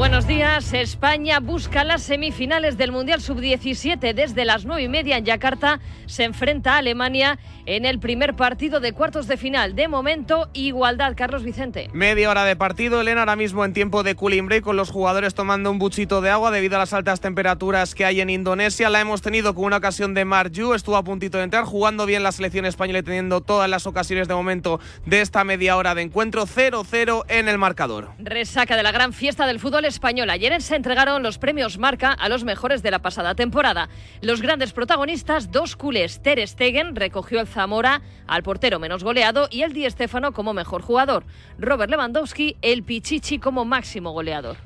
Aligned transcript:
Buenos 0.00 0.26
días. 0.26 0.72
España 0.72 1.40
busca 1.40 1.84
las 1.84 2.02
semifinales 2.02 2.78
del 2.78 2.90
Mundial 2.90 3.20
Sub-17 3.20 4.14
desde 4.14 4.46
las 4.46 4.64
nueve 4.64 4.84
y 4.84 4.88
media 4.88 5.18
en 5.18 5.26
Yakarta. 5.26 5.78
Se 6.06 6.24
enfrenta 6.24 6.76
a 6.76 6.78
Alemania 6.78 7.38
en 7.66 7.84
el 7.84 8.00
primer 8.00 8.34
partido 8.34 8.80
de 8.80 8.94
cuartos 8.94 9.28
de 9.28 9.36
final. 9.36 9.74
De 9.74 9.88
momento, 9.88 10.48
igualdad. 10.54 11.12
Carlos 11.14 11.44
Vicente. 11.44 11.90
Media 11.92 12.30
hora 12.30 12.44
de 12.44 12.56
partido, 12.56 13.02
Elena, 13.02 13.20
ahora 13.20 13.36
mismo 13.36 13.62
en 13.62 13.74
tiempo 13.74 14.02
de 14.02 14.14
cooling 14.14 14.46
break, 14.46 14.64
con 14.64 14.76
los 14.76 14.90
jugadores 14.90 15.34
tomando 15.34 15.70
un 15.70 15.78
buchito 15.78 16.22
de 16.22 16.30
agua 16.30 16.50
debido 16.50 16.76
a 16.76 16.78
las 16.78 16.94
altas 16.94 17.20
temperaturas 17.20 17.94
que 17.94 18.06
hay 18.06 18.22
en 18.22 18.30
Indonesia. 18.30 18.88
La 18.88 19.02
hemos 19.02 19.20
tenido 19.20 19.54
con 19.54 19.66
una 19.66 19.76
ocasión 19.76 20.14
de 20.14 20.24
Mark 20.24 20.50
Yu, 20.52 20.72
estuvo 20.72 20.96
a 20.96 21.04
puntito 21.04 21.36
de 21.36 21.44
entrar, 21.44 21.64
jugando 21.64 22.06
bien 22.06 22.22
la 22.22 22.32
selección 22.32 22.64
española 22.64 23.00
y 23.00 23.02
teniendo 23.02 23.42
todas 23.42 23.68
las 23.68 23.86
ocasiones 23.86 24.28
de 24.28 24.34
momento 24.34 24.80
de 25.04 25.20
esta 25.20 25.44
media 25.44 25.76
hora 25.76 25.94
de 25.94 26.00
encuentro. 26.00 26.46
0-0 26.46 27.24
en 27.28 27.50
el 27.50 27.58
marcador. 27.58 28.12
Resaca 28.18 28.78
de 28.78 28.82
la 28.82 28.92
gran 28.92 29.12
fiesta 29.12 29.46
del 29.46 29.60
fútbol 29.60 29.89
español. 29.90 30.30
Ayer 30.30 30.60
se 30.62 30.76
entregaron 30.76 31.22
los 31.22 31.38
premios 31.38 31.76
Marca 31.78 32.12
a 32.12 32.28
los 32.28 32.44
mejores 32.44 32.82
de 32.82 32.90
la 32.90 33.00
pasada 33.00 33.34
temporada. 33.34 33.90
Los 34.22 34.40
grandes 34.40 34.72
protagonistas, 34.72 35.50
dos 35.50 35.76
culés. 35.76 36.22
Ter 36.22 36.46
Stegen 36.48 36.96
recogió 36.96 37.40
el 37.40 37.46
Zamora 37.46 38.00
al 38.26 38.42
portero 38.42 38.78
menos 38.78 39.04
goleado 39.04 39.48
y 39.50 39.62
el 39.62 39.72
Di 39.72 39.88
Stéfano 39.90 40.32
como 40.32 40.54
mejor 40.54 40.82
jugador. 40.82 41.24
Robert 41.58 41.90
Lewandowski, 41.90 42.56
el 42.62 42.82
Pichichi 42.82 43.38
como 43.38 43.64
máximo 43.64 44.12
goleador. 44.12 44.56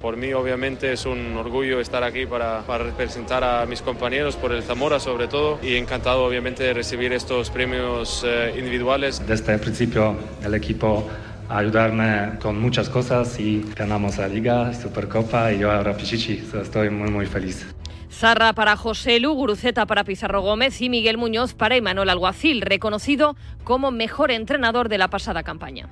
Por 0.00 0.18
mí, 0.18 0.32
obviamente, 0.34 0.92
es 0.92 1.06
un 1.06 1.36
orgullo 1.36 1.80
estar 1.80 2.04
aquí 2.04 2.26
para, 2.26 2.60
para, 2.66 2.84
representar 2.84 3.42
a 3.42 3.64
mis 3.64 3.80
compañeros, 3.80 4.36
por 4.36 4.52
el 4.52 4.62
Zamora 4.62 5.00
sobre 5.00 5.26
todo, 5.26 5.58
y 5.62 5.76
encantado, 5.76 6.24
obviamente, 6.24 6.62
de 6.62 6.74
recibir 6.74 7.14
estos 7.14 7.50
premios 7.50 8.22
eh, 8.26 8.54
individuales. 8.58 9.26
Desde 9.26 9.54
el 9.54 9.60
principio, 9.60 10.14
el 10.44 10.54
equipo 10.54 11.08
a 11.48 11.58
ayudarme 11.58 12.38
con 12.40 12.60
muchas 12.60 12.88
cosas 12.88 13.38
y 13.38 13.64
ganamos 13.76 14.18
la 14.18 14.28
Liga, 14.28 14.72
Supercopa 14.74 15.52
y 15.52 15.60
yo 15.60 15.70
ahora 15.70 15.96
Pichichi. 15.96 16.42
Estoy 16.60 16.90
muy, 16.90 17.10
muy 17.10 17.26
feliz. 17.26 17.66
Zarra 18.10 18.52
para 18.54 18.76
José 18.76 19.20
Lu, 19.20 19.34
Guruceta 19.34 19.84
para 19.84 20.04
Pizarro 20.04 20.40
Gómez 20.40 20.80
y 20.80 20.88
Miguel 20.88 21.18
Muñoz 21.18 21.54
para 21.54 21.76
Emanuel 21.76 22.08
Alguacil, 22.08 22.62
reconocido 22.62 23.36
como 23.64 23.90
mejor 23.90 24.30
entrenador 24.30 24.88
de 24.88 24.98
la 24.98 25.08
pasada 25.08 25.42
campaña. 25.42 25.88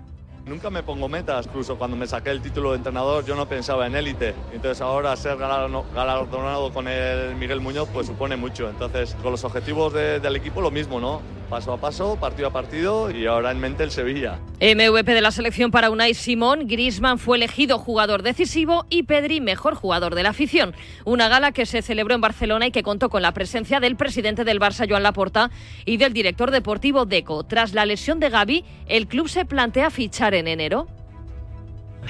Nunca 0.46 0.68
me 0.68 0.82
pongo 0.82 1.08
metas, 1.08 1.46
incluso 1.46 1.78
cuando 1.78 1.96
me 1.96 2.06
saqué 2.06 2.30
el 2.30 2.42
título 2.42 2.72
de 2.72 2.76
entrenador 2.76 3.24
yo 3.24 3.34
no 3.34 3.48
pensaba 3.48 3.86
en 3.86 3.94
élite. 3.94 4.34
Entonces 4.52 4.82
ahora 4.82 5.16
ser 5.16 5.38
galardonado 5.38 6.70
con 6.70 6.86
el 6.86 7.34
Miguel 7.36 7.60
Muñoz 7.60 7.88
pues 7.92 8.06
supone 8.06 8.36
mucho. 8.36 8.68
Entonces 8.68 9.16
con 9.22 9.32
los 9.32 9.42
objetivos 9.44 9.94
de, 9.94 10.20
del 10.20 10.36
equipo 10.36 10.60
lo 10.60 10.70
mismo, 10.70 11.00
¿no? 11.00 11.22
Paso 11.48 11.72
a 11.72 11.76
paso, 11.76 12.16
partido 12.16 12.48
a 12.48 12.52
partido 12.52 13.10
y 13.10 13.26
ahora 13.26 13.50
en 13.50 13.60
mente 13.60 13.84
el 13.84 13.90
Sevilla. 13.90 14.38
MVP 14.60 15.14
de 15.14 15.20
la 15.20 15.30
selección 15.30 15.70
para 15.70 15.90
Unai 15.90 16.14
Simón, 16.14 16.66
Grisman 16.66 17.18
fue 17.18 17.36
elegido 17.36 17.78
jugador 17.78 18.22
decisivo 18.22 18.86
y 18.88 19.02
Pedri 19.04 19.40
mejor 19.40 19.74
jugador 19.74 20.14
de 20.14 20.22
la 20.22 20.30
afición. 20.30 20.74
Una 21.04 21.28
gala 21.28 21.52
que 21.52 21.66
se 21.66 21.82
celebró 21.82 22.14
en 22.14 22.20
Barcelona 22.20 22.66
y 22.66 22.70
que 22.70 22.82
contó 22.82 23.10
con 23.10 23.22
la 23.22 23.34
presencia 23.34 23.78
del 23.78 23.96
presidente 23.96 24.44
del 24.44 24.58
Barça, 24.58 24.88
Joan 24.88 25.02
Laporta, 25.02 25.50
y 25.84 25.98
del 25.98 26.12
director 26.12 26.50
deportivo 26.50 27.04
Deco. 27.04 27.44
Tras 27.44 27.74
la 27.74 27.84
lesión 27.86 28.20
de 28.20 28.30
Gaby, 28.30 28.64
el 28.86 29.06
club 29.06 29.28
se 29.28 29.44
plantea 29.44 29.90
fichar 29.90 30.34
en 30.34 30.48
enero. 30.48 30.86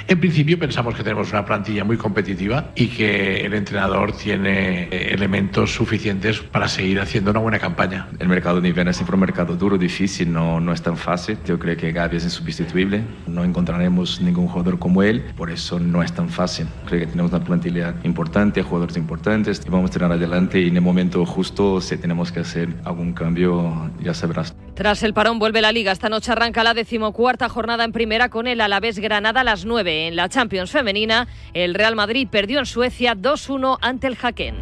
En 0.08 0.20
principio 0.20 0.58
pensamos 0.58 0.94
que 0.94 1.02
tenemos 1.02 1.30
una 1.32 1.44
plantilla 1.44 1.84
muy 1.84 1.96
competitiva 1.96 2.70
y 2.74 2.88
que 2.88 3.44
el 3.44 3.54
entrenador 3.54 4.12
tiene 4.12 4.88
elementos 4.88 5.72
suficientes 5.72 6.40
para 6.40 6.68
seguir 6.68 7.00
haciendo 7.00 7.30
una 7.30 7.40
buena 7.40 7.58
campaña. 7.58 8.08
El 8.18 8.28
mercado 8.28 8.60
de 8.60 8.68
invierno 8.68 8.90
es 8.90 8.96
siempre 8.96 9.14
un 9.14 9.20
mercado 9.20 9.56
duro, 9.56 9.78
difícil, 9.78 10.32
no, 10.32 10.60
no 10.60 10.72
es 10.72 10.82
tan 10.82 10.96
fácil. 10.96 11.38
Yo 11.46 11.58
creo 11.58 11.76
que 11.76 11.92
Gaby 11.92 12.16
es 12.16 12.24
insustituible, 12.24 13.02
no 13.26 13.44
encontraremos 13.44 14.20
ningún 14.20 14.48
jugador 14.48 14.78
como 14.78 15.02
él, 15.02 15.24
por 15.36 15.50
eso 15.50 15.78
no 15.78 16.02
es 16.02 16.12
tan 16.12 16.28
fácil. 16.28 16.66
Creo 16.86 17.00
que 17.00 17.06
tenemos 17.06 17.32
una 17.32 17.44
plantilla 17.44 17.94
importante, 18.04 18.62
jugadores 18.62 18.96
importantes 18.96 19.62
y 19.66 19.70
vamos 19.70 19.90
a 19.90 19.92
tirar 19.92 20.12
adelante 20.12 20.60
y 20.60 20.68
en 20.68 20.76
el 20.76 20.82
momento 20.82 21.24
justo 21.24 21.80
si 21.80 21.96
tenemos 21.96 22.32
que 22.32 22.40
hacer 22.40 22.68
algún 22.84 23.12
cambio 23.12 23.90
ya 24.00 24.14
sabrás. 24.14 24.54
Tras 24.74 25.04
el 25.04 25.14
parón 25.14 25.38
vuelve 25.38 25.60
la 25.60 25.70
liga. 25.70 25.92
Esta 25.92 26.08
noche 26.08 26.32
arranca 26.32 26.64
la 26.64 26.74
decimocuarta 26.74 27.48
jornada 27.48 27.84
en 27.84 27.92
primera 27.92 28.28
con 28.28 28.48
el 28.48 28.60
Alavés 28.60 28.98
Granada 28.98 29.42
a 29.42 29.44
las 29.44 29.64
9. 29.64 29.83
En 29.86 30.16
la 30.16 30.28
Champions 30.28 30.70
femenina, 30.70 31.28
el 31.52 31.74
Real 31.74 31.96
Madrid 31.96 32.28
perdió 32.30 32.58
en 32.58 32.66
Suecia 32.66 33.14
2-1 33.14 33.78
ante 33.80 34.06
el 34.06 34.16
Jaquén. 34.16 34.56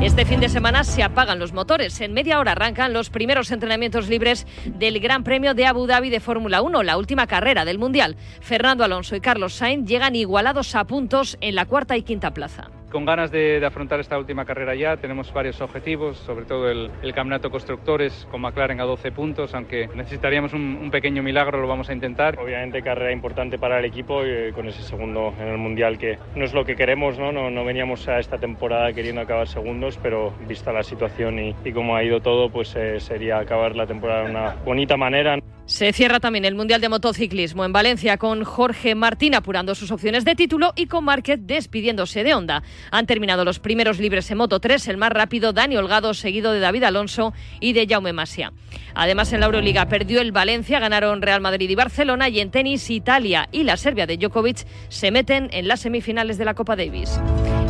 Este 0.00 0.26
fin 0.26 0.40
de 0.40 0.48
semana 0.48 0.84
se 0.84 1.02
apagan 1.02 1.38
los 1.38 1.52
motores. 1.52 2.00
En 2.00 2.12
media 2.12 2.40
hora 2.40 2.52
arrancan 2.52 2.92
los 2.92 3.10
primeros 3.10 3.50
entrenamientos 3.50 4.08
libres 4.08 4.46
del 4.66 4.98
Gran 5.00 5.22
Premio 5.22 5.54
de 5.54 5.66
Abu 5.66 5.86
Dhabi 5.86 6.10
de 6.10 6.20
Fórmula 6.20 6.62
1, 6.62 6.82
la 6.82 6.98
última 6.98 7.26
carrera 7.26 7.64
del 7.64 7.78
Mundial. 7.78 8.16
Fernando 8.40 8.84
Alonso 8.84 9.16
y 9.16 9.20
Carlos 9.20 9.54
Sainz 9.54 9.88
llegan 9.88 10.16
igualados 10.16 10.74
a 10.74 10.84
puntos 10.84 11.38
en 11.40 11.54
la 11.54 11.66
cuarta 11.66 11.96
y 11.96 12.02
quinta 12.02 12.34
plaza 12.34 12.70
con 12.94 13.04
ganas 13.04 13.32
de, 13.32 13.58
de, 13.58 13.66
afrontar 13.66 13.98
esta 13.98 14.16
última 14.16 14.44
carrera 14.44 14.72
ya. 14.76 14.96
Tenemos 14.96 15.32
varios 15.32 15.60
objetivos, 15.60 16.16
sobre 16.18 16.44
todo 16.44 16.70
el, 16.70 16.92
el, 17.02 17.12
campeonato 17.12 17.50
constructores 17.50 18.24
con 18.30 18.40
McLaren 18.40 18.80
a 18.80 18.84
12 18.84 19.10
puntos, 19.10 19.52
aunque 19.52 19.88
necesitaríamos 19.96 20.52
un, 20.52 20.78
un, 20.80 20.92
pequeño 20.92 21.20
milagro, 21.20 21.60
lo 21.60 21.66
vamos 21.66 21.90
a 21.90 21.92
intentar. 21.92 22.38
Obviamente 22.38 22.82
carrera 22.82 23.10
importante 23.10 23.58
para 23.58 23.80
el 23.80 23.84
equipo 23.84 24.24
y 24.24 24.30
eh, 24.30 24.52
con 24.54 24.68
ese 24.68 24.82
segundo 24.82 25.34
en 25.40 25.48
el 25.48 25.58
Mundial 25.58 25.98
que 25.98 26.18
no 26.36 26.44
es 26.44 26.54
lo 26.54 26.64
que 26.64 26.76
queremos, 26.76 27.18
¿no? 27.18 27.32
No, 27.32 27.50
no 27.50 27.64
veníamos 27.64 28.06
a 28.06 28.20
esta 28.20 28.38
temporada 28.38 28.92
queriendo 28.92 29.22
acabar 29.22 29.48
segundos, 29.48 29.98
pero 30.00 30.32
vista 30.46 30.72
la 30.72 30.84
situación 30.84 31.40
y, 31.40 31.56
y 31.64 31.72
cómo 31.72 31.96
ha 31.96 32.04
ido 32.04 32.20
todo, 32.20 32.48
pues 32.48 32.76
eh, 32.76 33.00
sería 33.00 33.40
acabar 33.40 33.74
la 33.74 33.88
temporada 33.88 34.22
de 34.22 34.30
una 34.30 34.54
bonita 34.64 34.96
manera. 34.96 35.36
Se 35.66 35.94
cierra 35.94 36.20
también 36.20 36.44
el 36.44 36.54
Mundial 36.54 36.82
de 36.82 36.90
Motociclismo 36.90 37.64
en 37.64 37.72
Valencia 37.72 38.18
con 38.18 38.44
Jorge 38.44 38.94
Martín 38.94 39.34
apurando 39.34 39.74
sus 39.74 39.90
opciones 39.90 40.26
de 40.26 40.34
título 40.34 40.74
y 40.76 40.86
con 40.86 41.04
Márquez 41.04 41.38
despidiéndose 41.40 42.22
de 42.22 42.34
Honda. 42.34 42.62
Han 42.90 43.06
terminado 43.06 43.44
los 43.44 43.58
primeros 43.58 43.98
libres 43.98 44.30
en 44.30 44.38
Moto 44.38 44.60
3, 44.60 44.88
el 44.88 44.96
más 44.96 45.10
rápido 45.10 45.52
Dani 45.52 45.76
Holgado, 45.76 46.14
seguido 46.14 46.52
de 46.52 46.60
David 46.60 46.84
Alonso 46.84 47.32
y 47.60 47.72
de 47.72 47.86
Jaume 47.86 48.12
Masia. 48.12 48.52
Además, 48.94 49.32
en 49.32 49.40
la 49.40 49.46
Euroliga 49.46 49.86
perdió 49.86 50.20
el 50.20 50.32
Valencia, 50.32 50.78
ganaron 50.78 51.22
Real 51.22 51.40
Madrid 51.40 51.68
y 51.68 51.74
Barcelona 51.74 52.28
y 52.28 52.40
en 52.40 52.50
tenis 52.50 52.90
Italia 52.90 53.48
y 53.50 53.64
la 53.64 53.76
Serbia 53.76 54.06
de 54.06 54.16
Djokovic 54.16 54.66
se 54.88 55.10
meten 55.10 55.48
en 55.52 55.68
las 55.68 55.80
semifinales 55.80 56.38
de 56.38 56.44
la 56.44 56.54
Copa 56.54 56.76
Davis. 56.76 57.20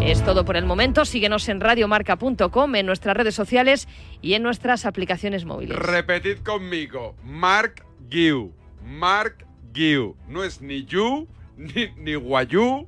Es 0.03 0.23
todo 0.23 0.45
por 0.45 0.57
el 0.57 0.67
momento. 0.67 1.05
Síguenos 1.07 1.49
en 1.49 1.61
radiomarca.com, 1.61 2.75
en 2.75 2.87
nuestras 2.87 3.17
redes 3.17 3.35
sociales 3.35 3.89
y 4.21 4.35
en 4.35 4.43
nuestras 4.43 4.85
aplicaciones 4.85 5.47
móviles. 5.47 5.79
Repetid 5.79 6.39
conmigo, 6.39 7.17
Mark 7.25 7.87
Giu. 8.11 8.53
Mark 8.85 9.47
Giu. 9.73 10.15
No 10.29 10.45
es 10.45 10.61
ni 10.61 10.85
you, 10.85 11.27
ni, 11.57 11.89
ni 11.97 12.15
guayú. 12.17 12.87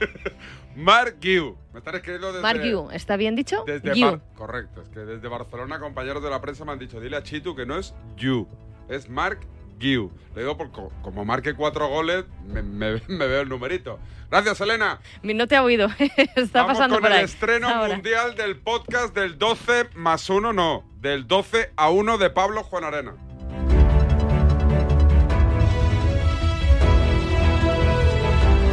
Mark 0.76 1.16
Giu. 1.20 1.56
Me 1.72 1.78
están 1.78 1.94
escribiendo 1.94 2.28
desde... 2.28 2.42
Mark 2.42 2.60
Giu, 2.62 2.90
¿está 2.90 3.16
bien 3.16 3.34
dicho? 3.34 3.64
Desde 3.66 3.94
Giu. 3.94 4.20
Correcto, 4.34 4.82
es 4.82 4.88
que 4.90 5.00
desde 5.00 5.26
Barcelona 5.26 5.80
compañeros 5.80 6.22
de 6.22 6.28
la 6.30 6.40
prensa 6.40 6.64
me 6.64 6.72
han 6.72 6.78
dicho, 6.78 7.00
dile 7.00 7.16
a 7.16 7.22
Chitu 7.22 7.56
que 7.56 7.64
no 7.64 7.78
es 7.78 7.94
you, 8.16 8.46
es 8.88 9.08
Mark 9.08 9.40
Giu. 9.78 10.10
Le 10.34 10.42
digo, 10.42 10.56
porque 10.56 10.80
como 11.02 11.24
marque 11.24 11.54
cuatro 11.54 11.88
goles, 11.88 12.26
me, 12.44 12.62
me, 12.62 13.00
me, 13.08 13.26
veo 13.26 13.40
el 13.40 13.48
numerito. 13.48 13.98
Gracias, 14.30 14.60
Elena. 14.60 15.00
No 15.22 15.46
te 15.46 15.56
ha 15.56 15.62
oído. 15.62 15.88
Está 16.36 16.62
Vamos 16.62 16.74
pasando 16.74 16.96
con 16.96 17.02
por 17.04 17.12
el 17.12 17.18
ahí. 17.18 17.24
estreno 17.24 17.68
Ahora. 17.68 17.94
mundial 17.94 18.34
del 18.34 18.58
podcast 18.58 19.14
del 19.14 19.38
12 19.38 19.90
más 19.94 20.28
1, 20.28 20.52
no, 20.52 20.84
del 21.00 21.26
12 21.26 21.72
a 21.76 21.90
1 21.90 22.18
de 22.18 22.30
Pablo 22.30 22.62
Juan 22.64 22.84
Arena. 22.84 23.14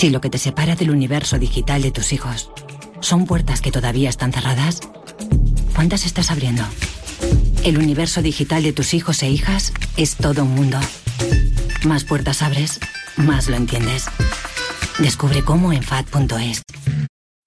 Si 0.00 0.08
lo 0.08 0.22
que 0.22 0.30
te 0.30 0.38
separa 0.38 0.76
del 0.76 0.90
universo 0.90 1.38
digital 1.38 1.82
de 1.82 1.90
tus 1.90 2.14
hijos 2.14 2.50
son 3.00 3.26
puertas 3.26 3.60
que 3.60 3.70
todavía 3.70 4.08
están 4.08 4.32
cerradas, 4.32 4.80
¿cuántas 5.74 6.06
estás 6.06 6.30
abriendo? 6.30 6.62
El 7.66 7.76
universo 7.76 8.22
digital 8.22 8.62
de 8.62 8.72
tus 8.72 8.94
hijos 8.94 9.22
e 9.22 9.28
hijas 9.28 9.74
es 9.98 10.16
todo 10.16 10.44
un 10.44 10.54
mundo. 10.54 10.78
Más 11.84 12.04
puertas 12.04 12.40
abres, 12.40 12.80
más 13.18 13.50
lo 13.50 13.56
entiendes. 13.56 14.06
Descubre 15.00 15.42
cómo 15.42 15.70
en 15.70 15.82
FAD.es. 15.82 16.62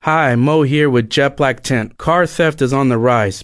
Hi, 0.06 0.36
Mo 0.38 0.64
here 0.64 0.86
with 0.86 1.10
Jet 1.10 1.36
Black 1.36 1.64
Tent. 1.64 1.98
Car 1.98 2.28
theft 2.28 2.62
is 2.62 2.72
on 2.72 2.90
the 2.90 3.00
rise. 3.00 3.44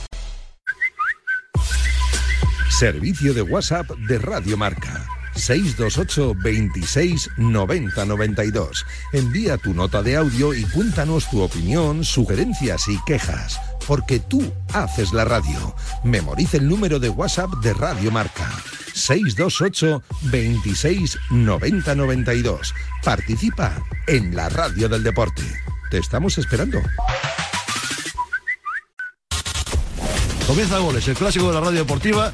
Servicio 2.81 3.35
de 3.35 3.43
WhatsApp 3.43 3.91
de 3.91 4.17
Radio 4.17 4.57
Marca. 4.57 5.05
628 5.35 6.33
26 6.43 7.29
90 7.37 8.05
92. 8.05 8.85
Envía 9.13 9.57
tu 9.57 9.75
nota 9.75 10.01
de 10.01 10.15
audio 10.15 10.51
y 10.55 10.63
cuéntanos 10.63 11.29
tu 11.29 11.41
opinión, 11.41 12.03
sugerencias 12.03 12.87
y 12.87 12.97
quejas. 13.05 13.59
Porque 13.85 14.19
tú 14.19 14.51
haces 14.73 15.13
la 15.13 15.25
radio. 15.25 15.75
Memoriza 16.03 16.57
el 16.57 16.67
número 16.67 16.97
de 16.97 17.09
WhatsApp 17.09 17.51
de 17.61 17.75
Radio 17.75 18.09
Marca. 18.09 18.49
628 18.95 20.01
26 20.31 21.19
90 21.29 21.93
92. 21.93 22.73
Participa 23.03 23.79
en 24.07 24.35
la 24.35 24.49
radio 24.49 24.89
del 24.89 25.03
deporte. 25.03 25.43
Te 25.91 25.99
estamos 25.99 26.39
esperando. 26.39 26.81
Comienza 30.47 30.79
Goles, 30.79 31.07
el 31.07 31.15
clásico 31.15 31.47
de 31.47 31.53
la 31.53 31.61
radio 31.61 31.79
deportiva, 31.79 32.33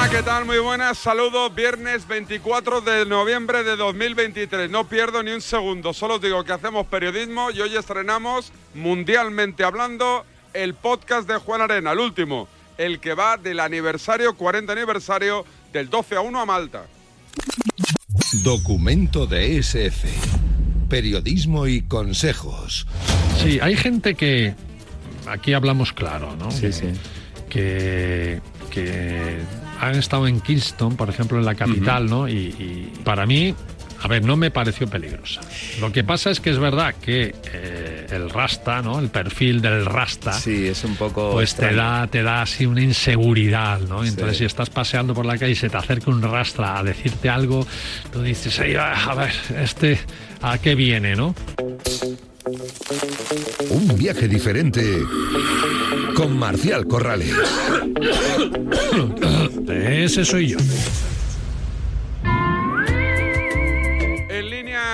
Hola, 0.00 0.10
¿qué 0.10 0.22
tal? 0.22 0.44
Muy 0.44 0.58
buenas. 0.58 0.96
Saludos. 0.96 1.52
Viernes 1.52 2.06
24 2.06 2.82
de 2.82 3.04
noviembre 3.04 3.64
de 3.64 3.74
2023. 3.74 4.70
No 4.70 4.88
pierdo 4.88 5.24
ni 5.24 5.32
un 5.32 5.40
segundo. 5.40 5.92
Solo 5.92 6.14
os 6.14 6.22
digo 6.22 6.44
que 6.44 6.52
hacemos 6.52 6.86
periodismo 6.86 7.50
y 7.50 7.60
hoy 7.60 7.74
estrenamos, 7.76 8.52
mundialmente 8.74 9.64
hablando, 9.64 10.24
el 10.54 10.74
podcast 10.74 11.28
de 11.28 11.38
Juan 11.38 11.62
Arena, 11.62 11.90
el 11.90 11.98
último, 11.98 12.46
el 12.76 13.00
que 13.00 13.14
va 13.14 13.38
del 13.38 13.58
aniversario, 13.58 14.36
40 14.36 14.72
aniversario, 14.72 15.44
del 15.72 15.90
12 15.90 16.14
a 16.14 16.20
1 16.20 16.40
a 16.40 16.46
Malta. 16.46 16.86
Documento 18.44 19.26
de 19.26 19.58
SF. 19.58 20.06
Periodismo 20.88 21.66
y 21.66 21.82
consejos. 21.82 22.86
Sí, 23.42 23.58
hay 23.60 23.76
gente 23.76 24.14
que. 24.14 24.54
Aquí 25.26 25.54
hablamos 25.54 25.92
claro, 25.92 26.36
¿no? 26.36 26.52
Sí, 26.52 26.72
sí. 26.72 26.86
Que, 27.48 28.40
que 28.70 29.38
han 29.80 29.94
estado 29.96 30.26
en 30.26 30.40
Kingston, 30.40 30.96
por 30.96 31.08
ejemplo, 31.08 31.38
en 31.38 31.44
la 31.44 31.54
capital, 31.54 32.06
¿no? 32.06 32.28
Y, 32.28 32.32
y, 32.32 32.92
para 33.04 33.26
mí, 33.26 33.54
a 34.00 34.08
ver, 34.08 34.24
no 34.24 34.36
me 34.36 34.50
pareció 34.50 34.86
peligrosa. 34.86 35.40
Lo 35.80 35.90
que 35.92 36.04
pasa 36.04 36.30
es 36.30 36.40
que 36.40 36.50
es 36.50 36.58
verdad 36.58 36.94
que 36.94 37.34
eh, 37.52 38.06
el 38.10 38.30
rasta, 38.30 38.80
¿no? 38.82 38.98
El 38.98 39.08
perfil 39.08 39.60
del 39.60 39.84
rasta. 39.84 40.32
Sí, 40.32 40.68
es 40.68 40.84
un 40.84 40.96
poco. 40.96 41.32
Pues 41.32 41.54
te 41.54 41.74
da, 41.74 42.06
te 42.06 42.22
da 42.22 42.42
así 42.42 42.66
una 42.66 42.82
inseguridad, 42.82 43.80
¿no? 43.80 44.04
Entonces, 44.04 44.36
sí. 44.36 44.38
si 44.38 44.44
estás 44.44 44.70
paseando 44.70 45.14
por 45.14 45.26
la 45.26 45.36
calle 45.36 45.52
y 45.52 45.56
se 45.56 45.68
te 45.68 45.76
acerca 45.76 46.10
un 46.10 46.22
rasta 46.22 46.78
a 46.78 46.82
decirte 46.82 47.28
algo, 47.28 47.66
tú 48.12 48.22
dices, 48.22 48.58
Ey, 48.60 48.76
a 48.76 49.14
ver, 49.14 49.32
este, 49.60 49.98
¿a 50.42 50.58
qué 50.58 50.74
viene, 50.74 51.16
no? 51.16 51.34
Un 53.70 53.96
viaje 53.98 54.26
diferente 54.26 55.02
con 56.14 56.38
Marcial 56.38 56.86
Corrales. 56.86 57.34
Ese 59.68 60.24
soy 60.24 60.48
yo. 60.48 60.58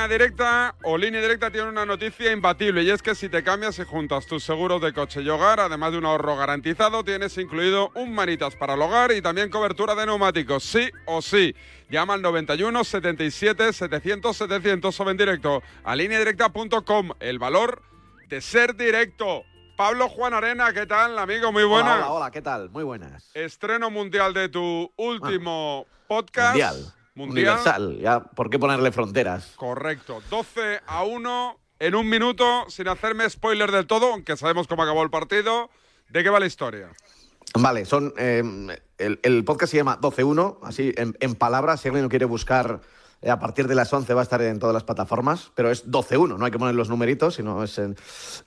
Línea 0.05 0.19
directa 0.19 0.75
o 0.83 0.99
línea 0.99 1.23
directa 1.23 1.51
tiene 1.51 1.69
una 1.69 1.87
noticia 1.87 2.31
imbatible 2.31 2.83
y 2.83 2.91
es 2.91 3.01
que 3.01 3.15
si 3.15 3.31
te 3.31 3.43
cambias 3.43 3.79
y 3.79 3.85
juntas 3.85 4.27
tus 4.27 4.45
seguros 4.45 4.83
de 4.83 4.93
coche 4.93 5.23
y 5.23 5.29
hogar, 5.31 5.61
además 5.61 5.93
de 5.93 5.99
un 5.99 6.05
ahorro 6.05 6.37
garantizado, 6.37 7.03
tienes 7.05 7.39
incluido 7.39 7.91
un 7.95 8.15
manitas 8.15 8.55
para 8.55 8.75
el 8.75 8.83
hogar 8.83 9.13
y 9.13 9.23
también 9.23 9.49
cobertura 9.49 9.95
de 9.95 10.05
neumáticos, 10.05 10.63
sí 10.63 10.91
o 11.07 11.23
sí. 11.23 11.55
Llama 11.89 12.15
al 12.15 12.23
91 12.23 12.85
77 12.85 13.73
700 13.73 14.37
700 14.37 15.01
o 15.01 15.05
ven 15.07 15.17
directo 15.17 15.63
a 15.85 15.97
lineadirecta.com. 15.97 17.13
El 17.19 17.39
valor 17.39 17.83
de 18.29 18.43
ser 18.43 18.77
directo. 18.77 19.45
Pablo 19.75 20.11
Juan 20.11 20.35
Arena, 20.35 20.73
¿qué 20.75 20.85
tal, 20.85 21.19
amigo? 21.19 21.51
Muy 21.51 21.65
buenas. 21.65 21.97
Hola, 21.97 22.07
hola, 22.07 22.15
hola, 22.17 22.31
¿qué 22.31 22.43
tal? 22.43 22.69
Muy 22.69 22.85
buenas. 22.85 23.31
Estreno 23.33 23.91
mundial 23.91 24.35
de 24.35 24.51
tu 24.51 24.93
último 24.97 25.87
ah, 25.89 26.05
podcast. 26.09 26.51
Mundial. 26.51 26.94
Mundial. 27.15 27.55
Universal, 27.55 27.99
ya, 28.01 28.21
¿por 28.21 28.51
qué 28.51 28.59
ponerle 28.59 28.91
fronteras? 28.91 29.53
Correcto. 29.57 30.21
12 30.31 30.81
a 30.87 31.05
1 31.05 31.59
en 31.79 31.95
un 31.95 32.09
minuto, 32.09 32.65
sin 32.69 32.89
hacerme 32.89 33.29
spoiler 33.31 33.71
del 33.71 33.87
todo, 33.87 34.13
aunque 34.13 34.37
sabemos 34.37 34.67
cómo 34.67 34.83
acabó 34.83 35.03
el 35.03 35.11
partido. 35.11 35.71
¿De 36.09 36.23
qué 36.23 36.31
va 36.31 36.41
la 36.41 36.47
historia? 36.47 36.91
Vale, 37.55 37.85
son. 37.85 38.13
Eh, 38.17 38.43
el, 38.99 39.21
el, 39.23 39.45
podcast 39.45 39.71
se 39.71 39.77
llama 39.77 40.01
12-1, 40.01 40.59
así 40.63 40.93
en, 40.97 41.17
en, 41.21 41.35
palabras. 41.35 41.81
Si 41.81 41.89
alguien 41.89 42.05
lo 42.05 42.09
quiere 42.09 42.25
buscar 42.25 42.81
a 43.23 43.39
partir 43.39 43.69
de 43.69 43.75
las 43.75 43.93
11 43.93 44.13
va 44.15 44.21
a 44.21 44.23
estar 44.23 44.43
en 44.43 44.59
todas 44.59 44.75
las 44.75 44.85
plataformas, 44.85 45.51
pero 45.55 45.71
es 45.71 45.91
12-1, 45.91 46.39
no 46.39 46.45
hay 46.45 46.51
que 46.51 46.59
poner 46.59 46.75
los 46.75 46.89
numeritos, 46.89 47.37
sino 47.37 47.63
es 47.63 47.79
en... 47.79 47.97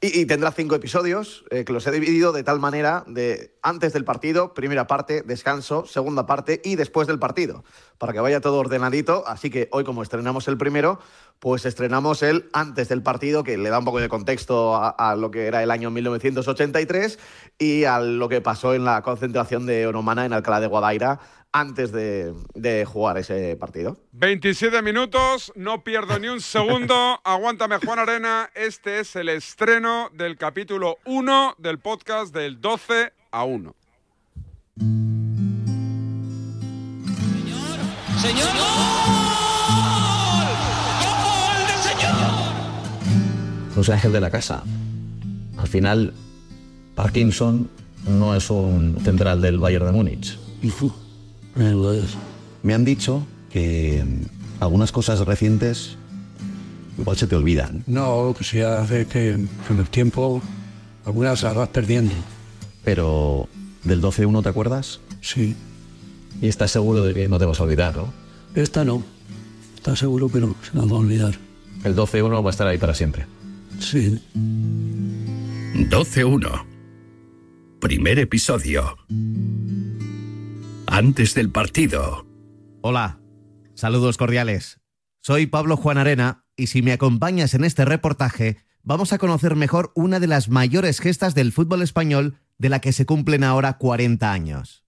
y, 0.01 0.21
y, 0.21 0.25
tendrá 0.25 0.51
cinco 0.51 0.75
episodios 0.75 1.45
eh, 1.49 1.65
que 1.65 1.73
los 1.73 1.85
he 1.87 1.91
dividido 1.91 2.31
de 2.31 2.43
tal 2.43 2.59
manera 2.59 3.03
de 3.07 3.55
antes 3.61 3.93
del 3.93 4.05
partido, 4.05 4.53
primera 4.53 4.87
parte, 4.87 5.23
descanso, 5.23 5.85
segunda 5.85 6.25
parte 6.25 6.61
y 6.63 6.75
después 6.75 7.07
del 7.07 7.19
partido, 7.19 7.63
para 7.97 8.13
que 8.13 8.19
vaya 8.19 8.41
todo 8.41 8.59
ordenadito. 8.59 9.23
Así 9.27 9.49
que 9.49 9.67
hoy, 9.71 9.83
como 9.83 10.03
estrenamos 10.03 10.47
el 10.47 10.57
primero, 10.57 10.99
pues 11.39 11.65
estrenamos 11.65 12.23
el 12.23 12.49
antes 12.53 12.89
del 12.89 13.03
partido, 13.03 13.43
que 13.43 13.57
le 13.57 13.69
da 13.69 13.79
un 13.79 13.85
poco 13.85 13.99
de 13.99 14.09
contexto 14.09 14.75
a, 14.75 14.89
a, 14.89 15.15
lo 15.15 15.31
que 15.31 15.45
era 15.45 15.63
el 15.63 15.71
año 15.71 15.91
1983 15.91 17.19
y 17.59 17.83
a 17.83 17.99
lo 17.99 18.29
que 18.29 18.41
pasó 18.41 18.73
en 18.73 18.85
la 18.85 19.01
concentración 19.01 19.65
de 19.65 19.87
Onomana 19.87 20.25
en 20.25 20.33
Alcalá 20.33 20.59
de 20.59 20.67
Guadaira 20.67 21.19
antes 21.51 21.91
de, 21.91 22.33
de, 22.53 22.85
jugar 22.85 23.17
ese 23.17 23.55
partido. 23.55 23.97
27 24.11 24.81
minutos, 24.81 25.51
no 25.55 25.83
pierdo 25.83 26.19
ni 26.19 26.27
un 26.27 26.41
segundo. 26.41 27.19
Aguántame, 27.23 27.77
Juan 27.77 27.99
Arena. 27.99 28.49
Este 28.53 28.99
es 28.99 29.15
el 29.15 29.29
estreno 29.29 30.09
del 30.13 30.37
capítulo 30.37 30.97
1 31.05 31.55
del 31.57 31.79
podcast 31.79 32.33
del 32.33 32.61
12 32.61 33.13
a 33.31 33.43
1. 33.43 33.75
Señor, 38.21 38.47
señor. 38.51 38.96
Ángel 43.89 44.11
de 44.11 44.19
la 44.19 44.29
Casa. 44.29 44.63
Al 45.57 45.67
final, 45.67 46.13
Parkinson 46.95 47.69
no 48.07 48.35
es 48.35 48.49
un 48.49 48.97
central 49.03 49.41
del 49.41 49.59
Bayern 49.59 49.85
de 49.85 49.91
Múnich. 49.91 50.37
Me 52.63 52.73
han 52.73 52.85
dicho 52.85 53.25
que 53.49 54.03
mm, 54.03 54.63
algunas 54.63 54.91
cosas 54.91 55.19
recientes 55.19 55.97
igual 56.97 57.17
se 57.17 57.27
te 57.27 57.35
olvidan. 57.35 57.83
No, 57.87 58.33
que 58.37 58.43
se 58.43 58.65
hace 58.65 59.05
que 59.05 59.45
con 59.67 59.79
el 59.79 59.89
tiempo 59.89 60.41
algunas 61.05 61.43
las 61.43 61.55
vas 61.55 61.69
perdiendo. 61.69 62.13
Pero 62.83 63.47
del 63.83 64.01
12-1, 64.01 64.43
¿te 64.43 64.49
acuerdas? 64.49 64.99
Sí. 65.21 65.55
Y 66.41 66.47
estás 66.47 66.71
seguro 66.71 67.03
de 67.03 67.13
que 67.13 67.27
no 67.27 67.39
te 67.39 67.45
vas 67.45 67.59
a 67.59 67.63
olvidar, 67.63 67.95
¿no? 67.95 68.13
Esta 68.55 68.83
no. 68.83 69.03
Está 69.75 69.95
seguro 69.95 70.29
que 70.29 70.39
no, 70.39 70.55
se 70.61 70.75
nos 70.75 70.91
va 70.91 70.97
a 70.97 70.99
olvidar. 70.99 71.35
El 71.83 71.95
12-1 71.95 72.43
va 72.43 72.49
a 72.49 72.51
estar 72.51 72.67
ahí 72.67 72.77
para 72.77 72.93
siempre. 72.93 73.25
Sí. 73.79 74.19
12-1. 75.75 76.65
Primer 77.79 78.19
episodio. 78.19 78.97
Antes 80.87 81.33
del 81.35 81.51
partido. 81.51 82.25
Hola, 82.81 83.19
saludos 83.75 84.17
cordiales. 84.17 84.79
Soy 85.21 85.45
Pablo 85.45 85.77
Juan 85.77 85.97
Arena 85.97 86.45
y 86.55 86.67
si 86.67 86.81
me 86.81 86.91
acompañas 86.91 87.53
en 87.53 87.63
este 87.63 87.85
reportaje, 87.85 88.57
vamos 88.83 89.13
a 89.13 89.17
conocer 89.17 89.55
mejor 89.55 89.91
una 89.95 90.19
de 90.19 90.27
las 90.27 90.49
mayores 90.49 90.99
gestas 90.99 91.35
del 91.35 91.51
fútbol 91.51 91.81
español 91.81 92.35
de 92.57 92.69
la 92.69 92.79
que 92.79 92.93
se 92.93 93.05
cumplen 93.05 93.43
ahora 93.43 93.77
40 93.77 94.31
años. 94.31 94.83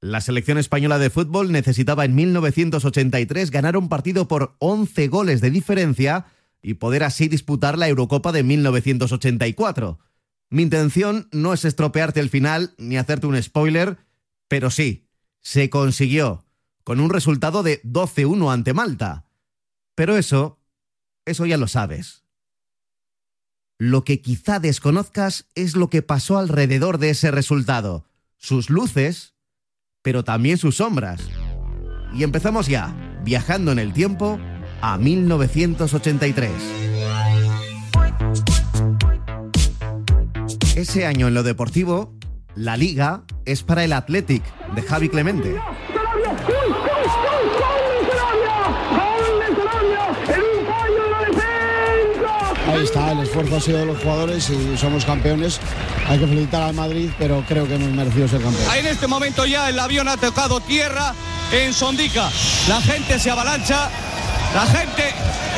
La 0.00 0.20
selección 0.20 0.58
española 0.58 0.98
de 0.98 1.10
fútbol 1.10 1.50
necesitaba 1.50 2.04
en 2.04 2.14
1983 2.14 3.50
ganar 3.50 3.76
un 3.76 3.88
partido 3.88 4.28
por 4.28 4.54
11 4.60 5.08
goles 5.08 5.40
de 5.40 5.50
diferencia 5.50 6.26
y 6.62 6.74
poder 6.74 7.04
así 7.04 7.28
disputar 7.28 7.78
la 7.78 7.88
Eurocopa 7.88 8.32
de 8.32 8.42
1984. 8.42 9.98
Mi 10.50 10.62
intención 10.62 11.28
no 11.32 11.52
es 11.52 11.64
estropearte 11.64 12.20
el 12.20 12.30
final 12.30 12.74
ni 12.78 12.96
hacerte 12.96 13.26
un 13.26 13.40
spoiler, 13.42 13.98
pero 14.48 14.70
sí, 14.70 15.06
se 15.40 15.70
consiguió, 15.70 16.44
con 16.84 17.00
un 17.00 17.10
resultado 17.10 17.62
de 17.62 17.82
12-1 17.82 18.52
ante 18.52 18.72
Malta. 18.72 19.26
Pero 19.94 20.16
eso, 20.16 20.58
eso 21.24 21.46
ya 21.46 21.58
lo 21.58 21.68
sabes. 21.68 22.24
Lo 23.78 24.04
que 24.04 24.20
quizá 24.20 24.58
desconozcas 24.58 25.46
es 25.54 25.76
lo 25.76 25.88
que 25.88 26.02
pasó 26.02 26.38
alrededor 26.38 26.98
de 26.98 27.10
ese 27.10 27.30
resultado, 27.30 28.06
sus 28.36 28.70
luces, 28.70 29.34
pero 30.02 30.24
también 30.24 30.58
sus 30.58 30.76
sombras. 30.76 31.20
Y 32.12 32.24
empezamos 32.24 32.66
ya, 32.66 33.20
viajando 33.24 33.70
en 33.70 33.78
el 33.78 33.92
tiempo 33.92 34.40
a 34.80 34.98
1983. 34.98 36.50
Ese 40.76 41.06
año 41.06 41.28
en 41.28 41.34
lo 41.34 41.42
deportivo, 41.42 42.14
la 42.54 42.76
liga 42.76 43.22
es 43.44 43.62
para 43.62 43.84
el 43.84 43.92
Athletic 43.92 44.42
de 44.74 44.82
Javi 44.82 45.08
Clemente. 45.08 45.56
Ahí 52.68 52.84
está, 52.84 53.12
el 53.12 53.20
esfuerzo 53.20 53.56
ha 53.56 53.60
sido 53.60 53.78
de 53.78 53.86
los 53.86 53.98
jugadores 54.02 54.50
y 54.50 54.76
somos 54.76 55.04
campeones. 55.04 55.58
Hay 56.06 56.18
que 56.18 56.26
felicitar 56.26 56.62
al 56.62 56.74
Madrid, 56.74 57.10
pero 57.18 57.42
creo 57.48 57.66
que 57.66 57.74
hemos 57.74 57.90
merecido 57.90 58.28
ser 58.28 58.42
campeones. 58.42 58.74
En 58.74 58.86
este 58.86 59.06
momento 59.06 59.46
ya 59.46 59.68
el 59.68 59.78
avión 59.78 60.06
ha 60.06 60.16
tocado 60.16 60.60
tierra 60.60 61.14
en 61.50 61.72
Sondica. 61.72 62.30
La 62.68 62.80
gente 62.80 63.18
se 63.18 63.30
avalancha. 63.30 63.88
La 64.54 64.66
gente 64.66 65.02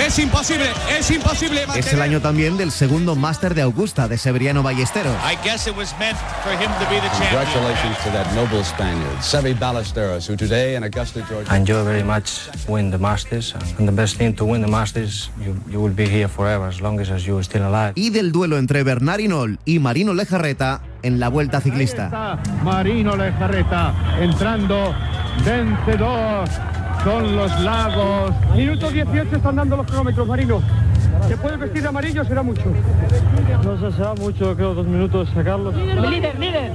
es 0.05 0.19
imposible, 0.19 0.67
es 0.99 1.11
imposible 1.11 1.65
Es 1.77 1.93
el 1.93 2.03
año 2.03 2.21
también 2.21 2.57
del 2.57 2.71
segundo 2.71 3.15
máster 3.15 3.55
de 3.55 3.63
Augusta 3.63 4.09
de 4.09 4.19
Severiano 4.19 4.63
Ballesteros. 4.63 5.15
I 5.25 5.37
guess 5.45 5.67
it 5.67 5.77
was 5.77 5.95
meant 5.99 6.19
for 6.43 6.53
him 6.53 6.71
to 6.79 6.89
be 6.91 6.97
the 6.97 7.09
champion. 7.09 7.31
Congratulations 7.31 7.97
to 8.05 8.11
that 8.11 8.27
noble 8.35 8.65
Spaniard, 8.65 9.19
Sevi 9.21 9.55
Ballesteros, 9.55 10.29
who 10.29 10.37
today 10.37 10.75
in 10.75 10.83
Augusta, 10.83 11.21
Georgia. 11.29 11.53
I 11.53 11.59
enjoy 11.59 11.85
very 11.85 12.03
much 12.03 12.49
win 12.69 12.91
the 12.91 12.99
Masters, 12.99 13.55
and 13.79 13.87
the 13.87 13.93
best 13.93 14.17
thing 14.17 14.35
to 14.35 14.45
win 14.45 14.61
the 14.61 14.71
Masters, 14.71 15.31
you, 15.41 15.55
you 15.69 15.81
will 15.81 15.95
be 15.95 16.07
here 16.07 16.29
forever 16.29 16.67
as 16.67 16.81
long 16.81 16.99
as 17.01 17.09
you're 17.25 17.45
still 17.45 17.63
alive. 17.63 17.93
Y 17.95 18.11
del 18.11 18.33
duelo 18.33 18.59
entre 18.59 18.83
Bernard 18.83 19.21
Hinault 19.21 19.61
y 19.65 19.79
Marino 19.79 20.15
Lejarreta 20.15 20.81
en 21.03 21.21
la 21.21 21.29
Vuelta 21.29 21.61
Ciclista. 21.61 22.41
Marino 22.65 23.17
Lejarreta 23.17 23.95
entrando 24.21 24.95
vencedor 25.45 26.49
con 27.05 27.37
los 27.37 27.61
lagos. 27.61 28.33
Minuto 28.55 28.91
18 28.91 29.37
están 29.37 29.57
dando 29.57 29.77
los 29.77 29.87
kilómetros, 29.87 30.27
Marino. 30.27 30.63
¿Se 31.29 31.37
puede 31.37 31.57
vestir 31.57 31.83
de 31.83 31.89
amarillo 31.89 32.25
será 32.25 32.43
mucho? 32.43 32.65
No 33.65 33.79
sé, 33.79 33.97
será 33.97 34.15
mucho, 34.15 34.55
creo, 34.57 34.75
dos 34.75 34.87
minutos 34.87 35.29
sacarlos. 35.35 35.75
Líder, 35.75 36.39
líder. 36.39 36.73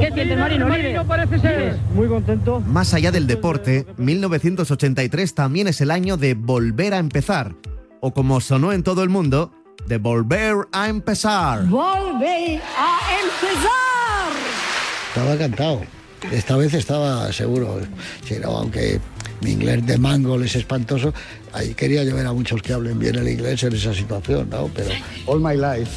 ¿Qué 0.00 0.12
sientes, 0.12 0.38
Marino? 0.38 0.68
Marino 0.68 1.06
parece 1.06 1.38
ser. 1.38 1.78
Muy 1.94 2.08
contento. 2.08 2.60
Más 2.60 2.94
allá 2.94 3.10
del 3.10 3.26
deporte, 3.26 3.86
1983 3.96 5.34
también 5.34 5.68
es 5.68 5.80
el 5.80 5.90
año 5.90 6.16
de 6.16 6.34
volver 6.34 6.94
a 6.94 6.98
empezar. 6.98 7.54
O 8.00 8.12
como 8.12 8.40
sonó 8.40 8.72
en 8.72 8.82
todo 8.82 9.02
el 9.02 9.08
mundo, 9.08 9.52
de 9.86 9.98
volver 9.98 10.54
a 10.72 10.88
empezar. 10.88 11.64
Volve 11.66 12.60
a 12.76 12.98
empezar. 13.22 14.32
Estaba 15.08 15.36
cantado. 15.36 15.80
Esta 16.30 16.56
vez 16.56 16.74
estaba 16.74 17.32
seguro. 17.32 17.78
Sí, 18.24 18.36
no, 18.42 18.50
aunque 18.50 19.00
mi 19.40 19.52
inglés 19.52 19.84
de 19.86 19.98
mango 19.98 20.40
es 20.42 20.56
espantoso, 20.56 21.12
ahí 21.52 21.74
quería 21.74 22.04
yo 22.04 22.14
ver 22.14 22.26
a 22.26 22.32
muchos 22.32 22.62
que 22.62 22.72
hablen 22.72 22.98
bien 22.98 23.16
el 23.16 23.28
inglés 23.28 23.62
en 23.62 23.74
esa 23.74 23.92
situación, 23.94 24.48
¿no? 24.50 24.68
Pero 24.74 24.90
all 25.26 25.40
my 25.40 25.56
life, 25.56 25.90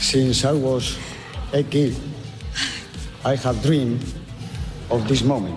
since 0.00 0.46
I 0.46 0.52
was 0.52 0.96
a 1.52 1.62
kid, 1.62 1.92
I 3.24 3.36
have 3.42 3.60
dreamed 3.62 4.00
of 4.88 5.06
this 5.08 5.22
moment. 5.22 5.56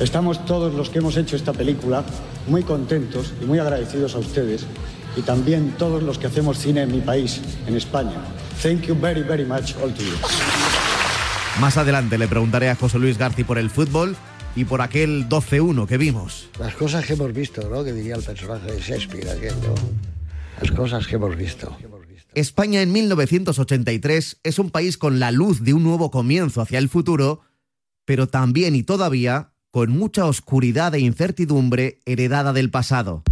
Estamos 0.00 0.44
todos 0.44 0.74
los 0.74 0.90
que 0.90 0.98
hemos 0.98 1.16
hecho 1.16 1.36
esta 1.36 1.52
película 1.52 2.04
muy 2.48 2.62
contentos 2.62 3.32
y 3.40 3.44
muy 3.44 3.58
agradecidos 3.58 4.14
a 4.14 4.18
ustedes 4.18 4.66
y 5.16 5.22
también 5.22 5.74
todos 5.78 6.02
los 6.02 6.18
que 6.18 6.26
hacemos 6.26 6.58
cine 6.58 6.82
en 6.82 6.92
mi 6.92 7.00
país, 7.00 7.40
en 7.66 7.76
España. 7.76 8.16
Thank 8.62 8.82
you 8.82 8.96
very, 9.00 9.22
very 9.22 9.44
much 9.44 9.74
all 9.82 9.92
to 9.92 10.02
you. 10.02 10.14
Más 11.60 11.76
adelante 11.76 12.18
le 12.18 12.26
preguntaré 12.26 12.68
a 12.68 12.74
José 12.74 12.98
Luis 12.98 13.16
Garci 13.16 13.44
por 13.44 13.58
el 13.58 13.70
fútbol 13.70 14.16
y 14.56 14.64
por 14.64 14.80
aquel 14.80 15.28
12-1 15.28 15.86
que 15.86 15.98
vimos. 15.98 16.48
Las 16.58 16.74
cosas 16.74 17.06
que 17.06 17.14
hemos 17.14 17.32
visto, 17.32 17.68
¿no? 17.68 17.84
Que 17.84 17.92
diría 17.92 18.16
el 18.16 18.22
personaje 18.22 18.72
de 18.72 18.80
Shakespeare, 18.80 19.28
aquel, 19.28 19.54
¿no? 19.62 19.74
Las 20.60 20.70
cosas 20.70 21.06
que 21.06 21.16
hemos 21.16 21.36
visto. 21.36 21.76
España 22.34 22.82
en 22.82 22.92
1983 22.92 24.40
es 24.42 24.58
un 24.58 24.70
país 24.70 24.98
con 24.98 25.20
la 25.20 25.30
luz 25.30 25.62
de 25.62 25.74
un 25.74 25.84
nuevo 25.84 26.10
comienzo 26.10 26.60
hacia 26.60 26.78
el 26.78 26.88
futuro, 26.88 27.42
pero 28.04 28.26
también 28.26 28.74
y 28.74 28.82
todavía 28.82 29.52
con 29.70 29.90
mucha 29.90 30.26
oscuridad 30.26 30.94
e 30.94 31.00
incertidumbre 31.00 32.00
heredada 32.06 32.52
del 32.52 32.70
pasado. 32.70 33.22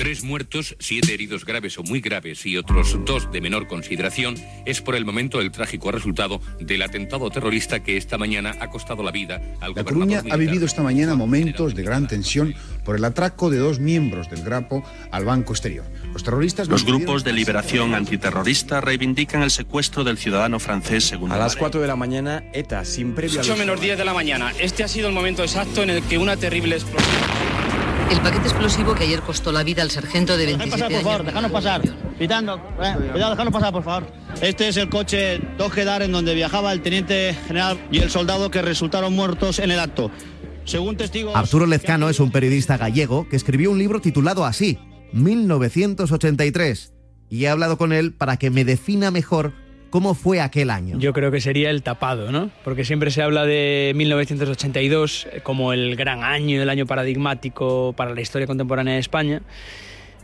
Tres 0.00 0.24
muertos, 0.24 0.76
siete 0.78 1.12
heridos 1.12 1.44
graves 1.44 1.76
o 1.76 1.82
muy 1.82 2.00
graves 2.00 2.46
y 2.46 2.56
otros 2.56 2.96
dos 3.04 3.30
de 3.30 3.42
menor 3.42 3.66
consideración 3.66 4.34
es 4.64 4.80
por 4.80 4.94
el 4.94 5.04
momento 5.04 5.42
el 5.42 5.50
trágico 5.50 5.92
resultado 5.92 6.40
del 6.58 6.80
atentado 6.80 7.28
terrorista 7.28 7.82
que 7.82 7.98
esta 7.98 8.16
mañana 8.16 8.56
ha 8.60 8.70
costado 8.70 9.02
la 9.02 9.10
vida 9.10 9.42
al 9.60 9.74
La 9.74 9.84
Coruña 9.84 10.22
ha 10.30 10.36
vivido 10.38 10.64
esta 10.64 10.82
mañana 10.82 11.16
momentos 11.16 11.74
de 11.74 11.82
gran 11.82 12.08
tensión 12.08 12.54
por 12.82 12.96
el 12.96 13.04
atraco 13.04 13.50
de 13.50 13.58
dos 13.58 13.78
miembros 13.78 14.30
del 14.30 14.42
Grapo 14.42 14.82
al 15.10 15.26
Banco 15.26 15.52
Exterior. 15.52 15.84
Los 16.14 16.24
terroristas 16.24 16.68
Los 16.68 16.86
grupos 16.86 17.22
de 17.22 17.34
liberación 17.34 17.94
antiterrorista 17.94 18.80
reivindican 18.80 19.42
el 19.42 19.50
secuestro 19.50 20.02
del 20.02 20.16
ciudadano 20.16 20.60
francés 20.60 21.04
según 21.04 21.30
A 21.30 21.36
las 21.36 21.56
4 21.56 21.78
de 21.78 21.86
la 21.86 21.96
mañana, 21.96 22.44
ETA, 22.54 22.86
sin 22.86 23.14
previo 23.14 23.40
8 23.40 23.50
aviso. 23.52 23.66
menos 23.66 23.78
10 23.82 23.98
de 23.98 24.04
la 24.06 24.14
mañana. 24.14 24.50
Este 24.58 24.82
ha 24.82 24.88
sido 24.88 25.08
el 25.08 25.14
momento 25.14 25.42
exacto 25.42 25.82
en 25.82 25.90
el 25.90 26.02
que 26.04 26.16
una 26.16 26.38
terrible 26.38 26.76
explosión. 26.76 27.79
El 28.10 28.20
paquete 28.22 28.48
explosivo 28.48 28.92
que 28.92 29.04
ayer 29.04 29.20
costó 29.20 29.52
la 29.52 29.62
vida 29.62 29.82
al 29.82 29.90
sargento 29.90 30.36
de 30.36 30.46
27 30.46 30.70
pasar, 30.70 30.92
por 30.92 31.02
favor, 31.02 31.26
déjanos 31.26 31.50
pasar. 31.52 31.82
Pitando, 32.18 32.56
eh, 32.82 32.96
cuidado, 33.12 33.30
déjanos 33.30 33.52
pasar, 33.52 33.72
por 33.72 33.84
favor. 33.84 34.12
Este 34.42 34.66
es 34.68 34.76
el 34.78 34.88
coche 34.88 35.40
Dojedar 35.56 36.02
en 36.02 36.10
donde 36.10 36.34
viajaba 36.34 36.72
el 36.72 36.82
teniente 36.82 37.36
general 37.46 37.78
y 37.92 38.00
el 38.00 38.10
soldado 38.10 38.50
que 38.50 38.62
resultaron 38.62 39.14
muertos 39.14 39.60
en 39.60 39.70
el 39.70 39.78
acto. 39.78 40.10
Según 40.64 40.96
testigos... 40.96 41.36
Arturo 41.36 41.66
Lezcano 41.66 42.08
es 42.08 42.18
un 42.18 42.32
periodista 42.32 42.76
gallego 42.76 43.28
que 43.28 43.36
escribió 43.36 43.70
un 43.70 43.78
libro 43.78 44.00
titulado 44.00 44.44
así, 44.44 44.80
1983, 45.12 46.92
y 47.28 47.44
he 47.44 47.48
hablado 47.48 47.78
con 47.78 47.92
él 47.92 48.12
para 48.12 48.38
que 48.38 48.50
me 48.50 48.64
defina 48.64 49.12
mejor 49.12 49.52
cómo 49.90 50.14
fue 50.14 50.40
aquel 50.40 50.70
año. 50.70 50.98
Yo 50.98 51.12
creo 51.12 51.30
que 51.30 51.40
sería 51.40 51.70
el 51.70 51.82
tapado, 51.82 52.32
¿no? 52.32 52.50
Porque 52.64 52.84
siempre 52.84 53.10
se 53.10 53.22
habla 53.22 53.44
de 53.44 53.92
1982 53.96 55.28
como 55.42 55.72
el 55.72 55.96
gran 55.96 56.22
año, 56.22 56.62
el 56.62 56.70
año 56.70 56.86
paradigmático 56.86 57.92
para 57.96 58.14
la 58.14 58.20
historia 58.20 58.46
contemporánea 58.46 58.94
de 58.94 59.00
España, 59.00 59.42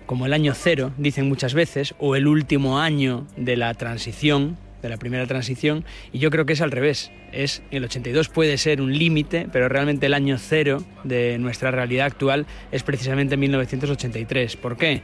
como 0.06 0.24
el 0.26 0.32
año 0.32 0.54
cero, 0.54 0.92
dicen 0.96 1.28
muchas 1.28 1.52
veces, 1.52 1.94
o 1.98 2.14
el 2.16 2.28
último 2.28 2.78
año 2.78 3.26
de 3.36 3.56
la 3.56 3.74
transición, 3.74 4.56
de 4.80 4.88
la 4.88 4.98
primera 4.98 5.26
transición, 5.26 5.84
y 6.12 6.20
yo 6.20 6.30
creo 6.30 6.46
que 6.46 6.52
es 6.52 6.60
al 6.60 6.70
revés. 6.70 7.10
Es 7.32 7.62
el 7.72 7.84
82 7.84 8.28
puede 8.28 8.56
ser 8.56 8.80
un 8.80 8.96
límite, 8.96 9.48
pero 9.52 9.68
realmente 9.68 10.06
el 10.06 10.14
año 10.14 10.38
cero 10.38 10.84
de 11.02 11.38
nuestra 11.38 11.72
realidad 11.72 12.06
actual 12.06 12.46
es 12.70 12.84
precisamente 12.84 13.36
1983. 13.36 14.56
¿Por 14.56 14.76
qué? 14.76 15.02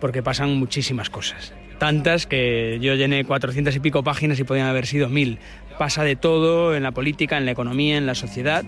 Porque 0.00 0.22
pasan 0.22 0.56
muchísimas 0.56 1.10
cosas. 1.10 1.52
Tantas 1.80 2.26
que 2.26 2.78
yo 2.80 2.94
llené 2.94 3.24
400 3.24 3.74
y 3.74 3.80
pico 3.80 4.04
páginas 4.04 4.38
y 4.38 4.44
podían 4.44 4.68
haber 4.68 4.86
sido 4.86 5.08
mil. 5.08 5.38
Pasa 5.78 6.04
de 6.04 6.14
todo 6.14 6.76
en 6.76 6.84
la 6.84 6.92
política, 6.92 7.38
en 7.38 7.46
la 7.46 7.52
economía, 7.52 7.96
en 7.96 8.06
la 8.06 8.14
sociedad 8.14 8.64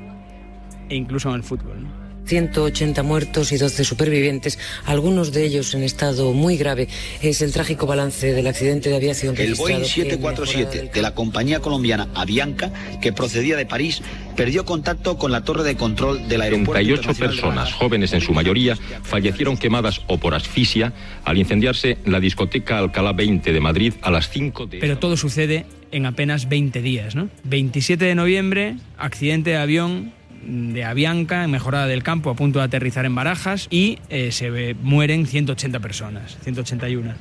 e 0.88 0.97
incluso 0.97 1.28
en 1.28 1.37
el 1.37 1.42
fútbol. 1.45 2.01
180 2.26 3.02
muertos 3.02 3.52
y 3.52 3.57
12 3.57 3.85
supervivientes, 3.85 4.59
algunos 4.85 5.33
de 5.33 5.45
ellos 5.45 5.75
en 5.75 5.83
estado 5.83 6.33
muy 6.33 6.57
grave. 6.57 6.88
Es 7.21 7.43
el 7.43 7.52
trágico 7.52 7.87
balance 7.87 8.33
del 8.33 8.47
accidente 8.47 8.91
de 8.91 8.97
aviación 8.97 9.33
El 9.33 9.49
registrado 9.49 9.62
Boeing 9.62 9.85
747 9.85 10.91
de 10.93 11.02
la 11.02 11.14
compañía 11.14 11.61
colombiana 11.61 12.09
Avianca, 12.14 12.73
que 13.00 13.12
procedía 13.12 13.57
de 13.57 13.67
París, 13.67 14.02
perdió 14.37 14.64
contacto 14.64 15.19
con 15.19 15.33
la 15.33 15.43
torre 15.45 15.64
de 15.64 15.76
control 15.76 16.29
del 16.29 16.43
aeropuerto. 16.43 16.73
38 16.73 17.11
internacional 17.11 17.31
de 17.31 17.41
personas, 17.41 17.73
jóvenes 17.73 18.12
en 18.12 18.21
su 18.21 18.33
mayoría, 18.33 18.76
fallecieron 19.02 19.57
quemadas 19.57 20.00
o 20.07 20.19
por 20.19 20.35
asfixia 20.35 20.93
al 21.25 21.38
incendiarse 21.38 21.99
la 22.05 22.21
discoteca 22.21 22.79
Alcalá 22.79 23.12
20 23.12 23.52
de 23.52 23.61
Madrid 23.61 23.95
a 24.02 24.11
las 24.11 24.29
5 24.31 24.67
de... 24.67 24.79
Pero 24.79 24.99
todo 24.99 25.17
sucede 25.17 25.67
en 25.91 26.07
apenas 26.07 26.49
20 26.49 26.81
días, 26.83 27.14
¿no? 27.14 27.29
27 27.45 28.05
de 28.05 28.14
noviembre, 28.14 28.76
accidente 28.97 29.50
de 29.50 29.57
avión 29.59 30.12
de 30.44 30.84
Avianca 30.84 31.44
en 31.44 31.50
Mejorada 31.50 31.87
del 31.87 32.02
Campo 32.02 32.30
a 32.30 32.34
punto 32.34 32.58
de 32.58 32.64
aterrizar 32.64 33.04
en 33.04 33.14
Barajas 33.14 33.68
y 33.70 33.99
eh, 34.08 34.32
se 34.32 34.75
mueren 34.75 35.26
180 35.26 35.80
personas, 35.80 36.38
181. 36.42 37.14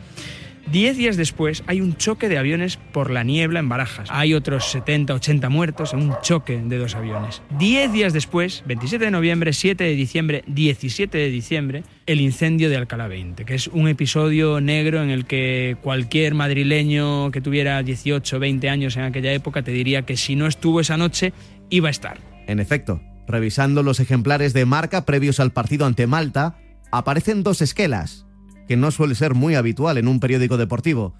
Diez 0.71 0.95
días 0.95 1.17
después 1.17 1.63
hay 1.67 1.81
un 1.81 1.97
choque 1.97 2.29
de 2.29 2.37
aviones 2.37 2.77
por 2.77 3.11
la 3.11 3.23
niebla 3.23 3.59
en 3.59 3.67
Barajas. 3.67 4.07
Hay 4.09 4.33
otros 4.33 4.71
70, 4.71 5.13
80 5.15 5.49
muertos 5.49 5.93
en 5.93 5.99
un 5.99 6.15
choque 6.21 6.61
de 6.63 6.77
dos 6.77 6.95
aviones. 6.95 7.41
Diez 7.57 7.91
días 7.91 8.13
después, 8.13 8.63
27 8.67 9.03
de 9.03 9.11
noviembre, 9.11 9.51
7 9.51 9.83
de 9.83 9.95
diciembre, 9.95 10.43
17 10.47 11.17
de 11.17 11.29
diciembre, 11.29 11.83
el 12.05 12.21
incendio 12.21 12.69
de 12.69 12.77
Alcalá 12.77 13.07
20, 13.09 13.43
que 13.43 13.55
es 13.55 13.67
un 13.67 13.89
episodio 13.89 14.61
negro 14.61 15.03
en 15.03 15.09
el 15.09 15.25
que 15.25 15.75
cualquier 15.81 16.35
madrileño 16.35 17.31
que 17.31 17.41
tuviera 17.41 17.83
18, 17.83 18.39
20 18.39 18.69
años 18.69 18.95
en 18.95 19.03
aquella 19.03 19.33
época 19.33 19.63
te 19.63 19.71
diría 19.71 20.03
que 20.03 20.15
si 20.15 20.37
no 20.37 20.47
estuvo 20.47 20.79
esa 20.79 20.95
noche, 20.95 21.33
iba 21.69 21.89
a 21.89 21.91
estar. 21.91 22.17
En 22.47 22.61
efecto, 22.61 23.01
revisando 23.31 23.83
los 23.83 23.99
ejemplares 23.99 24.53
de 24.53 24.65
marca 24.65 25.05
previos 25.05 25.39
al 25.39 25.51
partido 25.51 25.85
ante 25.85 26.07
Malta, 26.07 26.57
aparecen 26.91 27.43
dos 27.43 27.61
esquelas, 27.61 28.25
que 28.67 28.77
no 28.77 28.91
suele 28.91 29.15
ser 29.15 29.33
muy 29.33 29.55
habitual 29.55 29.97
en 29.97 30.07
un 30.07 30.19
periódico 30.19 30.57
deportivo. 30.57 31.15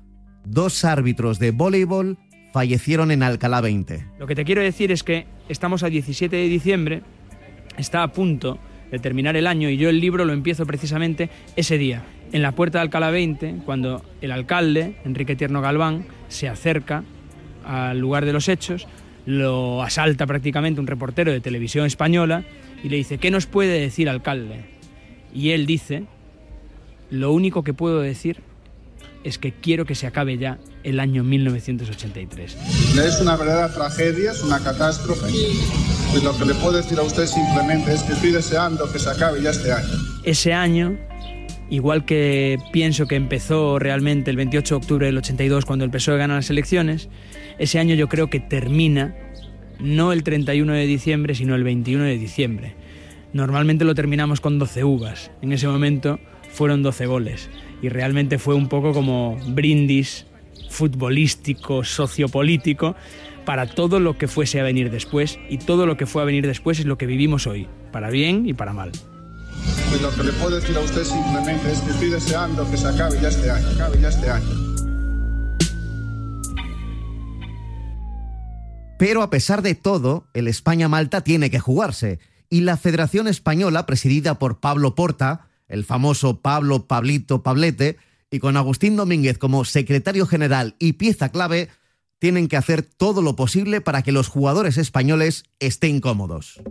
Dos 0.45 0.85
árbitros 0.85 1.39
de 1.39 1.51
voleibol 1.51 2.17
fallecieron 2.53 3.11
en 3.11 3.23
Alcalá 3.23 3.61
20. 3.61 4.05
Lo 4.19 4.27
que 4.27 4.35
te 4.35 4.43
quiero 4.43 4.61
decir 4.61 4.91
es 4.91 5.03
que 5.03 5.25
estamos 5.49 5.83
a 5.83 5.89
17 5.89 6.35
de 6.35 6.47
diciembre, 6.47 7.01
está 7.77 8.03
a 8.03 8.11
punto 8.11 8.59
de 8.91 8.99
terminar 8.99 9.37
el 9.37 9.47
año 9.47 9.69
y 9.69 9.77
yo 9.77 9.89
el 9.89 10.01
libro 10.01 10.25
lo 10.25 10.33
empiezo 10.33 10.65
precisamente 10.65 11.29
ese 11.55 11.77
día, 11.77 12.03
en 12.31 12.41
la 12.41 12.53
puerta 12.53 12.79
de 12.79 12.83
Alcalá 12.83 13.09
20, 13.09 13.61
cuando 13.65 14.03
el 14.21 14.31
alcalde, 14.31 14.97
Enrique 15.05 15.35
Tierno 15.35 15.61
Galván, 15.61 16.05
se 16.27 16.49
acerca 16.49 17.03
al 17.65 17.99
lugar 17.99 18.25
de 18.25 18.33
los 18.33 18.49
hechos, 18.49 18.87
lo 19.25 19.83
asalta 19.83 20.25
prácticamente 20.25 20.79
un 20.79 20.87
reportero 20.87 21.31
de 21.31 21.39
televisión 21.39 21.85
española 21.85 22.43
y 22.83 22.89
le 22.89 22.97
dice, 22.97 23.17
¿qué 23.17 23.31
nos 23.31 23.45
puede 23.45 23.79
decir 23.79 24.09
alcalde? 24.09 24.65
Y 25.33 25.51
él 25.51 25.65
dice, 25.65 26.03
lo 27.09 27.31
único 27.31 27.63
que 27.63 27.73
puedo 27.73 28.01
decir 28.01 28.41
es 29.23 29.37
que 29.37 29.51
quiero 29.51 29.85
que 29.85 29.95
se 29.95 30.07
acabe 30.07 30.37
ya 30.37 30.57
el 30.83 30.99
año 30.99 31.23
1983. 31.23 32.57
Es 32.97 33.21
una 33.21 33.35
verdadera 33.35 33.71
tragedia, 33.73 34.31
es 34.31 34.41
una 34.41 34.59
catástrofe. 34.59 35.29
Y 35.29 36.23
lo 36.23 36.37
que 36.37 36.45
le 36.45 36.55
puedo 36.55 36.77
decir 36.77 36.97
a 36.97 37.03
usted 37.03 37.27
simplemente 37.27 37.93
es 37.93 38.03
que 38.03 38.13
estoy 38.13 38.31
deseando 38.31 38.91
que 38.91 38.99
se 38.99 39.09
acabe 39.09 39.41
ya 39.41 39.51
este 39.51 39.71
año. 39.71 39.93
ese 40.23 40.53
año, 40.53 40.97
igual 41.71 42.05
que 42.05 42.59
pienso 42.71 43.07
que 43.07 43.15
empezó 43.15 43.79
realmente 43.79 44.29
el 44.29 44.37
28 44.37 44.75
de 44.75 44.77
octubre 44.77 45.05
del 45.07 45.17
82 45.17 45.65
cuando 45.65 45.85
el 45.85 45.89
PSOE 45.89 46.17
gana 46.17 46.35
las 46.35 46.51
elecciones, 46.51 47.09
ese 47.57 47.79
año 47.79 47.95
yo 47.95 48.07
creo 48.09 48.29
que 48.29 48.39
termina 48.39 49.15
no 49.79 50.11
el 50.11 50.21
31 50.21 50.73
de 50.73 50.85
diciembre, 50.85 51.33
sino 51.33 51.55
el 51.55 51.63
21 51.63 52.03
de 52.03 52.17
diciembre. 52.17 52.75
Normalmente 53.33 53.85
lo 53.85 53.95
terminamos 53.95 54.41
con 54.41 54.59
12 54.59 54.83
uvas. 54.83 55.31
En 55.41 55.53
ese 55.53 55.67
momento 55.67 56.19
fueron 56.51 56.83
12 56.83 57.05
goles. 57.05 57.49
Y 57.81 57.89
realmente 57.89 58.37
fue 58.37 58.53
un 58.53 58.67
poco 58.67 58.93
como 58.93 59.37
brindis 59.47 60.27
futbolístico, 60.69 61.83
sociopolítico, 61.83 62.95
para 63.45 63.65
todo 63.65 63.99
lo 63.99 64.17
que 64.17 64.27
fuese 64.27 64.59
a 64.59 64.63
venir 64.63 64.91
después. 64.91 65.39
Y 65.49 65.57
todo 65.57 65.85
lo 65.85 65.97
que 65.97 66.05
fue 66.05 66.21
a 66.21 66.25
venir 66.25 66.45
después 66.45 66.79
es 66.79 66.85
lo 66.85 66.97
que 66.97 67.05
vivimos 67.05 67.47
hoy, 67.47 67.67
para 67.91 68.09
bien 68.09 68.45
y 68.45 68.53
para 68.53 68.73
mal. 68.73 68.91
Y 69.95 70.01
lo 70.01 70.09
que 70.15 70.23
le 70.23 70.33
puedo 70.33 70.55
decir 70.55 70.77
a 70.77 70.81
usted 70.81 71.03
simplemente 71.03 71.71
es 71.71 71.79
que 71.81 71.91
estoy 71.91 72.09
deseando 72.09 72.69
que 72.69 72.77
se 72.77 72.87
acabe 72.87 73.19
ya 73.21 73.29
este 73.29 73.51
año. 73.51 73.67
Acabe 73.69 73.99
ya 73.99 74.09
este 74.09 74.29
año. 74.29 74.71
Pero 78.97 79.23
a 79.23 79.29
pesar 79.31 79.63
de 79.63 79.73
todo, 79.73 80.27
el 80.33 80.47
España-Malta 80.47 81.21
tiene 81.21 81.49
que 81.49 81.59
jugarse. 81.59 82.19
Y 82.49 82.61
la 82.61 82.77
Federación 82.77 83.27
Española, 83.27 83.85
presidida 83.85 84.37
por 84.37 84.59
Pablo 84.59 84.93
Porta, 84.93 85.47
el 85.67 85.85
famoso 85.85 86.39
Pablo 86.39 86.85
Pablito 86.85 87.41
Pablete, 87.41 87.97
y 88.29 88.39
con 88.39 88.57
Agustín 88.57 88.95
Domínguez 88.95 89.37
como 89.37 89.65
secretario 89.65 90.27
general 90.27 90.75
y 90.77 90.93
pieza 90.93 91.29
clave, 91.29 91.69
tienen 92.19 92.47
que 92.47 92.57
hacer 92.57 92.83
todo 92.83 93.23
lo 93.23 93.35
posible 93.35 93.81
para 93.81 94.03
que 94.03 94.11
los 94.11 94.27
jugadores 94.27 94.77
españoles 94.77 95.45
estén 95.59 95.99
cómodos. 95.99 96.61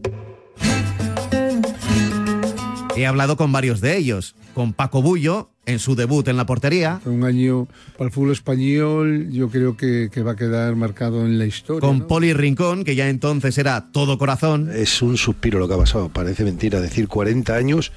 He 3.01 3.07
hablado 3.07 3.39
con 3.39 3.51
varios 3.51 3.81
de 3.81 3.97
ellos, 3.97 4.35
con 4.53 4.75
Paco 4.75 5.01
Bullo, 5.01 5.49
en 5.65 5.79
su 5.79 5.95
debut 5.95 6.29
en 6.29 6.37
la 6.37 6.45
portería, 6.45 7.01
Un 7.07 7.25
año 7.25 7.67
para 7.97 8.09
el 8.09 8.13
fútbol 8.13 8.33
español, 8.33 9.31
yo 9.31 9.49
creo 9.49 9.75
que, 9.75 10.11
que 10.13 10.23
va 10.23 10.33
a 10.33 10.37
quedar 10.37 10.77
marcado 10.77 11.25
en 11.25 11.39
la 11.39 11.47
historia. 11.47 11.81
con 11.81 12.01
¿no? 12.01 12.07
Poli 12.07 12.35
Rincón, 12.35 12.85
que 12.85 12.95
ya 12.97 13.09
entonces 13.09 13.57
era 13.57 13.91
todo 13.91 14.19
corazón, 14.19 14.71
Es 14.71 15.01
un 15.01 15.17
suspiro 15.17 15.59
lo 15.59 15.67
que 15.67 15.73
ha 15.73 15.79
pasado, 15.79 16.11
parece 16.11 16.45
mentira 16.45 16.79
decir 16.83 17.09
40 17.09 17.55
años 17.55 17.91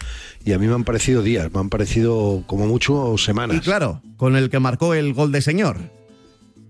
y 0.46 0.54
a 0.54 0.58
mmí 0.58 0.68
me 0.68 0.76
han 0.76 0.86
parecido 0.86 1.22
días, 1.22 1.52
me 1.54 1.60
han 1.60 1.68
parecido 1.70 2.44
como 2.48 2.66
mucho 2.66 3.18
semanas. 3.18 3.58
y 3.58 3.60
claro, 3.60 4.02
con 4.16 4.38
el 4.38 4.50
que 4.50 4.60
marcó 4.60 4.94
el 4.94 5.14
gol 5.14 5.34
de 5.34 5.42
señor, 5.42 5.80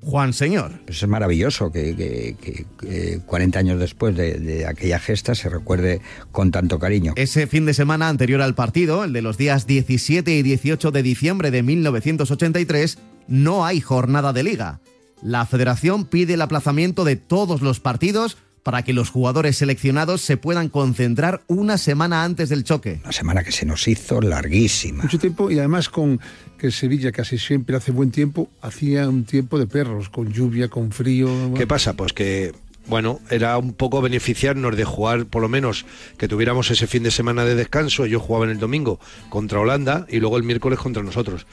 Juan 0.06 0.34
Señor. 0.34 0.72
Pues 0.86 1.02
es 1.02 1.08
maravilloso 1.10 1.72
que, 1.72 1.96
que- 1.96 2.36
que- 2.42 2.66
que 2.80 3.20
40 3.26 3.60
años 3.60 3.80
después 3.80 4.16
de, 4.16 4.40
de 4.40 4.66
aquella 4.68 5.00
gesta 5.00 5.34
se 5.36 5.50
recuerde 5.50 6.02
con 6.32 6.52
tanto 6.52 6.78
cariño. 6.80 7.14
Ese 7.16 7.48
fin 7.48 7.66
de 7.66 7.74
semana 7.74 8.10
anterior 8.10 8.42
al 8.42 8.56
partido, 8.56 9.04
el 9.04 9.14
de 9.14 9.22
los 9.22 9.38
días 9.38 9.66
17 9.68 10.32
y 10.36 10.44
18 10.44 10.92
de 10.92 11.04
diciembre 11.04 11.52
de 11.52 11.64
1983, 11.64 12.98
no 13.28 13.66
hay 13.66 13.80
jornada 13.82 14.34
de 14.34 14.44
liga. 14.44 14.80
La 15.22 15.46
federación 15.46 16.06
pide 16.06 16.34
el 16.34 16.42
aplazamiento 16.42 17.06
de 17.06 17.16
todos 17.16 17.62
los 17.62 17.80
partidos 17.80 18.38
para 18.64 18.84
que 18.84 18.94
los 18.94 19.10
jugadores 19.10 19.58
seleccionados 19.58 20.22
se 20.22 20.38
puedan 20.38 20.70
concentrar 20.70 21.44
una 21.48 21.78
semana 21.78 22.24
antes 22.24 22.50
del 22.50 22.64
choque. 22.64 23.02
Una 23.04 23.12
semana 23.12 23.44
que 23.44 23.52
se 23.52 23.66
nos 23.66 23.88
hizo 23.88 24.22
larguísima. 24.22 25.04
Mucho 25.04 25.20
tiempo 25.20 25.52
y 25.52 25.60
además 25.60 25.90
con 25.90 26.20
que 26.58 26.72
Sevilla 26.72 27.12
casi 27.12 27.38
siempre 27.38 27.76
hace 27.76 27.92
buen 27.92 28.12
tiempo, 28.12 28.50
hacía 28.62 29.10
un 29.10 29.26
tiempo 29.26 29.60
de 29.60 29.68
perros, 29.68 30.08
con 30.08 30.32
lluvia, 30.32 30.70
con 30.70 30.92
frío. 30.92 31.54
¿Qué 31.56 31.68
pasa? 31.68 31.94
Pues 31.94 32.14
que, 32.14 32.54
bueno, 32.88 33.20
era 33.30 33.58
un 33.58 33.74
poco 33.74 34.02
beneficiarnos 34.02 34.78
de 34.78 34.86
jugar, 34.86 35.26
por 35.26 35.42
lo 35.42 35.50
menos, 35.50 35.86
que 36.18 36.30
tuviéramos 36.30 36.72
ese 36.72 36.88
fin 36.88 37.04
de 37.04 37.12
semana 37.12 37.44
de 37.44 37.56
descanso. 37.56 38.06
Yo 38.06 38.22
jugaba 38.22 38.46
en 38.46 38.52
el 38.52 38.60
domingo 38.60 39.00
contra 39.30 39.60
Holanda 39.60 40.06
y 40.10 40.22
luego 40.22 40.38
el 40.38 40.44
miércoles 40.44 40.80
contra 40.80 41.04
nosotros. 41.04 41.46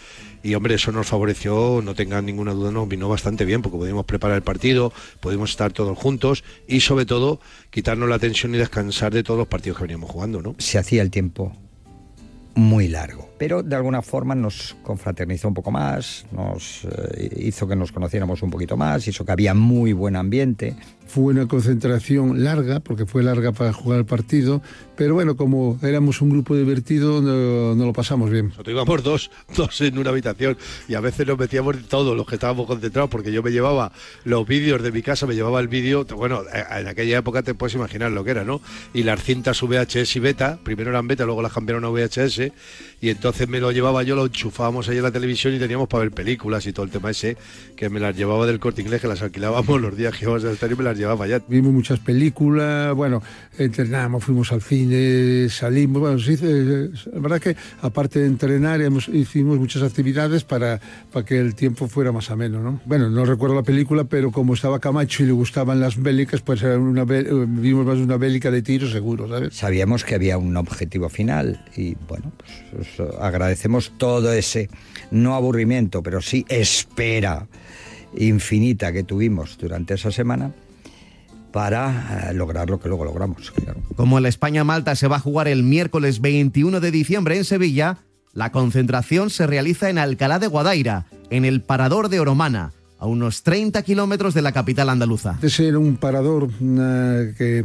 Y 0.43 0.55
hombre, 0.55 0.75
eso 0.75 0.91
nos 0.91 1.07
favoreció, 1.07 1.81
no 1.85 1.95
tengan 1.95 2.25
ninguna 2.25 2.53
duda, 2.53 2.71
nos 2.71 2.89
vino 2.89 3.09
bastante 3.09 3.45
bien 3.45 3.61
porque 3.63 3.79
pudimos 3.79 4.07
preparar 4.07 4.37
el 4.37 4.43
partido, 4.43 4.93
pudimos 5.21 5.51
estar 5.51 5.73
todos 5.73 5.97
juntos 5.99 6.45
y 6.67 6.81
sobre 6.81 7.05
todo 7.07 7.41
quitarnos 7.71 8.09
la 8.09 8.19
tensión 8.19 8.55
y 8.55 8.59
descansar 8.59 9.13
de 9.13 9.23
todos 9.23 9.39
los 9.39 9.49
partidos 9.49 9.79
que 9.79 9.85
veníamos 9.85 10.11
jugando, 10.11 10.41
¿no? 10.41 10.55
Se 10.59 10.79
hacía 10.79 11.03
el 11.03 11.11
tiempo 11.11 11.55
muy 12.55 12.89
largo, 12.89 13.30
pero 13.41 13.63
de 13.63 13.75
alguna 13.75 14.03
forma 14.03 14.35
nos 14.35 14.77
confraternizó 14.83 15.49
un 15.49 15.55
poco 15.55 15.71
más, 15.71 16.27
nos 16.31 16.85
eh, 16.85 17.39
hizo 17.39 17.67
que 17.67 17.75
nos 17.75 17.91
conociéramos 17.91 18.43
un 18.43 18.51
poquito 18.51 18.77
más, 18.77 19.09
hizo 19.09 19.25
que 19.25 19.33
había 19.33 19.55
muy 19.55 19.95
buen 19.95 20.15
ambiente. 20.15 20.77
Fue 21.07 21.33
una 21.33 21.49
concentración 21.49 22.45
larga, 22.45 22.81
porque 22.81 23.07
fue 23.07 23.23
larga 23.23 23.53
para 23.53 23.73
jugar 23.73 24.01
el 24.01 24.05
partido, 24.05 24.61
pero 24.95 25.15
bueno, 25.15 25.37
como 25.37 25.79
éramos 25.83 26.21
un 26.21 26.29
grupo 26.29 26.55
divertido, 26.55 27.23
no, 27.23 27.75
no 27.75 27.87
lo 27.87 27.95
pasamos 27.95 28.29
bien. 28.29 28.49
Nosotros 28.49 28.75
íbamos 28.75 29.03
dos, 29.03 29.31
dos 29.57 29.81
en 29.81 29.97
una 29.97 30.11
habitación 30.11 30.59
y 30.87 30.95
a 30.95 31.01
veces 31.01 31.27
nos 31.27 31.39
metíamos 31.39 31.77
todos 31.89 32.15
los 32.15 32.27
que 32.27 32.35
estábamos 32.35 32.67
concentrados 32.67 33.09
porque 33.09 33.33
yo 33.33 33.43
me 33.43 33.53
llevaba 33.53 33.91
los 34.25 34.47
vídeos 34.47 34.83
de 34.83 34.93
mi 34.93 35.01
casa, 35.01 35.27
me 35.27 35.35
llevaba 35.35 35.61
el 35.61 35.69
vídeo, 35.69 36.05
bueno, 36.15 36.43
eh, 36.53 36.63
en 36.79 36.89
aquella 36.89 37.17
época 37.17 37.43
te 37.43 37.55
puedes 37.55 37.75
imaginar 37.75 38.13
lo 38.13 38.23
que 38.23 38.33
era, 38.33 38.45
¿no? 38.45 38.61
Y 38.93 39.03
las 39.03 39.25
cintas 39.25 39.63
VHS 39.63 40.17
y 40.17 40.21
beta, 40.21 40.59
primero 40.63 40.91
eran 40.91 41.09
beta, 41.09 41.25
luego 41.25 41.41
las 41.41 41.55
cambiaron 41.55 41.87
a 41.87 41.89
VHS 41.89 42.53
y 43.01 43.09
entonces 43.09 43.49
me 43.49 43.61
lo 43.61 43.73
llevaba 43.73 44.03
yo, 44.03 44.15
lo 44.15 44.27
enchufábamos 44.27 44.89
ahí 44.89 44.99
en 44.99 45.03
la 45.03 45.11
televisión 45.11 45.55
y 45.55 45.59
teníamos 45.59 45.89
para 45.89 46.03
ver 46.03 46.13
películas 46.13 46.67
y 46.67 46.73
todo 46.73 46.85
el 46.85 46.93
tema 46.93 47.11
ese, 47.11 47.37
que 47.77 47.89
me 47.89 47.99
las 47.99 48.17
llevaba 48.17 48.47
del 48.47 48.61
corte 48.61 48.83
inglés, 48.83 49.01
que 49.01 49.09
las 49.09 49.23
alquilábamos 49.23 49.81
los 49.81 49.97
días 49.97 50.15
que 50.17 50.25
íbamos 50.25 50.45
a 50.45 50.53
estar 50.53 50.71
y 50.71 50.77
me 50.77 50.85
las 50.85 50.99
llevaba 50.99 51.27
ya. 51.27 51.41
Vimos 51.49 51.73
muchas 51.73 51.99
películas, 52.01 52.95
bueno, 52.95 53.23
entrenamos, 53.59 54.23
fuimos 54.25 54.53
al 54.53 54.61
cine, 54.61 55.49
salimos, 55.49 56.01
bueno, 56.01 56.19
sí, 56.19 56.37
eh, 56.43 56.91
la 57.13 57.21
verdad 57.21 57.41
que 57.41 57.57
aparte 57.81 58.21
de 58.21 58.27
entrenar 58.27 58.83
hemos, 58.83 59.09
hicimos 59.09 59.59
muchas 59.59 59.83
actividades 59.83 60.45
para, 60.45 60.81
para 61.11 61.25
que 61.25 61.39
el 61.39 61.55
tiempo 61.55 61.89
fuera 61.89 62.13
más 62.13 62.31
ameno, 62.31 62.63
¿no? 62.63 62.81
Bueno, 62.85 63.09
no 63.09 63.25
recuerdo 63.25 63.55
la 63.55 63.63
película, 63.63 64.05
pero 64.05 64.31
como 64.31 64.55
estaba 64.55 64.79
Camacho 64.79 65.23
y 65.23 65.27
le 65.27 65.33
gustaban 65.33 65.81
las 65.81 66.01
bélicas, 66.01 66.43
pues 66.43 66.63
era 66.63 66.79
una, 66.79 67.03
eh, 67.03 67.47
vimos 67.49 67.87
más 67.87 67.99
una 67.99 68.19
bélica 68.19 68.51
de 68.51 68.61
tiro 68.63 68.89
seguro, 68.89 69.29
¿sabes? 69.29 69.55
Sabíamos 69.55 70.05
que 70.05 70.15
había 70.15 70.37
un 70.37 70.57
objetivo 70.57 71.09
final 71.09 71.65
y 71.77 71.97
bueno, 72.07 72.33
pues 72.73 72.90
agradecemos 73.21 73.93
todo 73.97 74.33
ese, 74.33 74.69
no 75.11 75.35
aburrimiento, 75.35 76.03
pero 76.03 76.21
sí 76.21 76.45
espera 76.49 77.47
infinita 78.17 78.93
que 78.93 79.05
tuvimos 79.05 79.57
durante 79.59 79.95
esa 79.95 80.11
semana 80.11 80.53
para 81.53 82.29
eh, 82.31 82.35
lograr 82.35 82.71
lo 82.71 82.81
que 82.81 82.89
luego 82.89 83.05
logramos. 83.05 83.51
claro. 83.51 83.81
Como 83.97 84.19
el 84.19 84.27
España-Malta 84.27 84.95
se 84.95 85.09
va 85.09 85.17
a 85.17 85.21
jugar 85.21 85.49
el 85.49 85.63
miércoles 85.63 86.21
21 86.21 86.81
de 86.81 86.91
diciembre 86.91 87.37
en 87.37 87.45
Sevilla, 87.45 87.99
la 88.33 88.53
concentración 88.53 89.31
se 89.31 89.47
realiza 89.47 89.91
en 89.91 89.99
Alcalá 89.99 90.39
de 90.39 90.47
Guadaira, 90.47 91.07
en 91.31 91.45
el 91.45 91.63
Parador 91.63 92.09
de 92.09 92.21
Oromana, 92.21 92.73
a 92.99 93.07
unos 93.07 93.43
30 93.43 93.83
kilómetros 93.83 94.35
de 94.35 94.43
la 94.43 94.53
capital 94.53 94.91
andaluza. 94.91 95.39
Ese 95.43 95.69
era 95.69 95.79
un 95.79 95.97
parador 95.97 96.49
eh, 96.61 97.35
que 97.37 97.65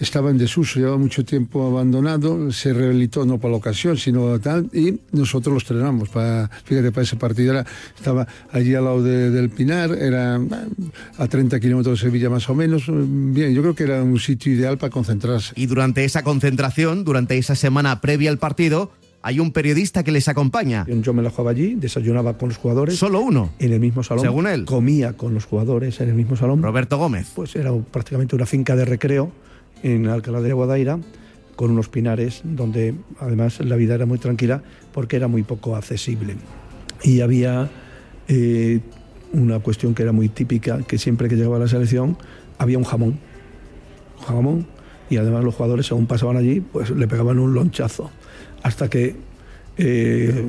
estaba 0.00 0.30
en 0.30 0.38
desuso, 0.38 0.80
llevaba 0.80 0.96
mucho 0.98 1.24
tiempo 1.24 1.66
abandonado, 1.66 2.50
se 2.52 2.72
rehabilitó 2.72 3.24
no 3.26 3.38
para 3.38 3.52
la 3.52 3.58
ocasión, 3.58 3.96
sino 3.98 4.38
tal, 4.40 4.68
y 4.72 4.98
nosotros 5.12 5.54
los 5.54 5.62
estrenamos. 5.62 6.08
Para, 6.08 6.48
fíjate, 6.64 6.90
para 6.90 7.02
ese 7.04 7.16
partido 7.16 7.52
era, 7.52 7.66
estaba 7.96 8.26
allí 8.50 8.74
al 8.74 8.84
lado 8.84 9.02
de- 9.02 9.30
del 9.30 9.50
Pinar, 9.50 9.92
era 9.92 10.40
a 11.18 11.28
30 11.28 11.60
kilómetros 11.60 12.00
de 12.00 12.06
Sevilla 12.08 12.30
más 12.30 12.48
o 12.48 12.54
menos. 12.54 12.84
Bien, 12.88 13.52
yo 13.54 13.60
creo 13.62 13.74
que 13.74 13.84
era 13.84 14.02
un 14.02 14.18
sitio 14.18 14.52
ideal 14.52 14.78
para 14.78 14.90
concentrarse. 14.90 15.52
Y 15.54 15.66
durante 15.66 16.04
esa 16.04 16.22
concentración, 16.22 17.04
durante 17.04 17.36
esa 17.38 17.54
semana 17.54 18.00
previa 18.00 18.30
al 18.30 18.38
partido, 18.38 18.90
hay 19.22 19.38
un 19.38 19.52
periodista 19.52 20.02
que 20.02 20.12
les 20.12 20.28
acompaña. 20.28 20.86
Yo 20.88 21.12
me 21.12 21.22
la 21.22 21.28
jugaba 21.28 21.50
allí, 21.50 21.74
desayunaba 21.74 22.38
con 22.38 22.48
los 22.48 22.56
jugadores. 22.56 22.96
Solo 22.96 23.20
uno. 23.20 23.52
En 23.58 23.72
el 23.74 23.78
mismo 23.80 24.02
salón. 24.02 24.24
Según 24.24 24.46
él. 24.46 24.64
Comía 24.64 25.12
con 25.12 25.34
los 25.34 25.44
jugadores 25.44 26.00
en 26.00 26.08
el 26.08 26.14
mismo 26.14 26.36
salón. 26.36 26.62
Roberto 26.62 26.96
Gómez. 26.96 27.28
Pues 27.34 27.54
era 27.54 27.70
prácticamente 27.92 28.34
una 28.34 28.46
finca 28.46 28.74
de 28.76 28.86
recreo 28.86 29.30
en 29.82 30.08
Alcalá 30.08 30.40
de 30.40 30.52
Guadaira 30.52 30.98
con 31.56 31.70
unos 31.70 31.88
pinares 31.88 32.40
donde 32.44 32.94
además 33.18 33.60
la 33.60 33.76
vida 33.76 33.94
era 33.94 34.06
muy 34.06 34.18
tranquila 34.18 34.62
porque 34.92 35.16
era 35.16 35.28
muy 35.28 35.42
poco 35.42 35.76
accesible. 35.76 36.36
Y 37.02 37.20
había 37.20 37.70
eh, 38.28 38.80
una 39.32 39.58
cuestión 39.60 39.94
que 39.94 40.02
era 40.02 40.12
muy 40.12 40.28
típica, 40.28 40.82
que 40.82 40.98
siempre 40.98 41.28
que 41.28 41.36
llegaba 41.36 41.58
la 41.58 41.68
selección 41.68 42.16
había 42.58 42.78
un 42.78 42.84
jamón. 42.84 43.18
Un 44.20 44.24
jamón 44.24 44.66
y 45.08 45.16
además 45.16 45.44
los 45.44 45.54
jugadores 45.54 45.86
según 45.86 46.06
pasaban 46.06 46.36
allí 46.36 46.60
pues 46.60 46.90
le 46.90 47.08
pegaban 47.08 47.38
un 47.38 47.52
lonchazo 47.52 48.10
hasta 48.62 48.88
que 48.88 49.16
eh, 49.76 50.44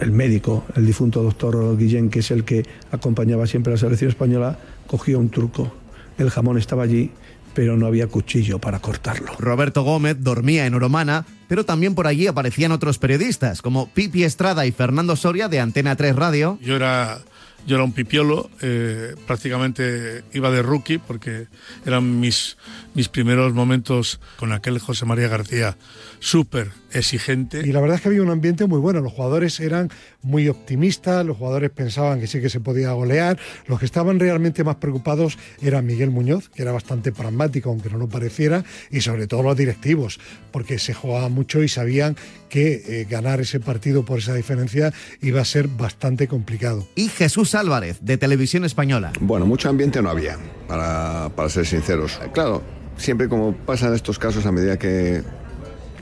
el 0.00 0.12
médico, 0.12 0.64
el 0.76 0.86
difunto 0.86 1.22
doctor 1.22 1.76
Guillén, 1.76 2.10
que 2.10 2.20
es 2.20 2.30
el 2.30 2.44
que 2.44 2.64
acompañaba 2.92 3.46
siempre 3.46 3.72
a 3.72 3.74
la 3.74 3.80
selección 3.80 4.10
española, 4.10 4.58
cogió 4.86 5.18
un 5.18 5.30
truco. 5.30 5.72
El 6.16 6.30
jamón 6.30 6.58
estaba 6.58 6.84
allí, 6.84 7.10
pero 7.58 7.76
no 7.76 7.88
había 7.88 8.06
cuchillo 8.06 8.60
para 8.60 8.78
cortarlo. 8.78 9.32
Roberto 9.36 9.82
Gómez 9.82 10.18
dormía 10.20 10.66
en 10.66 10.74
Oromana, 10.74 11.26
pero 11.48 11.64
también 11.64 11.96
por 11.96 12.06
allí 12.06 12.28
aparecían 12.28 12.70
otros 12.70 13.00
periodistas, 13.00 13.62
como 13.62 13.88
Pipi 13.88 14.22
Estrada 14.22 14.64
y 14.64 14.70
Fernando 14.70 15.16
Soria 15.16 15.48
de 15.48 15.58
Antena 15.58 15.96
3 15.96 16.14
Radio. 16.14 16.56
Yo 16.62 16.76
era, 16.76 17.18
yo 17.66 17.74
era 17.74 17.82
un 17.82 17.90
pipiolo, 17.90 18.48
eh, 18.62 19.16
prácticamente 19.26 20.22
iba 20.34 20.52
de 20.52 20.62
rookie 20.62 20.98
porque 20.98 21.48
eran 21.84 22.20
mis, 22.20 22.58
mis 22.98 23.08
primeros 23.08 23.54
momentos 23.54 24.18
con 24.38 24.50
aquel 24.50 24.80
José 24.80 25.06
María 25.06 25.28
García 25.28 25.76
súper 26.18 26.72
exigente. 26.90 27.60
Y 27.64 27.70
la 27.70 27.80
verdad 27.80 27.94
es 27.94 28.02
que 28.02 28.08
había 28.08 28.22
un 28.22 28.30
ambiente 28.30 28.66
muy 28.66 28.80
bueno. 28.80 29.00
Los 29.00 29.12
jugadores 29.12 29.60
eran 29.60 29.88
muy 30.20 30.48
optimistas, 30.48 31.24
los 31.24 31.36
jugadores 31.36 31.70
pensaban 31.70 32.18
que 32.18 32.26
sí 32.26 32.40
que 32.40 32.50
se 32.50 32.58
podía 32.58 32.90
golear. 32.90 33.38
Los 33.68 33.78
que 33.78 33.84
estaban 33.84 34.18
realmente 34.18 34.64
más 34.64 34.76
preocupados 34.76 35.38
era 35.62 35.80
Miguel 35.80 36.10
Muñoz, 36.10 36.48
que 36.48 36.62
era 36.62 36.72
bastante 36.72 37.12
pragmático, 37.12 37.70
aunque 37.70 37.88
no 37.88 37.98
lo 37.98 38.08
pareciera, 38.08 38.64
y 38.90 39.00
sobre 39.00 39.28
todo 39.28 39.44
los 39.44 39.56
directivos, 39.56 40.18
porque 40.50 40.80
se 40.80 40.92
jugaba 40.92 41.28
mucho 41.28 41.62
y 41.62 41.68
sabían 41.68 42.16
que 42.48 42.82
eh, 42.84 43.06
ganar 43.08 43.40
ese 43.40 43.60
partido 43.60 44.04
por 44.04 44.18
esa 44.18 44.34
diferencia 44.34 44.92
iba 45.20 45.40
a 45.40 45.44
ser 45.44 45.68
bastante 45.68 46.26
complicado. 46.26 46.88
Y 46.96 47.10
Jesús 47.10 47.54
Álvarez, 47.54 47.98
de 48.00 48.18
Televisión 48.18 48.64
Española. 48.64 49.12
Bueno, 49.20 49.46
mucho 49.46 49.68
ambiente 49.68 50.02
no 50.02 50.10
había, 50.10 50.36
para, 50.66 51.28
para 51.36 51.48
ser 51.48 51.64
sinceros. 51.64 52.18
Claro, 52.32 52.64
siempre 52.98 53.28
como 53.28 53.54
pasa 53.54 53.88
en 53.88 53.94
estos 53.94 54.18
casos, 54.18 54.44
a 54.44 54.52
medida 54.52 54.78
que, 54.78 55.22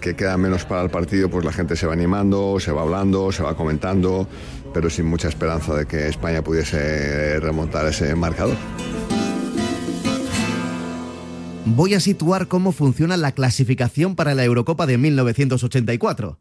que 0.01 0.17
queda 0.17 0.37
menos 0.37 0.65
para 0.65 0.83
el 0.83 0.91
partido, 0.91 1.31
pues 1.31 1.45
la 1.45 1.53
gente 1.53 1.77
se 1.77 1.87
va 1.87 1.93
animando, 1.93 2.59
se 2.59 2.73
va 2.73 2.83
hablando, 2.83 3.31
se 3.31 3.43
va 3.43 3.57
comentando, 3.57 4.29
pero 4.75 4.91
sin 4.91 5.07
mucha 5.07 5.29
esperanza 5.29 5.75
de 5.75 5.87
que 5.87 6.09
España 6.09 6.43
pudiese 6.43 7.39
remontar 7.41 7.87
ese 7.87 8.15
marcador. 8.15 8.57
Voy 11.65 11.95
a 11.95 12.01
situar 12.01 12.49
cómo 12.49 12.73
funciona 12.73 13.17
la 13.17 13.33
clasificación 13.33 14.15
para 14.15 14.35
la 14.35 14.45
Eurocopa 14.45 14.87
de 14.87 14.99
1984. 14.99 16.39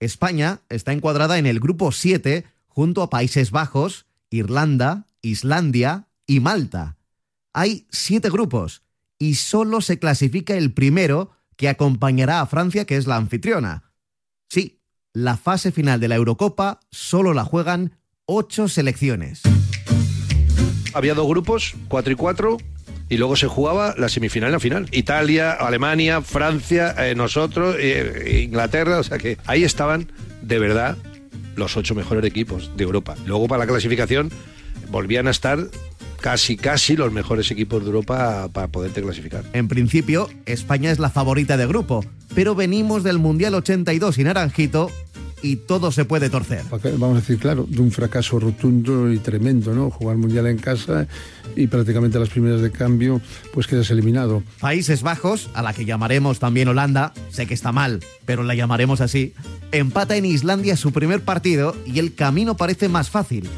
España 0.00 0.60
está 0.68 0.92
encuadrada 0.92 1.38
en 1.38 1.46
el 1.46 1.60
grupo 1.60 1.92
7 1.92 2.44
junto 2.68 3.02
a 3.02 3.08
Países 3.08 3.50
Bajos, 3.50 4.06
Irlanda, 4.28 5.06
Islandia 5.22 6.08
y 6.26 6.40
Malta. 6.40 6.96
Hay 7.54 7.86
siete 7.90 8.28
grupos 8.28 8.82
y 9.18 9.34
solo 9.34 9.80
se 9.80 9.98
clasifica 9.98 10.56
el 10.56 10.72
primero 10.72 11.30
que 11.56 11.68
acompañará 11.68 12.40
a 12.40 12.46
Francia, 12.46 12.84
que 12.84 12.96
es 12.96 13.06
la 13.06 13.16
anfitriona. 13.16 13.92
Sí, 14.48 14.80
la 15.12 15.36
fase 15.36 15.72
final 15.72 16.00
de 16.00 16.08
la 16.08 16.16
Eurocopa 16.16 16.80
solo 16.90 17.32
la 17.32 17.44
juegan 17.44 17.96
ocho 18.26 18.68
selecciones. 18.68 19.42
Había 20.92 21.14
dos 21.14 21.28
grupos, 21.28 21.74
cuatro 21.88 22.12
y 22.12 22.16
cuatro, 22.16 22.58
y 23.08 23.16
luego 23.16 23.36
se 23.36 23.46
jugaba 23.46 23.94
la 23.96 24.08
semifinal 24.08 24.50
y 24.50 24.52
la 24.52 24.60
final. 24.60 24.88
Italia, 24.92 25.52
Alemania, 25.52 26.22
Francia, 26.22 26.94
eh, 26.98 27.14
nosotros, 27.14 27.76
eh, 27.78 28.42
Inglaterra, 28.44 28.98
o 28.98 29.02
sea 29.02 29.18
que 29.18 29.38
ahí 29.46 29.64
estaban 29.64 30.10
de 30.42 30.58
verdad 30.58 30.96
los 31.54 31.76
ocho 31.76 31.94
mejores 31.94 32.24
equipos 32.24 32.76
de 32.76 32.84
Europa. 32.84 33.14
Luego 33.26 33.48
para 33.48 33.60
la 33.60 33.66
clasificación 33.66 34.30
volvían 34.90 35.28
a 35.28 35.30
estar 35.30 35.58
casi, 36.20 36.56
casi 36.56 36.96
los 36.96 37.12
mejores 37.12 37.50
equipos 37.50 37.82
de 37.82 37.86
Europa 37.86 38.48
para 38.52 38.68
poderte 38.68 39.02
clasificar. 39.02 39.44
En 39.52 39.68
principio, 39.68 40.28
España 40.46 40.90
es 40.90 40.98
la 40.98 41.10
favorita 41.10 41.56
de 41.56 41.66
grupo, 41.66 42.04
pero 42.34 42.54
venimos 42.54 43.02
del 43.02 43.18
Mundial 43.18 43.54
82 43.54 44.18
y 44.18 44.24
Naranjito 44.24 44.90
y 45.42 45.56
todo 45.56 45.92
se 45.92 46.04
puede 46.04 46.30
torcer. 46.30 46.62
Vamos 46.70 47.18
a 47.18 47.20
decir, 47.20 47.38
claro, 47.38 47.66
de 47.68 47.80
un 47.80 47.90
fracaso 47.90 48.38
rotundo 48.38 49.12
y 49.12 49.18
tremendo, 49.18 49.74
¿no? 49.74 49.90
Jugar 49.90 50.16
mundial 50.16 50.46
en 50.46 50.58
casa 50.58 51.06
y 51.54 51.66
prácticamente 51.66 52.16
a 52.16 52.20
las 52.20 52.30
primeras 52.30 52.60
de 52.62 52.70
cambio, 52.70 53.20
pues 53.52 53.66
quedas 53.66 53.90
eliminado. 53.90 54.42
Países 54.60 55.02
Bajos, 55.02 55.50
a 55.54 55.62
la 55.62 55.72
que 55.72 55.84
llamaremos 55.84 56.38
también 56.38 56.68
Holanda, 56.68 57.12
sé 57.30 57.46
que 57.46 57.54
está 57.54 57.72
mal, 57.72 58.00
pero 58.24 58.42
la 58.42 58.54
llamaremos 58.54 59.00
así, 59.00 59.34
empata 59.72 60.16
en 60.16 60.24
Islandia 60.24 60.76
su 60.76 60.92
primer 60.92 61.22
partido 61.22 61.76
y 61.86 61.98
el 61.98 62.14
camino 62.14 62.56
parece 62.56 62.88
más 62.88 63.10
fácil. 63.10 63.48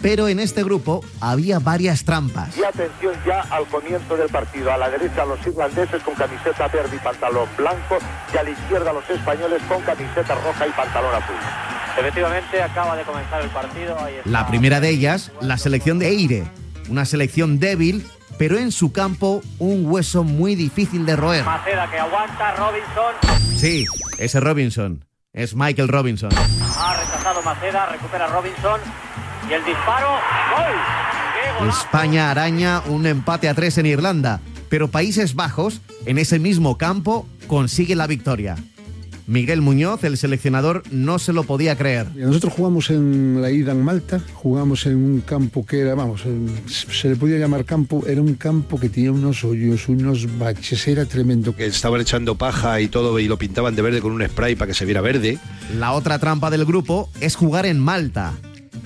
Pero 0.00 0.28
en 0.28 0.40
este 0.40 0.62
grupo 0.62 1.02
había 1.20 1.58
varias 1.58 2.04
trampas. 2.04 2.56
Y 2.56 2.64
atención 2.64 3.14
ya 3.26 3.40
al 3.42 3.64
comienzo 3.66 4.16
del 4.16 4.28
partido. 4.28 4.72
A 4.72 4.76
la 4.76 4.90
derecha 4.90 5.24
los 5.24 5.44
irlandeses 5.46 6.02
con 6.02 6.14
camiseta 6.14 6.68
verde 6.68 6.96
y 6.96 6.98
pantalón 6.98 7.48
blanco 7.56 7.98
y 8.32 8.36
a 8.36 8.42
la 8.42 8.50
izquierda 8.50 8.92
los 8.92 9.08
españoles 9.08 9.62
con 9.68 9.80
camiseta 9.82 10.34
roja 10.34 10.66
y 10.66 10.70
pantalón 10.72 11.14
azul. 11.14 11.36
Efectivamente, 11.98 12.60
acaba 12.60 12.96
de 12.96 13.04
comenzar 13.04 13.40
el 13.40 13.50
partido. 13.50 13.96
Ahí 13.98 14.16
está. 14.16 14.28
La 14.28 14.46
primera 14.46 14.80
de 14.80 14.90
ellas, 14.90 15.30
la 15.40 15.56
selección 15.56 15.98
de 15.98 16.08
Eire, 16.08 16.44
una 16.88 17.04
selección 17.04 17.60
débil, 17.60 18.06
pero 18.36 18.58
en 18.58 18.72
su 18.72 18.92
campo 18.92 19.42
un 19.58 19.86
hueso 19.86 20.24
muy 20.24 20.56
difícil 20.56 21.06
de 21.06 21.16
roer. 21.16 21.44
Maceda 21.44 21.88
que 21.90 21.98
aguanta, 21.98 22.54
Robinson. 22.56 23.14
Sí, 23.56 23.86
ese 24.18 24.40
Robinson, 24.40 25.04
es 25.32 25.54
Michael 25.54 25.88
Robinson. 25.88 26.30
Ha 26.32 26.96
rechazado 27.00 27.42
Maceda, 27.42 27.86
recupera 27.86 28.26
Robinson. 28.26 28.80
Y 29.48 29.52
el 29.52 29.64
disparo, 29.64 30.08
¡gol! 31.60 31.68
España 31.68 32.30
araña 32.30 32.82
un 32.88 33.06
empate 33.06 33.48
a 33.48 33.54
tres 33.54 33.76
en 33.78 33.86
Irlanda, 33.86 34.40
pero 34.68 34.88
Países 34.88 35.34
Bajos, 35.34 35.80
en 36.06 36.18
ese 36.18 36.38
mismo 36.38 36.78
campo, 36.78 37.26
consigue 37.46 37.94
la 37.94 38.06
victoria. 38.06 38.56
Miguel 39.26 39.62
Muñoz, 39.62 40.04
el 40.04 40.18
seleccionador, 40.18 40.82
no 40.90 41.18
se 41.18 41.32
lo 41.32 41.44
podía 41.44 41.76
creer. 41.76 42.14
Nosotros 42.14 42.52
jugamos 42.52 42.90
en 42.90 43.40
la 43.40 43.50
ida 43.50 43.72
en 43.72 43.82
Malta, 43.82 44.20
jugamos 44.34 44.84
en 44.86 44.96
un 44.96 45.20
campo 45.22 45.64
que 45.64 45.80
era, 45.80 45.94
vamos, 45.94 46.24
se 46.66 47.08
le 47.08 47.16
podía 47.16 47.38
llamar 47.38 47.64
campo, 47.64 48.04
era 48.06 48.20
un 48.20 48.34
campo 48.34 48.78
que 48.78 48.90
tenía 48.90 49.12
unos 49.12 49.42
hoyos, 49.44 49.88
unos 49.88 50.38
baches, 50.38 50.86
era 50.88 51.06
tremendo. 51.06 51.56
Que 51.56 51.66
estaban 51.66 52.00
echando 52.00 52.34
paja 52.36 52.80
y 52.80 52.88
todo 52.88 53.18
y 53.18 53.28
lo 53.28 53.38
pintaban 53.38 53.74
de 53.74 53.82
verde 53.82 54.00
con 54.00 54.12
un 54.12 54.26
spray 54.26 54.56
para 54.56 54.68
que 54.68 54.74
se 54.74 54.84
viera 54.84 55.00
verde. 55.00 55.38
La 55.78 55.92
otra 55.92 56.18
trampa 56.18 56.50
del 56.50 56.66
grupo 56.66 57.08
es 57.20 57.34
jugar 57.36 57.64
en 57.64 57.78
Malta. 57.78 58.34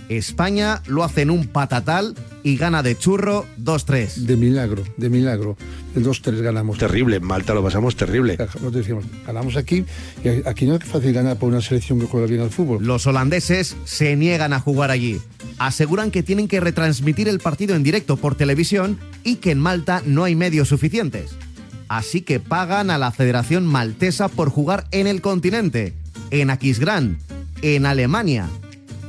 España 0.09 0.83
lo 0.87 1.05
hace 1.05 1.23
en 1.23 1.31
un 1.31 1.47
patatal 1.47 2.15
y 2.43 2.57
gana 2.57 2.83
de 2.83 2.97
churro 2.97 3.47
2-3. 3.63 4.15
De 4.15 4.37
milagro, 4.37 4.83
de 4.97 5.11
milagro. 5.11 5.57
De 5.95 6.03
2-3 6.03 6.41
ganamos. 6.41 6.79
Terrible, 6.79 7.17
en 7.17 7.25
Malta 7.25 7.55
lo 7.55 7.63
pasamos 7.63 7.97
terrible. 7.97 8.37
Nosotros 8.39 8.73
decíamos, 8.73 9.05
ganamos 9.27 9.57
aquí 9.57 9.85
y 10.25 10.49
aquí 10.49 10.67
no 10.67 10.77
es 10.77 10.85
fácil 10.85 11.13
ganar 11.13 11.37
por 11.39 11.51
una 11.51 11.61
selección 11.61 12.01
que 12.01 12.07
juega 12.07 12.27
bien 12.27 12.41
al 12.41 12.51
fútbol. 12.51 12.85
Los 12.85 13.07
holandeses 13.07 13.77
se 13.85 14.17
niegan 14.17 14.53
a 14.53 14.61
jugar 14.61 14.91
allí. 14.91 15.21
Aseguran 15.59 16.11
que 16.11 16.23
tienen 16.23 16.49
que 16.49 16.61
retransmitir 16.61 17.29
el 17.29 17.41
partido 17.41 17.75
en 17.75 17.83
directo 17.83 18.17
por 18.17 18.35
televisión 18.35 18.99
y 19.25 19.37
que 19.37 19.51
en 19.51 19.59
Malta 19.59 20.03
no 20.07 20.25
hay 20.25 20.37
medios 20.37 20.69
suficientes. 20.69 21.33
Así 21.89 22.21
que 22.21 22.39
pagan 22.39 22.91
a 22.91 22.99
la 22.99 23.11
Federación 23.13 23.67
Maltesa 23.67 24.29
por 24.29 24.51
jugar 24.51 24.87
en 24.91 25.07
el 25.07 25.21
continente, 25.21 25.95
en 26.31 26.51
Aquisgrán, 26.51 27.19
en 27.63 27.87
Alemania, 27.87 28.49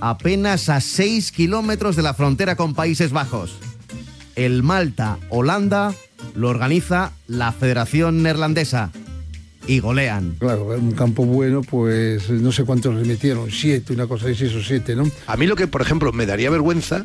apenas 0.02 0.70
a 0.70 0.82
6 0.82 1.32
kilómetros 1.32 1.96
de 1.96 2.04
la 2.04 2.14
frontera 2.14 2.56
con 2.56 2.74
Países 2.74 3.12
Bajos. 3.12 3.58
El 4.36 4.64
Malta-Holanda 4.64 5.94
lo 6.36 6.50
organiza 6.50 7.12
la 7.28 7.52
Federación 7.52 8.24
Neerlandesa 8.24 8.92
y 9.68 9.80
golean. 9.80 10.36
Claro, 10.40 10.66
un 10.68 10.92
campo 10.94 11.26
bueno, 11.26 11.62
pues 11.62 12.30
no 12.30 12.52
sé 12.52 12.64
cuántos 12.64 12.96
le 12.96 13.06
metieron, 13.06 13.52
siete, 13.52 13.94
una 13.94 14.08
cosa 14.08 14.28
de 14.28 14.36
seis 14.36 14.54
o 14.56 14.64
siete, 14.64 14.96
¿no? 14.96 15.10
A 15.28 15.38
mí 15.38 15.46
lo 15.46 15.56
que, 15.56 15.68
por 15.68 15.82
ejemplo, 15.82 16.12
me 16.12 16.26
daría 16.26 16.50
vergüenza, 16.50 17.04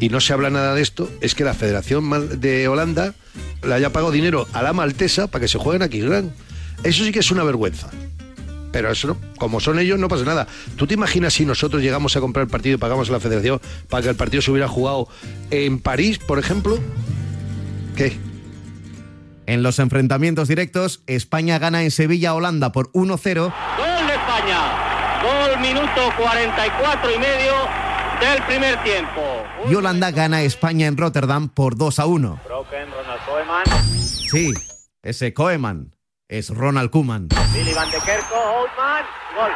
y 0.00 0.08
no 0.08 0.20
se 0.20 0.32
habla 0.32 0.50
nada 0.50 0.74
de 0.74 0.82
esto, 0.82 1.10
es 1.20 1.34
que 1.34 1.44
la 1.44 1.54
Federación 1.54 2.40
de 2.40 2.68
Holanda 2.68 3.14
le 3.62 3.74
haya 3.74 3.90
pagado 3.90 4.12
dinero 4.12 4.46
a 4.52 4.62
la 4.62 4.72
maltesa 4.72 5.26
para 5.26 5.42
que 5.42 5.48
se 5.48 5.58
jueguen 5.58 5.82
aquí 5.82 6.00
gran. 6.00 6.32
Eso 6.84 7.04
sí 7.04 7.10
que 7.10 7.18
es 7.18 7.30
una 7.30 7.42
vergüenza. 7.42 7.90
Pero 8.72 8.90
eso 8.90 9.08
no, 9.08 9.16
como 9.38 9.60
son 9.60 9.78
ellos, 9.78 9.98
no 9.98 10.08
pasa 10.08 10.24
nada. 10.24 10.46
¿Tú 10.76 10.86
te 10.86 10.94
imaginas 10.94 11.34
si 11.34 11.44
nosotros 11.46 11.82
llegamos 11.82 12.16
a 12.16 12.20
comprar 12.20 12.44
el 12.44 12.50
partido 12.50 12.76
y 12.76 12.78
pagamos 12.78 13.08
a 13.08 13.12
la 13.12 13.20
federación 13.20 13.60
para 13.88 14.02
que 14.02 14.08
el 14.10 14.16
partido 14.16 14.42
se 14.42 14.50
hubiera 14.50 14.68
jugado 14.68 15.08
en 15.50 15.80
París, 15.80 16.18
por 16.18 16.38
ejemplo? 16.38 16.78
¿Qué? 17.96 18.18
En 19.46 19.62
los 19.62 19.78
enfrentamientos 19.78 20.48
directos, 20.48 21.02
España 21.06 21.58
gana 21.58 21.82
en 21.82 21.90
Sevilla 21.90 22.34
Holanda 22.34 22.70
por 22.70 22.92
1-0. 22.92 22.98
Gol 22.98 24.06
de 24.06 24.14
España. 24.14 24.88
Gol 25.22 25.60
minuto 25.60 26.12
44 26.18 27.10
y 27.14 27.18
medio 27.18 27.52
del 28.20 28.42
primer 28.42 28.82
tiempo. 28.82 29.22
Y 29.70 29.74
Holanda 29.74 30.10
gana 30.10 30.38
a 30.38 30.42
España 30.42 30.86
en 30.86 30.96
Rotterdam 30.96 31.48
por 31.48 31.76
2-1. 31.76 32.44
Broken, 32.44 32.90
Ronald 32.90 33.20
Koeman. 33.26 33.64
Sí, 34.30 34.52
ese 35.02 35.32
Koeman 35.32 35.97
es 36.28 36.50
Ronald 36.50 36.90
Koeman. 36.90 37.28
Billy 37.54 37.72
Van 37.72 37.90
de 37.90 37.98
Kerko, 37.98 38.36
Oldman, 38.36 39.04
gol. 39.34 39.50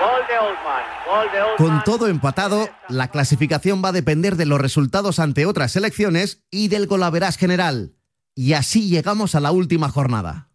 Gol 0.00 0.22
de 0.28 0.38
Oldman, 0.38 0.82
gol 1.06 1.32
de 1.32 1.42
Oldman. 1.42 1.56
Con 1.56 1.84
todo 1.84 2.08
empatado, 2.08 2.68
la 2.88 3.08
clasificación 3.08 3.82
va 3.82 3.90
a 3.90 3.92
depender 3.92 4.34
de 4.36 4.46
los 4.46 4.60
resultados 4.60 5.20
ante 5.20 5.46
otras 5.46 5.72
selecciones 5.72 6.42
y 6.50 6.68
del 6.68 6.88
golaveras 6.88 7.36
general. 7.36 7.94
Y 8.34 8.54
así 8.54 8.88
llegamos 8.88 9.36
a 9.36 9.40
la 9.40 9.52
última 9.52 9.88
jornada. 9.88 10.48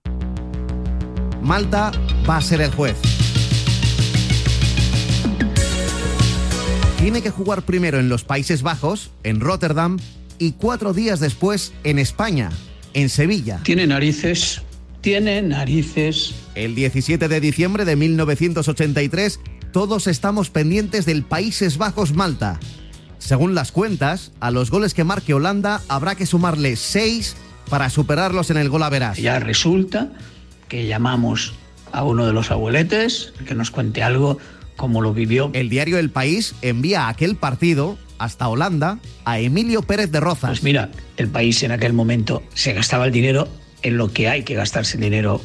Malta 1.41 1.91
va 2.29 2.37
a 2.37 2.41
ser 2.41 2.59
el 2.59 2.71
juez. 2.71 2.97
Tiene 6.97 7.21
que 7.21 7.29
jugar 7.29 7.61
primero 7.61 7.97
en 7.99 8.09
los 8.09 8.25
Países 8.25 8.61
Bajos, 8.61 9.11
en 9.23 9.39
Rotterdam, 9.39 9.97
y 10.37 10.51
cuatro 10.53 10.91
días 10.91 11.21
después 11.21 11.71
en 11.85 11.97
España, 11.97 12.49
en 12.93 13.07
Sevilla. 13.07 13.61
Tiene 13.63 13.87
narices, 13.87 14.61
tiene 15.01 15.41
narices. 15.41 16.35
El 16.55 16.75
17 16.75 17.27
de 17.27 17.39
diciembre 17.39 17.85
de 17.85 17.95
1983, 17.95 19.39
todos 19.71 20.07
estamos 20.07 20.49
pendientes 20.49 21.05
del 21.05 21.23
Países 21.23 21.77
Bajos-Malta. 21.77 22.59
Según 23.17 23.53
las 23.55 23.71
cuentas, 23.71 24.31
a 24.39 24.51
los 24.51 24.71
goles 24.71 24.93
que 24.93 25.03
marque 25.03 25.33
Holanda 25.33 25.81
habrá 25.87 26.15
que 26.15 26.25
sumarle 26.25 26.75
seis 26.75 27.35
para 27.69 27.89
superarlos 27.89 28.49
en 28.49 28.57
el 28.57 28.69
gol 28.69 28.83
a. 28.83 29.13
Ya 29.13 29.39
resulta 29.39 30.11
que 30.67 30.87
llamamos 30.87 31.53
a 31.91 32.03
uno 32.03 32.25
de 32.25 32.33
los 32.33 32.51
abueletes 32.51 33.33
que 33.45 33.55
nos 33.55 33.71
cuente 33.71 34.03
algo 34.03 34.37
como 34.75 35.01
lo 35.01 35.13
vivió. 35.13 35.51
El 35.53 35.69
diario 35.69 35.99
El 35.99 36.09
País 36.09 36.55
envía 36.61 37.09
aquel 37.09 37.35
partido 37.35 37.97
hasta 38.17 38.47
Holanda 38.47 38.99
a 39.25 39.39
Emilio 39.39 39.81
Pérez 39.81 40.11
de 40.11 40.19
Rozas. 40.19 40.49
Pues 40.49 40.63
mira, 40.63 40.89
el 41.17 41.27
país 41.27 41.61
en 41.63 41.71
aquel 41.71 41.93
momento 41.93 42.43
se 42.53 42.73
gastaba 42.73 43.05
el 43.05 43.11
dinero 43.11 43.47
en 43.83 43.97
lo 43.97 44.11
que 44.11 44.29
hay 44.29 44.43
que 44.43 44.55
gastarse 44.55 44.97
dinero 44.97 45.41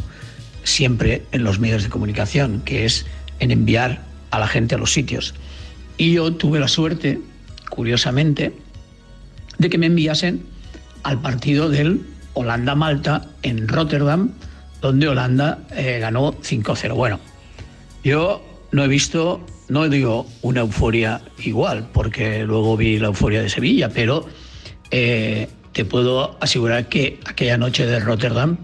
siempre 0.62 1.22
en 1.32 1.44
los 1.44 1.58
medios 1.58 1.82
de 1.82 1.90
comunicación, 1.90 2.62
que 2.64 2.84
es 2.84 3.06
en 3.40 3.50
enviar 3.50 4.02
a 4.30 4.38
la 4.38 4.46
gente 4.46 4.74
a 4.74 4.78
los 4.78 4.92
sitios. 4.92 5.34
Y 5.96 6.12
yo 6.12 6.32
tuve 6.34 6.58
la 6.58 6.68
suerte, 6.68 7.20
curiosamente, 7.70 8.52
de 9.58 9.70
que 9.70 9.78
me 9.78 9.86
enviasen 9.86 10.44
al 11.02 11.20
partido 11.20 11.68
del 11.68 12.00
Holanda-Malta 12.32 13.26
en 13.42 13.68
Rotterdam, 13.68 14.30
donde 14.80 15.08
Holanda 15.08 15.60
eh, 15.70 15.98
ganó 16.00 16.32
5-0. 16.34 16.94
Bueno, 16.94 17.20
yo 18.02 18.44
no 18.72 18.84
he 18.84 18.88
visto, 18.88 19.44
no 19.68 19.88
digo 19.88 20.26
una 20.42 20.60
euforia 20.60 21.20
igual, 21.38 21.88
porque 21.92 22.42
luego 22.44 22.76
vi 22.76 22.98
la 22.98 23.06
euforia 23.08 23.40
de 23.40 23.48
Sevilla, 23.48 23.88
pero 23.88 24.26
eh, 24.90 25.48
te 25.74 25.84
puedo 25.84 26.38
asegurar 26.40 26.88
que 26.88 27.20
aquella 27.26 27.58
noche 27.58 27.84
de 27.84 27.98
Rotterdam, 27.98 28.56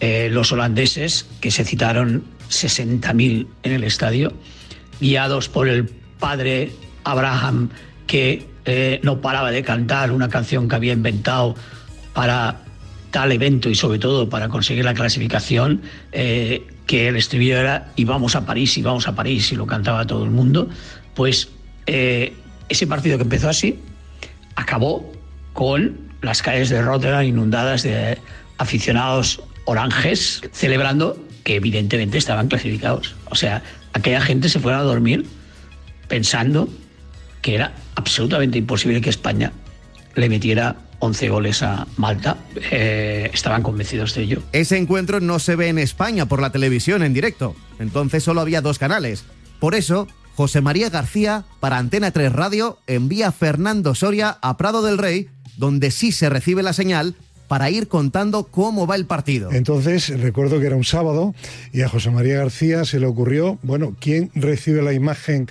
eh, 0.00 0.28
los 0.30 0.50
holandeses, 0.52 1.26
que 1.40 1.50
se 1.52 1.64
citaron 1.64 2.24
60.000 2.50 3.46
en 3.62 3.72
el 3.72 3.84
estadio, 3.84 4.32
guiados 5.00 5.48
por 5.48 5.68
el 5.68 5.88
padre 6.18 6.72
Abraham, 7.04 7.70
que 8.08 8.48
eh, 8.64 9.00
no 9.04 9.20
paraba 9.20 9.52
de 9.52 9.62
cantar 9.62 10.10
una 10.10 10.28
canción 10.28 10.68
que 10.68 10.74
había 10.74 10.92
inventado 10.92 11.54
para 12.12 12.62
tal 13.12 13.30
evento 13.30 13.70
y 13.70 13.76
sobre 13.76 14.00
todo 14.00 14.28
para 14.28 14.48
conseguir 14.48 14.84
la 14.84 14.92
clasificación, 14.92 15.82
eh, 16.10 16.66
que 16.86 17.06
el 17.08 17.16
estribillo 17.16 17.58
era 17.58 17.92
y 17.94 18.04
vamos 18.04 18.34
a 18.34 18.44
París, 18.44 18.76
y 18.76 18.82
vamos 18.82 19.06
a 19.06 19.14
París, 19.14 19.52
y 19.52 19.56
lo 19.56 19.66
cantaba 19.66 20.04
todo 20.04 20.24
el 20.24 20.30
mundo, 20.30 20.68
pues 21.14 21.48
ese 21.86 22.86
partido 22.88 23.16
que 23.16 23.22
empezó 23.22 23.48
así 23.48 23.78
acabó 24.56 25.12
con 25.52 26.05
las 26.22 26.42
calles 26.42 26.68
de 26.70 26.82
Rotterdam 26.82 27.24
inundadas 27.24 27.82
de 27.82 28.18
aficionados 28.58 29.42
oranges 29.64 30.42
celebrando 30.52 31.18
que 31.44 31.56
evidentemente 31.56 32.18
estaban 32.18 32.48
clasificados. 32.48 33.14
O 33.30 33.34
sea, 33.34 33.62
aquella 33.92 34.20
gente 34.20 34.48
se 34.48 34.58
fuera 34.58 34.78
a 34.78 34.82
dormir 34.82 35.26
pensando 36.08 36.68
que 37.42 37.54
era 37.54 37.74
absolutamente 37.94 38.58
imposible 38.58 39.00
que 39.00 39.10
España 39.10 39.52
le 40.14 40.28
metiera 40.28 40.76
11 40.98 41.28
goles 41.28 41.62
a 41.62 41.86
Malta. 41.96 42.36
Eh, 42.70 43.30
estaban 43.32 43.62
convencidos 43.62 44.14
de 44.14 44.22
ello. 44.22 44.42
Ese 44.52 44.76
encuentro 44.78 45.20
no 45.20 45.38
se 45.38 45.56
ve 45.56 45.68
en 45.68 45.78
España 45.78 46.26
por 46.26 46.40
la 46.40 46.50
televisión 46.50 47.02
en 47.02 47.14
directo. 47.14 47.54
Entonces 47.78 48.24
solo 48.24 48.40
había 48.40 48.60
dos 48.60 48.78
canales. 48.78 49.24
Por 49.60 49.74
eso, 49.74 50.08
José 50.34 50.60
María 50.60 50.90
García, 50.90 51.44
para 51.60 51.78
Antena 51.78 52.10
3 52.10 52.32
Radio, 52.32 52.78
envía 52.86 53.28
a 53.28 53.32
Fernando 53.32 53.94
Soria 53.94 54.38
a 54.42 54.56
Prado 54.56 54.82
del 54.82 54.98
Rey, 54.98 55.28
donde 55.56 55.90
sí 55.90 56.12
se 56.12 56.28
recibe 56.28 56.62
la 56.62 56.72
señal 56.72 57.14
para 57.48 57.70
ir 57.70 57.88
contando 57.88 58.44
cómo 58.44 58.86
va 58.86 58.96
el 58.96 59.06
partido. 59.06 59.52
Entonces, 59.52 60.08
recuerdo 60.20 60.60
que 60.60 60.66
era 60.66 60.76
un 60.76 60.84
sábado 60.84 61.34
y 61.72 61.82
a 61.82 61.88
José 61.88 62.10
María 62.10 62.38
García 62.38 62.84
se 62.84 62.98
le 63.00 63.06
ocurrió, 63.06 63.58
bueno, 63.62 63.96
¿quién 64.00 64.30
recibe 64.34 64.82
la 64.82 64.92
imagen 64.92 65.48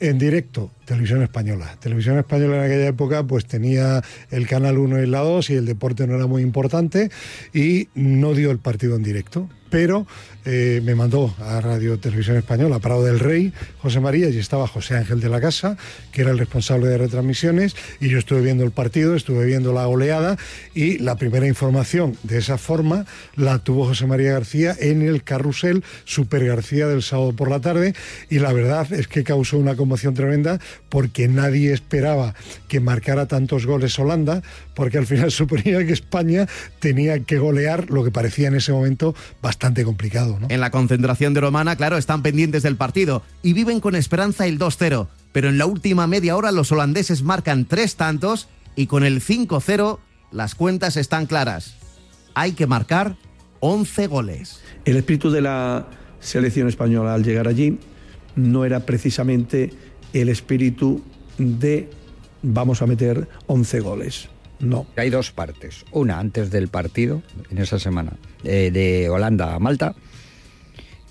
en 0.00 0.18
directo? 0.18 0.70
Televisión 0.86 1.22
Española. 1.22 1.76
Televisión 1.80 2.18
Española 2.18 2.56
en 2.56 2.62
aquella 2.64 2.88
época 2.88 3.22
pues 3.24 3.46
tenía 3.46 4.02
el 4.30 4.46
Canal 4.46 4.78
1 4.78 5.02
y 5.02 5.06
la 5.06 5.20
2 5.20 5.50
y 5.50 5.54
el 5.54 5.66
deporte 5.66 6.06
no 6.06 6.16
era 6.16 6.26
muy 6.26 6.42
importante 6.42 7.10
y 7.54 7.88
no 7.94 8.34
dio 8.34 8.50
el 8.50 8.58
partido 8.58 8.96
en 8.96 9.02
directo. 9.02 9.48
Pero 9.70 10.06
eh, 10.46 10.80
me 10.82 10.94
mandó 10.94 11.34
a 11.38 11.60
Radio 11.60 11.98
Televisión 11.98 12.38
Española, 12.38 12.78
Prado 12.78 13.04
del 13.04 13.18
Rey, 13.18 13.52
José 13.82 14.00
María, 14.00 14.30
y 14.30 14.38
estaba 14.38 14.66
José 14.66 14.96
Ángel 14.96 15.20
de 15.20 15.28
la 15.28 15.38
Casa, 15.38 15.76
que 16.12 16.22
era 16.22 16.30
el 16.30 16.38
responsable 16.38 16.88
de 16.88 16.96
retransmisiones, 16.96 17.76
y 18.00 18.08
yo 18.08 18.18
estuve 18.18 18.40
viendo 18.40 18.64
el 18.64 18.70
partido, 18.70 19.14
estuve 19.14 19.44
viendo 19.44 19.74
la 19.74 19.86
oleada, 19.86 20.38
y 20.74 20.96
la 20.98 21.16
primera 21.16 21.46
información 21.46 22.16
de 22.22 22.38
esa 22.38 22.56
forma 22.56 23.04
la 23.36 23.58
tuvo 23.58 23.84
José 23.84 24.06
María 24.06 24.32
García 24.32 24.74
en 24.80 25.02
el 25.02 25.22
carrusel 25.24 25.84
Super 26.04 26.46
García 26.46 26.86
del 26.86 27.02
sábado 27.02 27.34
por 27.34 27.50
la 27.50 27.60
tarde, 27.60 27.94
y 28.30 28.38
la 28.38 28.54
verdad 28.54 28.90
es 28.94 29.08
que 29.08 29.24
causó 29.24 29.58
una 29.58 29.76
conmoción 29.76 30.14
tremenda 30.14 30.58
porque 30.88 31.28
nadie 31.28 31.74
esperaba 31.74 32.34
que 32.66 32.80
marcara 32.80 33.26
tantos 33.26 33.66
goles 33.66 33.98
Holanda, 33.98 34.42
porque 34.74 34.96
al 34.96 35.06
final 35.06 35.30
suponía 35.30 35.84
que 35.84 35.92
España 35.92 36.48
tenía 36.78 37.20
que 37.20 37.38
golear 37.38 37.90
lo 37.90 38.04
que 38.04 38.10
parecía 38.10 38.48
en 38.48 38.54
ese 38.54 38.72
momento 38.72 39.14
bastante 39.42 39.59
complicado. 39.84 40.38
¿no? 40.40 40.46
En 40.50 40.60
la 40.60 40.70
concentración 40.70 41.34
de 41.34 41.40
Romana, 41.40 41.76
claro, 41.76 41.96
están 41.96 42.22
pendientes 42.22 42.62
del 42.62 42.76
partido 42.76 43.22
y 43.42 43.52
viven 43.52 43.80
con 43.80 43.94
esperanza 43.94 44.46
el 44.46 44.58
2-0, 44.58 45.08
pero 45.32 45.48
en 45.48 45.58
la 45.58 45.66
última 45.66 46.06
media 46.06 46.36
hora 46.36 46.50
los 46.50 46.72
holandeses 46.72 47.22
marcan 47.22 47.64
tres 47.66 47.96
tantos 47.96 48.48
y 48.74 48.86
con 48.86 49.04
el 49.04 49.22
5-0 49.22 49.98
las 50.32 50.54
cuentas 50.54 50.96
están 50.96 51.26
claras. 51.26 51.76
Hay 52.34 52.52
que 52.52 52.66
marcar 52.66 53.16
11 53.60 54.06
goles. 54.06 54.60
El 54.84 54.96
espíritu 54.96 55.30
de 55.30 55.42
la 55.42 55.86
selección 56.20 56.68
española 56.68 57.14
al 57.14 57.24
llegar 57.24 57.48
allí 57.48 57.78
no 58.36 58.64
era 58.64 58.80
precisamente 58.80 59.70
el 60.12 60.28
espíritu 60.28 61.02
de 61.38 61.90
vamos 62.42 62.82
a 62.82 62.86
meter 62.86 63.28
11 63.46 63.80
goles. 63.80 64.28
No. 64.60 64.86
Hay 64.96 65.10
dos 65.10 65.30
partes. 65.30 65.84
Una 65.90 66.18
antes 66.18 66.50
del 66.50 66.68
partido, 66.68 67.22
en 67.50 67.58
esa 67.58 67.78
semana, 67.78 68.12
eh, 68.44 68.70
de 68.72 69.08
Holanda 69.08 69.54
a 69.54 69.58
Malta, 69.58 69.94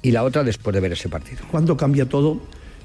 y 0.01 0.11
la 0.11 0.23
otra 0.23 0.43
después 0.43 0.73
de 0.73 0.79
ver 0.79 0.93
ese 0.93 1.09
partido. 1.09 1.41
¿Cuándo 1.51 1.75
cambia 1.75 2.07
todo? 2.07 2.39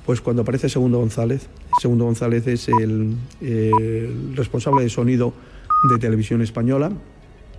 Pues 0.07 0.21
cuando 0.21 0.43
aparece 0.43 0.69
Segundo 0.69 0.99
González. 0.99 1.49
Segundo 1.81 2.05
González 2.05 2.47
es 2.47 2.69
el, 2.69 3.15
el 3.41 4.37
responsable 4.37 4.83
de 4.83 4.91
sonido 4.91 5.33
de 5.91 5.99
Televisión 5.99 6.43
Española. 6.43 6.93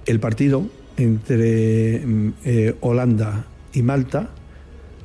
El 0.06 0.20
partido 0.20 0.68
entre 0.98 2.06
mm, 2.06 2.34
eh, 2.44 2.76
Holanda 2.82 3.46
y 3.74 3.82
Malta 3.82 4.30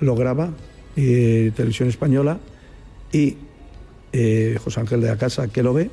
lo 0.01 0.15
graba 0.15 0.51
eh, 0.97 1.53
Televisión 1.55 1.89
Española 1.89 2.39
y 3.13 3.37
eh, 4.13 4.59
José 4.63 4.81
Ángel 4.81 5.01
de 5.01 5.09
la 5.09 5.17
Casa, 5.17 5.49
que 5.49 5.63
lo 5.63 5.75
ve, 5.75 5.91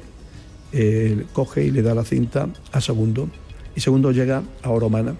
coge 1.34 1.64
y 1.64 1.72
le 1.72 1.82
da 1.82 1.96
la 1.96 2.04
cinta 2.04 2.50
a 2.72 2.82
Segundo. 2.82 3.30
Y 3.76 3.82
Segundo 3.82 4.12
llega 4.12 4.44
a 4.64 4.70
Oromana 4.70 5.16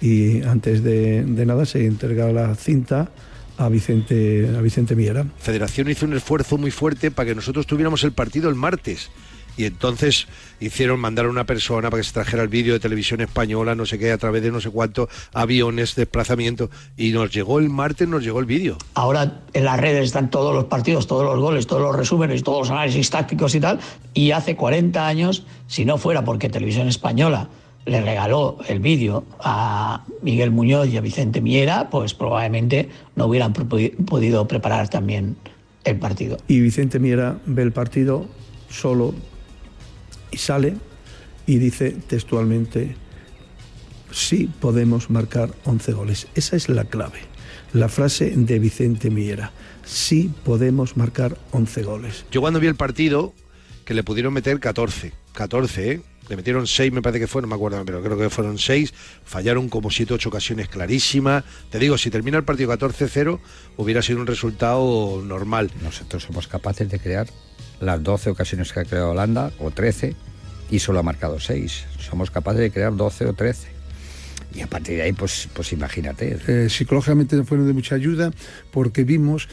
y 0.00 0.42
antes 0.42 0.82
de, 0.82 1.24
nada 1.26 1.64
se 1.66 1.86
entrega 1.86 2.30
la 2.32 2.54
cinta 2.54 3.10
a 3.58 3.68
Vicente, 3.68 4.50
a 4.56 4.60
Vicente 4.60 4.94
Miera. 4.94 5.26
Federación 5.38 5.88
hizo 5.88 6.06
un 6.06 6.14
esfuerzo 6.14 6.58
muy 6.58 6.70
fuerte 6.70 7.10
para 7.10 7.28
que 7.28 7.34
nosotros 7.34 7.66
tuviéramos 7.66 8.04
el 8.04 8.12
partido 8.12 8.48
el 8.50 8.54
martes. 8.54 9.10
Y 9.56 9.64
entonces 9.64 10.26
hicieron 10.60 11.00
mandar 11.00 11.26
a 11.26 11.28
una 11.28 11.44
persona 11.44 11.90
para 11.90 12.00
que 12.00 12.06
se 12.06 12.12
trajera 12.12 12.42
el 12.42 12.48
vídeo 12.48 12.74
de 12.74 12.80
televisión 12.80 13.20
española, 13.20 13.74
no 13.74 13.86
sé 13.86 13.98
qué, 13.98 14.12
a 14.12 14.18
través 14.18 14.42
de 14.42 14.50
no 14.50 14.60
sé 14.60 14.70
cuántos 14.70 15.08
aviones, 15.32 15.94
desplazamiento. 15.94 16.70
Y 16.96 17.12
nos 17.12 17.30
llegó 17.32 17.58
el 17.58 17.68
martes, 17.68 18.08
nos 18.08 18.22
llegó 18.22 18.40
el 18.40 18.46
vídeo. 18.46 18.76
Ahora 18.94 19.42
en 19.52 19.64
las 19.64 19.80
redes 19.80 20.04
están 20.04 20.30
todos 20.30 20.54
los 20.54 20.64
partidos, 20.64 21.06
todos 21.06 21.24
los 21.24 21.38
goles, 21.38 21.66
todos 21.66 21.82
los 21.82 21.96
resúmenes, 21.96 22.42
todos 22.42 22.60
los 22.60 22.70
análisis 22.70 23.10
tácticos 23.10 23.54
y 23.54 23.60
tal. 23.60 23.80
Y 24.14 24.32
hace 24.32 24.56
40 24.56 25.06
años, 25.06 25.44
si 25.66 25.84
no 25.84 25.98
fuera 25.98 26.24
porque 26.24 26.48
Televisión 26.48 26.88
Española 26.88 27.48
le 27.86 28.00
regaló 28.00 28.58
el 28.68 28.80
vídeo 28.80 29.24
a 29.38 30.04
Miguel 30.20 30.50
Muñoz 30.50 30.88
y 30.88 30.96
a 30.96 31.00
Vicente 31.00 31.40
Miera, 31.40 31.88
pues 31.88 32.14
probablemente 32.14 32.88
no 33.14 33.26
hubieran 33.26 33.52
podido 33.52 34.48
preparar 34.48 34.88
también 34.88 35.36
el 35.84 35.96
partido. 35.98 36.36
Y 36.48 36.60
Vicente 36.60 36.98
Miera 36.98 37.38
ve 37.46 37.62
el 37.62 37.72
partido 37.72 38.26
solo 38.68 39.14
y 40.36 40.38
sale 40.38 40.74
y 41.46 41.56
dice 41.56 41.96
textualmente, 42.06 42.94
sí 44.12 44.50
podemos 44.60 45.08
marcar 45.08 45.50
11 45.64 45.92
goles. 45.92 46.26
Esa 46.34 46.56
es 46.56 46.68
la 46.68 46.84
clave. 46.84 47.20
La 47.72 47.88
frase 47.88 48.32
de 48.36 48.58
Vicente 48.58 49.08
Miera, 49.08 49.52
sí 49.84 50.30
podemos 50.44 50.98
marcar 50.98 51.38
11 51.52 51.82
goles. 51.84 52.26
Yo 52.30 52.42
cuando 52.42 52.60
vi 52.60 52.66
el 52.66 52.74
partido, 52.74 53.32
que 53.86 53.94
le 53.94 54.04
pudieron 54.04 54.34
meter 54.34 54.60
14, 54.60 55.12
14, 55.32 55.90
¿eh? 55.90 56.02
Le 56.28 56.36
metieron 56.36 56.66
6, 56.66 56.92
me 56.92 57.02
parece 57.02 57.20
que 57.20 57.26
fue, 57.26 57.42
no 57.42 57.48
me 57.48 57.54
acuerdo, 57.54 57.84
pero 57.84 58.02
creo 58.02 58.18
que 58.18 58.30
fueron 58.30 58.58
6. 58.58 58.92
Fallaron 59.24 59.68
como 59.68 59.90
7 59.90 60.14
8 60.14 60.28
ocasiones 60.28 60.68
clarísimas. 60.68 61.44
Te 61.70 61.78
digo, 61.78 61.96
si 61.98 62.10
termina 62.10 62.36
el 62.38 62.44
partido 62.44 62.72
14-0, 62.72 63.38
hubiera 63.76 64.02
sido 64.02 64.20
un 64.20 64.26
resultado 64.26 65.22
normal. 65.24 65.70
Nosotros 65.82 66.24
somos 66.24 66.48
capaces 66.48 66.90
de 66.90 66.98
crear 66.98 67.28
las 67.80 68.02
12 68.02 68.30
ocasiones 68.30 68.72
que 68.72 68.80
ha 68.80 68.84
creado 68.84 69.10
Holanda, 69.10 69.52
o 69.58 69.70
13, 69.70 70.16
y 70.70 70.78
solo 70.80 70.98
ha 70.98 71.02
marcado 71.02 71.38
6. 71.38 71.84
Somos 71.98 72.30
capaces 72.30 72.60
de 72.60 72.70
crear 72.70 72.94
12 72.96 73.26
o 73.26 73.32
13. 73.32 73.68
Y 74.54 74.62
a 74.62 74.66
partir 74.66 74.96
de 74.96 75.02
ahí, 75.02 75.12
pues, 75.12 75.48
pues 75.52 75.72
imagínate. 75.72 76.38
Eh, 76.48 76.70
psicológicamente 76.70 77.42
fueron 77.44 77.66
de 77.66 77.72
mucha 77.72 77.94
ayuda 77.94 78.32
porque 78.72 79.04
vimos 79.04 79.48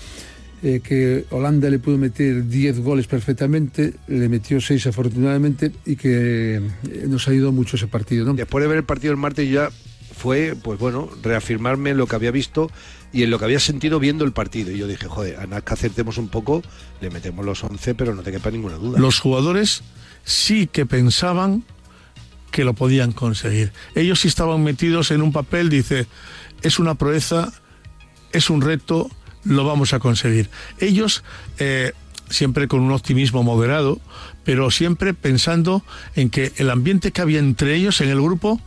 eh, 0.64 0.80
que 0.82 1.26
Holanda 1.30 1.70
le 1.70 1.78
pudo 1.78 1.98
meter 1.98 2.48
10 2.48 2.80
goles 2.80 3.06
perfectamente, 3.06 3.96
le 4.08 4.30
metió 4.30 4.62
6 4.62 4.88
afortunadamente 4.88 5.74
y 5.86 5.98
que 5.98 6.56
eh, 6.56 6.62
nos 7.08 7.28
ayudó 7.28 7.52
mucho 7.52 7.76
ese 7.76 7.88
partido. 7.88 8.26
¿no? 8.26 8.34
Después 8.34 8.64
de 8.64 8.70
ver 8.70 8.78
el 8.78 8.86
partido 8.86 9.12
el 9.12 9.18
martes 9.18 9.52
ya 9.52 9.70
fue, 10.16 10.56
pues 10.56 10.80
bueno, 10.80 11.10
reafirmarme 11.22 11.90
en 11.90 11.98
lo 11.98 12.08
que 12.08 12.16
había 12.16 12.32
visto 12.32 12.72
y 13.12 13.24
en 13.24 13.30
lo 13.30 13.40
que 13.40 13.46
había 13.46 13.60
sentido 13.60 14.00
viendo 14.00 14.24
el 14.24 14.32
partido. 14.32 14.72
Y 14.72 14.78
yo 14.78 14.88
dije, 14.88 15.08
joder, 15.10 15.38
a 15.38 15.48
nada 15.48 15.62
que 15.62 15.74
acertemos 15.74 16.18
un 16.18 16.30
poco, 16.30 16.64
le 17.02 17.10
metemos 17.10 17.46
los 17.46 17.62
11, 17.62 17.94
pero 17.96 18.16
no 18.16 18.24
te 18.24 18.32
quepa 18.32 18.50
ninguna 18.50 18.78
duda. 18.78 19.00
Los 19.00 19.20
jugadores 19.20 19.84
sí 20.24 20.68
que 20.68 20.86
pensaban 20.86 21.66
que 22.52 22.64
lo 22.64 22.74
podían 22.74 23.12
conseguir. 23.12 23.74
Ellos 23.96 24.22
sí 24.22 24.30
estaban 24.30 24.64
metidos 24.64 25.12
en 25.12 25.22
un 25.22 25.34
papel, 25.34 25.70
dice, 25.70 26.08
es 26.62 26.80
una 26.80 26.96
proeza, 26.96 27.52
es 28.32 28.50
un 28.50 28.62
reto, 28.62 29.10
lo 29.46 29.66
vamos 29.66 29.94
a 29.94 30.00
conseguir. 30.00 30.50
Ellos, 30.80 31.24
eh, 31.60 31.94
siempre 32.30 32.68
con 32.68 32.82
un 32.82 32.92
optimismo 32.92 33.44
moderado, 33.44 34.00
pero 34.44 34.72
siempre 34.72 35.14
pensando 35.14 35.84
en 36.16 36.30
que 36.30 36.54
el 36.58 36.70
ambiente 36.70 37.12
que 37.12 37.22
había 37.22 37.40
entre 37.40 37.76
ellos 37.76 38.02
en 38.02 38.10
el 38.10 38.22
grupo 38.22 38.60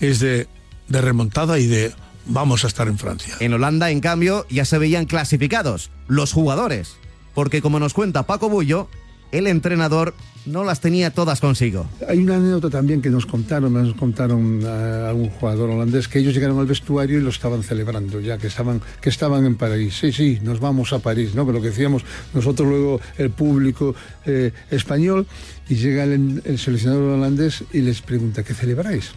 es 0.00 0.20
de, 0.20 0.48
de 0.88 1.00
remontada 1.00 1.58
y 1.58 1.66
de 1.66 1.92
vamos 2.26 2.64
a 2.64 2.68
estar 2.68 2.88
en 2.88 2.98
Francia. 2.98 3.36
En 3.40 3.52
Holanda, 3.52 3.90
en 3.90 4.00
cambio, 4.00 4.46
ya 4.50 4.64
se 4.64 4.78
veían 4.78 5.06
clasificados, 5.06 5.90
los 6.08 6.32
jugadores. 6.32 6.96
Porque 7.34 7.62
como 7.62 7.78
nos 7.78 7.94
cuenta 7.94 8.24
Paco 8.24 8.48
Bullo, 8.48 8.88
el 9.32 9.46
entrenador 9.46 10.14
no 10.46 10.64
las 10.64 10.80
tenía 10.80 11.10
todas 11.10 11.40
consigo. 11.40 11.86
Hay 12.08 12.18
una 12.18 12.36
anécdota 12.36 12.70
también 12.70 13.02
que 13.02 13.10
nos 13.10 13.26
contaron, 13.26 13.74
nos 13.74 13.94
contaron 13.94 14.64
a 14.64 15.10
algún 15.10 15.28
jugador 15.28 15.70
holandés 15.70 16.08
que 16.08 16.18
ellos 16.18 16.34
llegaron 16.34 16.58
al 16.58 16.66
vestuario 16.66 17.18
y 17.18 17.22
lo 17.22 17.30
estaban 17.30 17.62
celebrando 17.62 18.20
ya, 18.20 18.38
que 18.38 18.46
estaban, 18.46 18.80
que 19.00 19.10
estaban 19.10 19.44
en 19.44 19.56
París. 19.56 19.98
Sí, 20.00 20.12
sí, 20.12 20.38
nos 20.42 20.60
vamos 20.60 20.92
a 20.92 20.98
París, 20.98 21.34
¿no? 21.34 21.44
Pero 21.44 21.58
lo 21.58 21.62
que 21.62 21.68
decíamos 21.68 22.04
nosotros 22.32 22.68
luego, 22.68 23.00
el 23.18 23.30
público 23.30 23.94
eh, 24.24 24.52
español, 24.70 25.26
y 25.68 25.74
llega 25.74 26.04
el, 26.04 26.42
el, 26.44 26.58
seleccionador 26.58 27.18
holandés 27.18 27.64
y 27.72 27.80
les 27.82 28.00
pregunta, 28.00 28.42
¿qué 28.42 28.54
celebráis? 28.54 29.12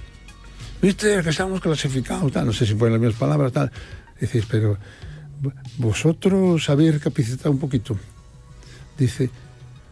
Viste 0.81 1.21
que 1.23 1.29
estamos 1.29 1.61
clasificados, 1.61 2.33
no 2.33 2.51
sé 2.51 2.65
si 2.65 2.73
fueron 2.73 2.93
las 2.93 3.01
mismas 3.01 3.19
palabras, 3.19 3.53
tal. 3.53 3.71
Decís, 4.19 4.45
pero 4.49 4.77
vosotros 5.77 6.69
habéis 6.69 6.95
recapacitado 6.95 7.51
un 7.51 7.59
poquito. 7.59 7.97
Dice, 8.97 9.29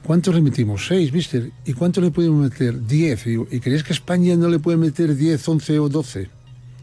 ¿Cuántos 0.03 0.33
le 0.33 0.41
metimos? 0.41 0.87
Seis, 0.87 1.13
mister. 1.13 1.51
¿Y 1.65 1.73
cuántos 1.73 2.03
le 2.03 2.11
podemos 2.11 2.43
meter? 2.43 2.85
Diez. 2.85 3.25
¿Y, 3.27 3.35
y 3.51 3.59
creéis 3.59 3.83
que 3.83 3.93
España 3.93 4.35
no 4.35 4.49
le 4.49 4.59
puede 4.59 4.77
meter 4.77 5.15
diez, 5.15 5.47
once 5.47 5.77
o 5.79 5.89
doce? 5.89 6.29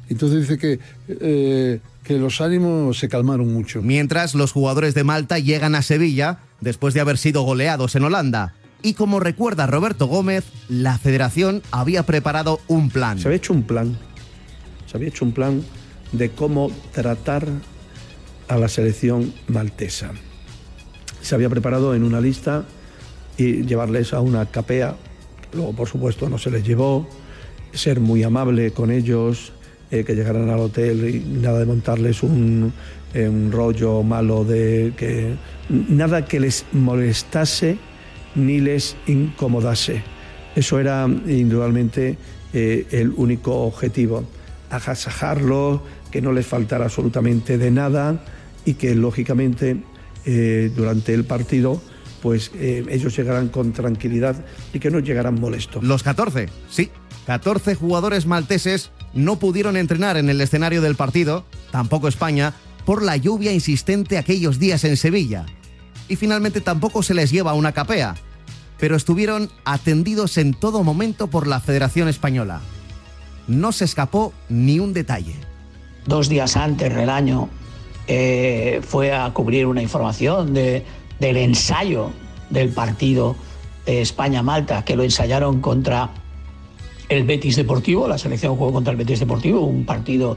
Entonces 0.08 0.48
dice 0.48 0.58
que, 0.58 0.78
eh, 1.08 1.80
que 2.04 2.18
los 2.18 2.40
ánimos 2.40 2.98
se 2.98 3.08
calmaron 3.08 3.52
mucho. 3.52 3.82
Mientras 3.82 4.34
los 4.34 4.52
jugadores 4.52 4.94
de 4.94 5.04
Malta 5.04 5.38
llegan 5.38 5.74
a 5.74 5.82
Sevilla 5.82 6.38
después 6.60 6.94
de 6.94 7.00
haber 7.00 7.18
sido 7.18 7.42
goleados 7.42 7.94
en 7.96 8.04
Holanda. 8.04 8.54
Y 8.82 8.94
como 8.94 9.20
recuerda 9.20 9.66
Roberto 9.66 10.06
Gómez, 10.06 10.44
la 10.68 10.96
federación 10.98 11.62
había 11.72 12.04
preparado 12.04 12.60
un 12.68 12.90
plan. 12.90 13.18
Se 13.18 13.26
había 13.26 13.38
hecho 13.38 13.52
un 13.52 13.64
plan. 13.64 13.98
Se 14.86 14.96
había 14.96 15.08
hecho 15.08 15.24
un 15.24 15.32
plan 15.32 15.62
de 16.12 16.30
cómo 16.30 16.70
tratar 16.92 17.46
a 18.46 18.56
la 18.56 18.68
selección 18.68 19.34
maltesa. 19.48 20.12
Se 21.20 21.34
había 21.34 21.50
preparado 21.50 21.94
en 21.94 22.04
una 22.04 22.20
lista 22.20 22.64
y 23.38 23.62
llevarles 23.62 24.12
a 24.12 24.20
una 24.20 24.44
capea. 24.46 24.96
Luego, 25.54 25.72
por 25.72 25.88
supuesto, 25.88 26.28
no 26.28 26.36
se 26.36 26.50
les 26.50 26.64
llevó. 26.64 27.08
Ser 27.72 28.00
muy 28.00 28.22
amable 28.22 28.72
con 28.72 28.90
ellos, 28.90 29.52
eh, 29.90 30.04
que 30.04 30.14
llegaran 30.14 30.50
al 30.50 30.58
hotel 30.58 31.08
y 31.08 31.40
nada 31.40 31.60
de 31.60 31.66
montarles 31.66 32.22
un, 32.22 32.72
eh, 33.14 33.28
un, 33.28 33.50
rollo 33.50 34.02
malo 34.02 34.44
de 34.44 34.92
que 34.96 35.34
nada 35.70 36.26
que 36.26 36.40
les 36.40 36.66
molestase 36.72 37.78
ni 38.34 38.60
les 38.60 38.96
incomodase. 39.06 40.02
Eso 40.56 40.78
era 40.78 41.06
indudablemente 41.06 42.18
eh, 42.52 42.86
el 42.90 43.12
único 43.16 43.62
objetivo. 43.64 44.24
Agasajarlo, 44.70 45.82
que 46.10 46.20
no 46.20 46.32
les 46.32 46.46
faltara 46.46 46.86
absolutamente 46.86 47.56
de 47.56 47.70
nada 47.70 48.22
y 48.64 48.74
que 48.74 48.94
lógicamente 48.94 49.76
durante 50.76 51.14
el 51.14 51.24
partido 51.24 51.80
pues 52.22 52.50
eh, 52.54 52.84
ellos 52.90 53.16
llegarán 53.16 53.48
con 53.48 53.72
tranquilidad 53.72 54.36
y 54.72 54.78
que 54.78 54.90
no 54.90 54.98
llegarán 54.98 55.40
molestos. 55.40 55.82
Los 55.84 56.02
14, 56.02 56.48
sí, 56.70 56.90
14 57.26 57.74
jugadores 57.74 58.26
malteses 58.26 58.90
no 59.14 59.38
pudieron 59.38 59.76
entrenar 59.76 60.16
en 60.16 60.28
el 60.28 60.40
escenario 60.40 60.82
del 60.82 60.96
partido, 60.96 61.44
tampoco 61.70 62.08
España, 62.08 62.54
por 62.84 63.02
la 63.02 63.16
lluvia 63.16 63.52
insistente 63.52 64.18
aquellos 64.18 64.58
días 64.58 64.84
en 64.84 64.96
Sevilla. 64.96 65.46
Y 66.08 66.16
finalmente 66.16 66.60
tampoco 66.60 67.02
se 67.02 67.14
les 67.14 67.30
lleva 67.30 67.54
una 67.54 67.72
capea, 67.72 68.14
pero 68.78 68.96
estuvieron 68.96 69.50
atendidos 69.64 70.38
en 70.38 70.54
todo 70.54 70.82
momento 70.82 71.26
por 71.26 71.46
la 71.46 71.60
Federación 71.60 72.08
Española. 72.08 72.60
No 73.46 73.72
se 73.72 73.84
escapó 73.84 74.32
ni 74.48 74.78
un 74.78 74.92
detalle. 74.94 75.34
Dos 76.06 76.28
días 76.28 76.56
antes 76.56 76.94
del 76.94 77.10
año 77.10 77.50
eh, 78.06 78.80
fue 78.86 79.12
a 79.12 79.30
cubrir 79.34 79.66
una 79.66 79.82
información 79.82 80.54
de, 80.54 80.84
del 81.20 81.36
ensayo 81.36 82.10
del 82.50 82.70
partido 82.70 83.36
España-Malta, 83.86 84.84
que 84.84 84.96
lo 84.96 85.02
ensayaron 85.02 85.60
contra 85.60 86.10
el 87.08 87.24
Betis 87.24 87.56
Deportivo, 87.56 88.06
la 88.06 88.18
selección 88.18 88.56
jugó 88.56 88.72
contra 88.72 88.90
el 88.92 88.96
Betis 88.98 89.20
Deportivo, 89.20 89.60
un 89.60 89.84
partido 89.84 90.36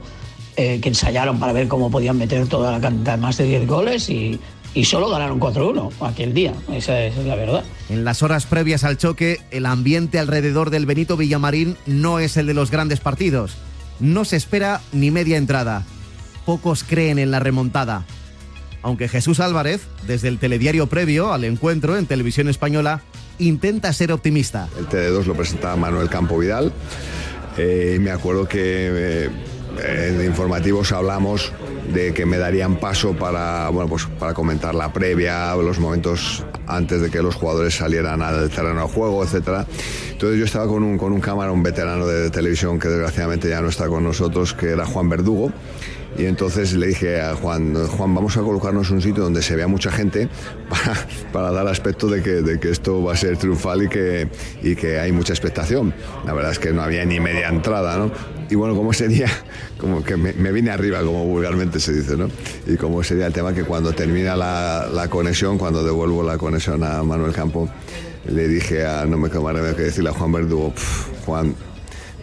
eh, 0.56 0.80
que 0.80 0.88
ensayaron 0.88 1.38
para 1.38 1.52
ver 1.52 1.68
cómo 1.68 1.90
podían 1.90 2.16
meter 2.16 2.46
toda 2.46 2.72
la 2.72 2.80
cantidad, 2.80 3.18
más 3.18 3.36
de 3.36 3.44
10 3.44 3.66
goles 3.66 4.08
y 4.08 4.40
y 4.74 4.84
solo 4.84 5.10
ganaron 5.10 5.38
4-1 5.38 5.92
aquel 6.00 6.32
día, 6.32 6.54
esa 6.72 7.02
es, 7.02 7.16
la 7.18 7.34
verdad. 7.34 7.62
En 7.88 8.04
las 8.04 8.22
horas 8.22 8.46
previas 8.46 8.84
al 8.84 8.96
choque, 8.96 9.40
el 9.50 9.66
ambiente 9.66 10.18
alrededor 10.18 10.70
del 10.70 10.86
Benito 10.86 11.16
Villamarín 11.16 11.76
no 11.86 12.18
es 12.18 12.36
el 12.36 12.46
de 12.46 12.54
los 12.54 12.70
grandes 12.70 13.00
partidos. 13.00 13.52
No 14.00 14.24
se 14.24 14.36
espera 14.36 14.80
ni 14.92 15.10
media 15.10 15.36
entrada. 15.36 15.84
Pocos 16.46 16.84
creen 16.84 17.18
en 17.18 17.30
la 17.30 17.38
remontada. 17.38 18.04
Aunque 18.82 19.08
Jesús 19.08 19.40
Álvarez, 19.40 19.82
desde 20.06 20.28
el 20.28 20.38
telediario 20.38 20.86
previo 20.88 21.32
al 21.32 21.44
encuentro 21.44 21.96
en 21.96 22.06
televisión 22.06 22.48
española, 22.48 23.02
intenta 23.38 23.92
ser 23.92 24.12
optimista. 24.12 24.68
El 24.78 24.88
TD2 24.88 25.24
lo 25.24 25.34
presentaba 25.34 25.76
Manuel 25.76 26.08
Campo 26.08 26.38
Vidal. 26.38 26.72
Eh, 27.56 27.94
y 27.96 27.98
me 27.98 28.10
acuerdo 28.10 28.48
que 28.48 28.58
eh, 28.60 29.30
en 29.78 30.24
informativos 30.24 30.92
hablamos 30.92 31.52
de 31.92 32.14
que 32.14 32.26
me 32.26 32.38
darían 32.38 32.76
paso 32.76 33.14
para, 33.14 33.68
bueno, 33.68 33.88
pues 33.88 34.06
para 34.18 34.34
comentar 34.34 34.74
la 34.74 34.92
previa, 34.92 35.54
los 35.56 35.78
momentos 35.78 36.44
antes 36.66 37.00
de 37.00 37.10
que 37.10 37.22
los 37.22 37.34
jugadores 37.34 37.76
salieran 37.76 38.22
al 38.22 38.48
terreno 38.50 38.82
de 38.82 38.88
juego, 38.88 39.24
etc. 39.24 39.66
Entonces 40.10 40.38
yo 40.38 40.44
estaba 40.44 40.66
con 40.66 40.82
un, 40.82 40.96
con 40.96 41.12
un 41.12 41.20
cámara, 41.20 41.52
un 41.52 41.62
veterano 41.62 42.06
de 42.06 42.30
televisión 42.30 42.78
que 42.78 42.88
desgraciadamente 42.88 43.48
ya 43.48 43.60
no 43.60 43.68
está 43.68 43.88
con 43.88 44.04
nosotros, 44.04 44.54
que 44.54 44.70
era 44.70 44.86
Juan 44.86 45.08
Verdugo. 45.08 45.52
Y 46.18 46.26
entonces 46.26 46.74
le 46.74 46.88
dije 46.88 47.20
a 47.20 47.34
Juan, 47.34 47.74
Juan, 47.86 48.14
vamos 48.14 48.36
a 48.36 48.40
colocarnos 48.40 48.90
un 48.90 49.00
sitio 49.00 49.22
donde 49.22 49.42
se 49.42 49.56
vea 49.56 49.66
mucha 49.66 49.90
gente 49.90 50.28
para, 51.32 51.50
dar 51.52 51.66
aspecto 51.68 52.08
de 52.08 52.22
que, 52.22 52.30
de 52.42 52.60
que, 52.60 52.70
esto 52.70 53.02
va 53.02 53.14
a 53.14 53.16
ser 53.16 53.36
triunfal 53.38 53.84
y 53.84 53.88
que, 53.88 54.28
y 54.62 54.76
que 54.76 54.98
hay 54.98 55.12
mucha 55.12 55.32
expectación. 55.32 55.94
La 56.26 56.34
verdad 56.34 56.52
es 56.52 56.58
que 56.58 56.72
no 56.72 56.82
había 56.82 57.04
ni 57.04 57.18
media 57.18 57.48
entrada, 57.48 57.96
¿no? 57.96 58.10
Y 58.50 58.54
bueno, 58.54 58.74
como 58.74 58.90
ese 58.90 59.08
día, 59.08 59.28
como 59.78 60.04
que 60.04 60.16
me, 60.16 60.52
vine 60.52 60.70
arriba, 60.70 61.00
como 61.00 61.24
vulgarmente 61.24 61.80
se 61.80 61.92
dice, 61.92 62.16
¿no? 62.16 62.28
Y 62.66 62.76
como 62.76 63.02
sería 63.02 63.26
el 63.26 63.32
tema 63.32 63.54
que 63.54 63.64
cuando 63.64 63.92
termina 63.92 64.36
la, 64.36 65.06
conexión, 65.08 65.56
cuando 65.56 65.82
devuelvo 65.82 66.22
la 66.22 66.36
conexión 66.36 66.84
a 66.84 67.02
Manuel 67.02 67.32
Campo, 67.32 67.68
le 68.26 68.48
dije 68.48 68.84
a, 68.84 69.06
no 69.06 69.16
me 69.16 69.30
quedo 69.30 69.42
más 69.42 69.54
que 69.74 69.82
decirle 69.82 70.10
a 70.10 70.12
Juan 70.12 70.32
Verdugo, 70.32 70.72
Juan, 71.24 71.54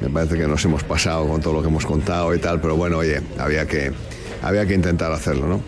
me 0.01 0.09
parece 0.09 0.37
que 0.37 0.47
nos 0.47 0.63
hemos 0.65 0.83
pasado 0.83 1.27
con 1.27 1.41
todo 1.41 1.53
lo 1.53 1.61
que 1.61 1.67
hemos 1.67 1.85
contado 1.85 2.33
y 2.33 2.39
tal, 2.39 2.61
pero 2.61 2.75
bueno, 2.75 2.97
oye, 2.97 3.21
había 3.37 3.67
que, 3.67 3.91
había 4.41 4.65
que 4.65 4.73
intentar 4.73 5.11
hacerlo, 5.11 5.47
¿no? 5.47 5.61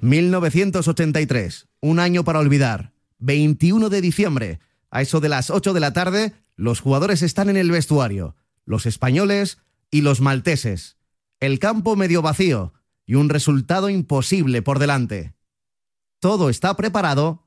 1983, 0.00 1.68
un 1.80 1.98
año 1.98 2.24
para 2.24 2.38
olvidar. 2.38 2.92
21 3.18 3.90
de 3.90 4.00
diciembre, 4.00 4.60
a 4.90 5.02
eso 5.02 5.20
de 5.20 5.28
las 5.28 5.50
8 5.50 5.74
de 5.74 5.80
la 5.80 5.92
tarde, 5.92 6.32
los 6.56 6.80
jugadores 6.80 7.22
están 7.22 7.50
en 7.50 7.56
el 7.56 7.70
vestuario, 7.70 8.34
los 8.64 8.86
españoles 8.86 9.58
y 9.90 10.00
los 10.00 10.20
malteses. 10.20 10.96
El 11.38 11.58
campo 11.58 11.96
medio 11.96 12.22
vacío 12.22 12.72
y 13.06 13.14
un 13.14 13.28
resultado 13.28 13.90
imposible 13.90 14.62
por 14.62 14.78
delante. 14.78 15.34
Todo 16.18 16.50
está 16.50 16.76
preparado 16.76 17.46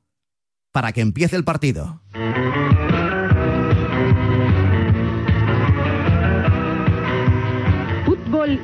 para 0.72 0.92
que 0.92 1.00
empiece 1.00 1.36
el 1.36 1.44
partido. 1.44 2.02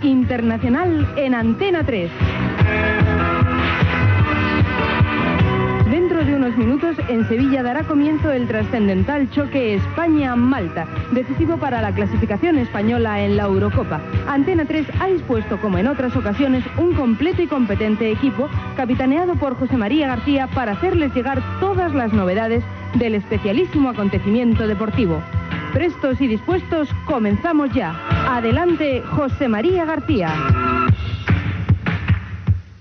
Internacional 0.02 1.12
en 1.16 1.34
Antena 1.34 1.84
3. 1.84 2.10
Dentro 5.90 6.24
de 6.24 6.34
unos 6.34 6.56
minutos, 6.56 6.96
en 7.08 7.26
Sevilla 7.28 7.62
dará 7.62 7.82
comienzo 7.84 8.30
el 8.30 8.46
trascendental 8.46 9.30
choque 9.30 9.74
España-Malta, 9.74 10.86
decisivo 11.12 11.56
para 11.56 11.82
la 11.82 11.92
clasificación 11.92 12.58
española 12.58 13.20
en 13.22 13.36
la 13.36 13.44
Eurocopa. 13.44 14.00
Antena 14.28 14.64
3 14.64 14.86
ha 15.00 15.06
dispuesto, 15.06 15.60
como 15.60 15.78
en 15.78 15.88
otras 15.88 16.16
ocasiones, 16.16 16.64
un 16.76 16.94
completo 16.94 17.42
y 17.42 17.46
competente 17.46 18.10
equipo, 18.10 18.48
capitaneado 18.76 19.34
por 19.34 19.56
José 19.56 19.76
María 19.76 20.06
García, 20.06 20.46
para 20.48 20.72
hacerles 20.72 21.14
llegar 21.14 21.42
todas 21.60 21.94
las 21.94 22.12
novedades 22.12 22.62
del 22.94 23.14
especialísimo 23.14 23.88
acontecimiento 23.88 24.66
deportivo. 24.66 25.22
Prestos 25.72 26.20
y 26.20 26.26
dispuestos, 26.26 26.88
comenzamos 27.06 27.72
ya. 27.72 27.94
Adelante, 28.36 29.02
José 29.02 29.48
María 29.48 29.84
García. 29.84 30.34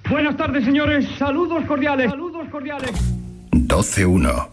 Buenas 0.09 0.35
tardes, 0.37 0.65
señores. 0.65 1.07
Saludos 1.17 1.65
cordiales. 1.65 2.09
Saludos 2.09 2.47
cordiales. 2.49 2.91
12.1. 3.51 4.47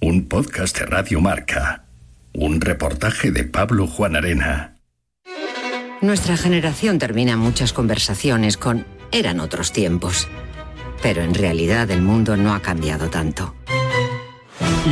Un 0.00 0.28
podcast 0.28 0.78
de 0.78 0.86
Radio 0.86 1.20
Marca. 1.20 1.84
Un 2.32 2.60
reportaje 2.60 3.30
de 3.30 3.44
Pablo 3.44 3.86
Juan 3.86 4.16
Arena. 4.16 4.76
Nuestra 6.00 6.36
generación 6.36 6.98
termina 6.98 7.36
muchas 7.36 7.72
conversaciones 7.72 8.56
con 8.56 8.86
eran 9.12 9.40
otros 9.40 9.72
tiempos. 9.72 10.28
Pero 11.02 11.22
en 11.22 11.34
realidad 11.34 11.90
el 11.90 12.02
mundo 12.02 12.36
no 12.36 12.54
ha 12.54 12.60
cambiado 12.60 13.10
tanto. 13.10 13.54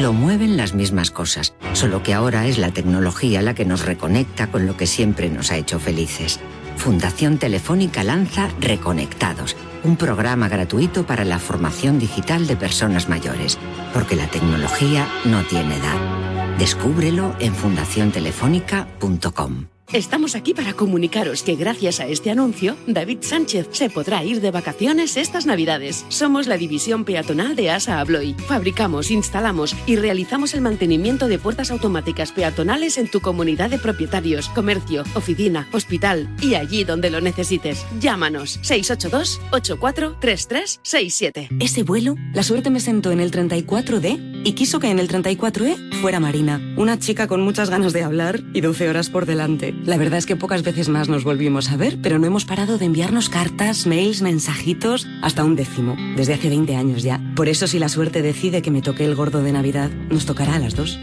Lo 0.00 0.12
mueven 0.12 0.56
las 0.56 0.74
mismas 0.74 1.10
cosas, 1.10 1.54
solo 1.72 2.02
que 2.02 2.14
ahora 2.14 2.46
es 2.46 2.58
la 2.58 2.72
tecnología 2.72 3.42
la 3.42 3.54
que 3.54 3.64
nos 3.64 3.84
reconecta 3.84 4.48
con 4.48 4.66
lo 4.66 4.76
que 4.76 4.86
siempre 4.86 5.30
nos 5.30 5.52
ha 5.52 5.56
hecho 5.56 5.78
felices. 5.78 6.40
Fundación 6.76 7.38
Telefónica 7.38 8.02
lanza 8.02 8.48
Reconectados, 8.60 9.56
un 9.84 9.96
programa 9.96 10.48
gratuito 10.48 11.06
para 11.06 11.24
la 11.24 11.38
formación 11.38 11.98
digital 11.98 12.46
de 12.46 12.56
personas 12.56 13.08
mayores, 13.08 13.58
porque 13.92 14.16
la 14.16 14.26
tecnología 14.26 15.06
no 15.24 15.42
tiene 15.44 15.76
edad. 15.76 16.58
Descúbrelo 16.58 17.34
en 17.38 17.54
fundaciontelefónica.com. 17.54 19.73
Estamos 19.92 20.34
aquí 20.34 20.54
para 20.54 20.72
comunicaros 20.72 21.42
que 21.42 21.54
gracias 21.56 22.00
a 22.00 22.06
este 22.06 22.30
anuncio, 22.30 22.76
David 22.86 23.18
Sánchez 23.20 23.68
se 23.70 23.90
podrá 23.90 24.24
ir 24.24 24.40
de 24.40 24.50
vacaciones 24.50 25.16
estas 25.16 25.46
Navidades. 25.46 26.04
Somos 26.08 26.46
la 26.46 26.56
división 26.56 27.04
peatonal 27.04 27.54
de 27.54 27.70
ASA 27.70 28.00
Abloy. 28.00 28.34
Fabricamos, 28.48 29.10
instalamos 29.10 29.76
y 29.86 29.96
realizamos 29.96 30.54
el 30.54 30.62
mantenimiento 30.62 31.28
de 31.28 31.38
puertas 31.38 31.70
automáticas 31.70 32.32
peatonales 32.32 32.98
en 32.98 33.08
tu 33.08 33.20
comunidad 33.20 33.70
de 33.70 33.78
propietarios, 33.78 34.48
comercio, 34.48 35.04
oficina, 35.14 35.68
hospital 35.72 36.34
y 36.40 36.54
allí 36.54 36.84
donde 36.84 37.10
lo 37.10 37.20
necesites. 37.20 37.84
Llámanos 38.00 38.58
682 38.62 39.40
843367. 39.52 41.48
Ese 41.60 41.82
vuelo, 41.82 42.16
la 42.32 42.42
suerte 42.42 42.70
me 42.70 42.80
sentó 42.80 43.12
en 43.12 43.20
el 43.20 43.30
34D 43.30 44.42
y 44.44 44.52
quiso 44.52 44.80
que 44.80 44.90
en 44.90 44.98
el 44.98 45.08
34E 45.08 46.00
fuera 46.00 46.20
Marina, 46.20 46.60
una 46.76 46.98
chica 46.98 47.26
con 47.28 47.42
muchas 47.42 47.70
ganas 47.70 47.92
de 47.92 48.02
hablar 48.02 48.40
y 48.52 48.60
12 48.60 48.88
horas 48.88 49.10
por 49.10 49.26
delante. 49.26 49.73
La 49.84 49.96
verdad 49.96 50.18
es 50.18 50.26
que 50.26 50.36
pocas 50.36 50.62
veces 50.62 50.88
más 50.88 51.08
nos 51.08 51.24
volvimos 51.24 51.70
a 51.70 51.76
ver, 51.76 51.98
pero 52.00 52.18
no 52.18 52.26
hemos 52.26 52.44
parado 52.44 52.78
de 52.78 52.86
enviarnos 52.86 53.28
cartas, 53.28 53.86
mails, 53.86 54.22
mensajitos, 54.22 55.06
hasta 55.22 55.44
un 55.44 55.56
décimo, 55.56 55.96
desde 56.16 56.34
hace 56.34 56.48
20 56.48 56.76
años 56.76 57.02
ya. 57.02 57.20
Por 57.36 57.48
eso 57.48 57.66
si 57.66 57.78
la 57.78 57.88
suerte 57.88 58.22
decide 58.22 58.62
que 58.62 58.70
me 58.70 58.82
toque 58.82 59.04
el 59.04 59.14
gordo 59.14 59.42
de 59.42 59.52
Navidad, 59.52 59.90
nos 60.10 60.26
tocará 60.26 60.54
a 60.54 60.58
las 60.58 60.74
dos. 60.74 60.98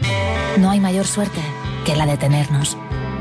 No 0.58 0.70
hay 0.70 0.80
mayor 0.80 1.06
suerte 1.06 1.40
que 1.84 1.96
la 1.96 2.06
de 2.06 2.16
tenernos. 2.16 2.76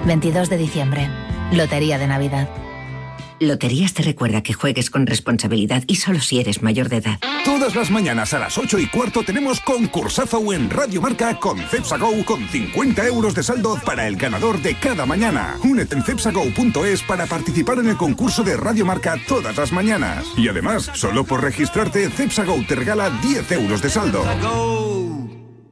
22 0.06 0.50
de 0.50 0.58
diciembre, 0.58 1.10
Lotería 1.52 1.98
de 1.98 2.08
Navidad. 2.08 2.50
Loterías 3.42 3.96
te 3.96 4.04
recuerda 4.04 4.44
que 4.44 4.54
juegues 4.54 4.92
con 4.92 5.08
responsabilidad 5.08 5.84
y 5.88 5.96
solo 5.96 6.20
si 6.20 6.40
eres 6.40 6.62
mayor 6.62 6.90
de 6.90 6.98
edad. 6.98 7.20
Todas 7.44 7.76
las 7.76 7.90
mañanas 7.90 8.36
a 8.36 8.40
las 8.40 8.56
8 8.56 8.78
y 8.78 8.86
cuarto 8.86 9.24
tenemos 9.24 9.60
concursazo 9.60 10.54
en 10.54 10.70
Radio 10.70 11.02
Marca 11.02 11.40
con 11.40 11.58
CepsaGo 11.58 12.24
con 12.24 12.48
50 12.48 13.08
euros 13.08 13.34
de 13.34 13.42
saldo 13.42 13.80
para 13.84 14.08
el 14.08 14.16
ganador 14.16 14.62
de 14.62 14.76
cada 14.76 15.08
mañana. 15.08 15.58
Únete 15.64 15.96
en 15.96 16.04
cepsago.es 16.04 17.02
para 17.02 17.26
participar 17.26 17.80
en 17.80 17.90
el 17.90 17.98
concurso 17.98 18.44
de 18.44 18.58
Radio 18.58 18.86
Marca 18.86 19.18
todas 19.28 19.58
las 19.58 19.72
mañanas. 19.72 20.24
Y 20.38 20.48
además, 20.48 20.92
solo 20.94 21.24
por 21.24 21.42
registrarte, 21.42 22.12
CepsaGo 22.12 22.64
te 22.68 22.76
regala 22.76 23.10
10 23.24 23.52
euros 23.54 23.82
de 23.82 23.90
saldo. 23.90 24.24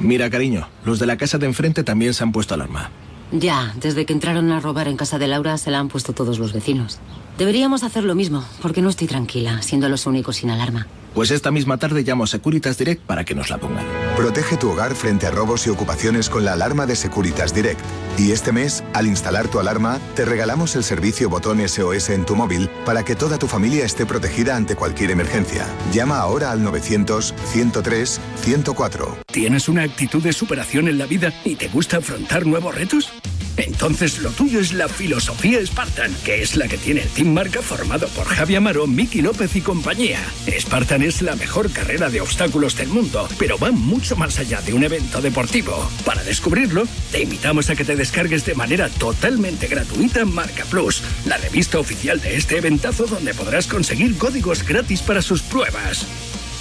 Mira, 0.00 0.30
cariño, 0.30 0.68
los 0.84 0.98
de 0.98 1.06
la 1.06 1.16
casa 1.16 1.38
de 1.38 1.46
enfrente 1.46 1.84
también 1.84 2.14
se 2.14 2.24
han 2.24 2.32
puesto 2.32 2.54
alarma. 2.54 2.90
Ya, 3.30 3.72
desde 3.80 4.04
que 4.04 4.12
entraron 4.12 4.52
a 4.52 4.60
robar 4.60 4.88
en 4.88 4.96
casa 4.96 5.18
de 5.18 5.26
Laura 5.26 5.56
se 5.56 5.70
la 5.70 5.78
han 5.78 5.88
puesto 5.88 6.12
todos 6.12 6.38
los 6.38 6.52
vecinos. 6.52 6.98
Deberíamos 7.38 7.82
hacer 7.82 8.04
lo 8.04 8.14
mismo, 8.14 8.44
porque 8.60 8.82
no 8.82 8.90
estoy 8.90 9.06
tranquila, 9.06 9.62
siendo 9.62 9.88
los 9.88 10.06
únicos 10.06 10.36
sin 10.36 10.50
alarma. 10.50 10.86
Pues 11.14 11.30
esta 11.30 11.50
misma 11.50 11.76
tarde 11.76 12.02
llamo 12.02 12.24
a 12.24 12.26
Securitas 12.26 12.78
Direct 12.78 13.02
para 13.02 13.24
que 13.24 13.34
nos 13.34 13.50
la 13.50 13.58
pongan. 13.58 13.84
Protege 14.16 14.56
tu 14.56 14.70
hogar 14.70 14.94
frente 14.94 15.26
a 15.26 15.30
robos 15.30 15.66
y 15.66 15.70
ocupaciones 15.70 16.30
con 16.30 16.44
la 16.44 16.54
alarma 16.54 16.86
de 16.86 16.96
Securitas 16.96 17.54
Direct. 17.54 17.80
Y 18.18 18.32
este 18.32 18.52
mes, 18.52 18.82
al 18.94 19.06
instalar 19.06 19.48
tu 19.48 19.58
alarma, 19.58 20.00
te 20.14 20.24
regalamos 20.24 20.74
el 20.76 20.84
servicio 20.84 21.28
botón 21.28 21.60
SOS 21.66 22.08
en 22.10 22.24
tu 22.24 22.34
móvil 22.34 22.70
para 22.86 23.04
que 23.04 23.14
toda 23.14 23.38
tu 23.38 23.46
familia 23.46 23.84
esté 23.84 24.06
protegida 24.06 24.56
ante 24.56 24.74
cualquier 24.74 25.10
emergencia. 25.10 25.66
Llama 25.92 26.18
ahora 26.18 26.50
al 26.50 26.62
900-103-104. 26.62 29.18
¿Tienes 29.26 29.68
una 29.68 29.82
actitud 29.82 30.22
de 30.22 30.32
superación 30.32 30.88
en 30.88 30.96
la 30.98 31.06
vida 31.06 31.32
y 31.44 31.56
te 31.56 31.68
gusta 31.68 31.98
afrontar 31.98 32.46
nuevos 32.46 32.74
retos? 32.74 33.12
Entonces 33.56 34.20
lo 34.20 34.30
tuyo 34.30 34.60
es 34.60 34.72
la 34.72 34.88
filosofía 34.88 35.64
Spartan, 35.64 36.14
que 36.24 36.42
es 36.42 36.56
la 36.56 36.68
que 36.68 36.78
tiene 36.78 37.02
el 37.02 37.08
Team 37.08 37.34
Marca 37.34 37.60
formado 37.60 38.08
por 38.08 38.26
Javi 38.26 38.56
Amaro, 38.56 38.86
Miki 38.86 39.20
López 39.20 39.54
y 39.56 39.60
compañía. 39.60 40.18
Spartan 40.58 41.01
es 41.02 41.22
la 41.22 41.36
mejor 41.36 41.70
carrera 41.70 42.10
de 42.10 42.20
obstáculos 42.20 42.76
del 42.76 42.88
mundo, 42.88 43.28
pero 43.38 43.58
va 43.58 43.72
mucho 43.72 44.16
más 44.16 44.38
allá 44.38 44.60
de 44.62 44.72
un 44.72 44.84
evento 44.84 45.20
deportivo. 45.20 45.90
Para 46.04 46.22
descubrirlo, 46.22 46.84
te 47.10 47.22
invitamos 47.22 47.70
a 47.70 47.76
que 47.76 47.84
te 47.84 47.96
descargues 47.96 48.44
de 48.46 48.54
manera 48.54 48.88
totalmente 48.88 49.66
gratuita 49.66 50.24
Marca 50.24 50.64
Plus, 50.64 51.02
la 51.26 51.36
revista 51.36 51.78
oficial 51.78 52.20
de 52.20 52.36
este 52.36 52.58
eventazo 52.58 53.06
donde 53.06 53.34
podrás 53.34 53.66
conseguir 53.66 54.16
códigos 54.16 54.66
gratis 54.66 55.02
para 55.02 55.22
sus 55.22 55.42
pruebas. 55.42 56.06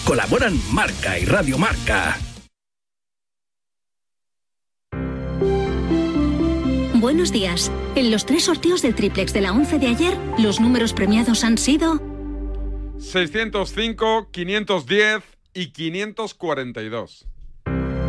Colaboran 0.06 0.60
Marca 0.72 1.20
y 1.20 1.26
Radio 1.26 1.58
Marca. 1.58 2.18
Buenos 6.96 7.32
días. 7.32 7.72
En 7.96 8.12
los 8.12 8.26
tres 8.26 8.44
sorteos 8.44 8.82
del 8.82 8.94
triplex 8.94 9.34
de 9.34 9.42
la 9.42 9.54
11 9.54 9.80
de 9.80 9.88
ayer, 9.88 10.18
los 10.38 10.60
números 10.60 10.94
premiados 10.94 11.44
han 11.44 11.58
sido 11.58 12.11
605, 13.02 14.30
510 14.32 15.24
y 15.54 15.68
542. 15.68 17.28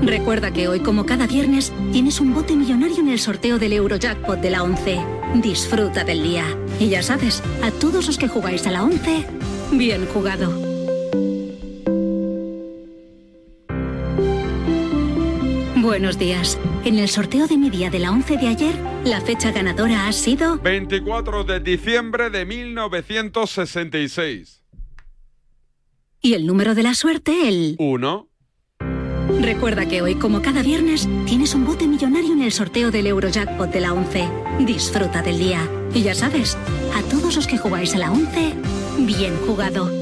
Recuerda 0.02 0.52
que 0.52 0.68
hoy, 0.68 0.80
como 0.80 1.06
cada 1.06 1.26
viernes, 1.26 1.72
tienes 1.92 2.20
un 2.20 2.34
bote 2.34 2.54
millonario 2.54 2.98
en 2.98 3.08
el 3.08 3.18
sorteo 3.18 3.58
del 3.58 3.72
Eurojackpot 3.72 4.40
de 4.40 4.50
la 4.50 4.62
11. 4.62 5.00
Disfruta 5.36 6.04
del 6.04 6.22
día. 6.22 6.44
Y 6.78 6.88
ya 6.88 7.02
sabes, 7.02 7.42
a 7.62 7.70
todos 7.70 8.06
los 8.06 8.18
que 8.18 8.28
jugáis 8.28 8.66
a 8.66 8.72
la 8.72 8.84
11, 8.84 9.24
bien 9.72 10.06
jugado. 10.06 10.50
Buenos 15.76 16.18
días. 16.18 16.58
En 16.84 16.98
el 16.98 17.08
sorteo 17.08 17.46
de 17.46 17.56
mi 17.56 17.70
día 17.70 17.90
de 17.90 17.98
la 17.98 18.10
11 18.10 18.36
de 18.36 18.48
ayer, 18.48 18.74
la 19.04 19.20
fecha 19.20 19.52
ganadora 19.52 20.06
ha 20.06 20.12
sido 20.12 20.58
24 20.58 21.44
de 21.44 21.60
diciembre 21.60 22.30
de 22.30 22.44
1966. 22.44 24.61
Y 26.22 26.34
el 26.34 26.46
número 26.46 26.74
de 26.74 26.84
la 26.84 26.94
suerte 26.94 27.48
el 27.48 27.74
1. 27.78 28.28
Recuerda 29.40 29.86
que 29.86 30.02
hoy, 30.02 30.14
como 30.14 30.40
cada 30.40 30.62
viernes, 30.62 31.08
tienes 31.26 31.54
un 31.54 31.66
bote 31.66 31.88
millonario 31.88 32.32
en 32.32 32.42
el 32.42 32.52
sorteo 32.52 32.92
del 32.92 33.08
Eurojackpot 33.08 33.70
de 33.72 33.80
la 33.80 33.92
11. 33.92 34.28
Disfruta 34.60 35.20
del 35.20 35.38
día. 35.38 35.68
Y 35.92 36.02
ya 36.02 36.14
sabes, 36.14 36.56
a 36.94 37.02
todos 37.10 37.34
los 37.34 37.46
que 37.46 37.58
jugáis 37.58 37.94
a 37.94 37.98
la 37.98 38.12
11, 38.12 38.54
bien 39.00 39.36
jugado. 39.46 40.01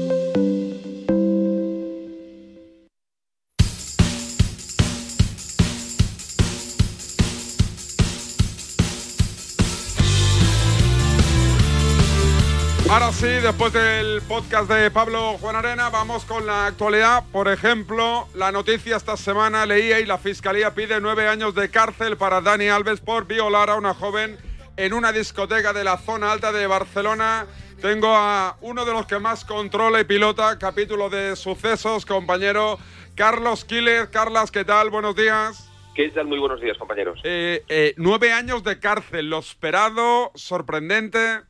Sí, 13.21 13.27
después 13.27 13.71
del 13.71 14.19
podcast 14.27 14.67
de 14.67 14.89
Pablo 14.89 15.37
Juan 15.37 15.55
Arena, 15.55 15.91
vamos 15.91 16.25
con 16.25 16.47
la 16.47 16.65
actualidad. 16.65 17.23
Por 17.31 17.49
ejemplo, 17.49 18.27
la 18.33 18.51
noticia 18.51 18.97
esta 18.97 19.15
semana 19.15 19.67
leía 19.67 19.99
y 19.99 20.07
la 20.07 20.17
Fiscalía 20.17 20.73
pide 20.73 20.99
nueve 20.99 21.27
años 21.27 21.53
de 21.53 21.69
cárcel 21.69 22.17
para 22.17 22.41
Dani 22.41 22.69
Alves 22.69 22.99
por 22.99 23.27
violar 23.27 23.69
a 23.69 23.75
una 23.75 23.93
joven 23.93 24.39
en 24.75 24.93
una 24.93 25.11
discoteca 25.11 25.71
de 25.71 25.83
la 25.83 25.97
zona 25.97 26.31
alta 26.31 26.51
de 26.51 26.65
Barcelona. 26.65 27.45
Tengo 27.79 28.07
a 28.07 28.57
uno 28.61 28.85
de 28.85 28.91
los 28.91 29.05
que 29.05 29.19
más 29.19 29.45
controla 29.45 29.99
y 29.99 30.03
pilota 30.03 30.57
capítulo 30.57 31.11
de 31.11 31.35
sucesos, 31.35 32.07
compañero 32.07 32.79
Carlos 33.13 33.65
Quiles. 33.65 34.07
Carlas, 34.07 34.49
¿qué 34.49 34.65
tal? 34.65 34.89
Buenos 34.89 35.15
días. 35.15 35.69
¿Qué 35.93 36.09
tal? 36.09 36.25
Muy 36.25 36.39
buenos 36.39 36.59
días, 36.59 36.75
compañeros. 36.75 37.19
Eh, 37.23 37.63
eh, 37.69 37.93
nueve 37.97 38.33
años 38.33 38.63
de 38.63 38.79
cárcel, 38.79 39.29
lo 39.29 39.37
esperado, 39.37 40.31
sorprendente. 40.33 41.41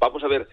Vamos 0.00 0.24
a 0.24 0.28
ver, 0.28 0.48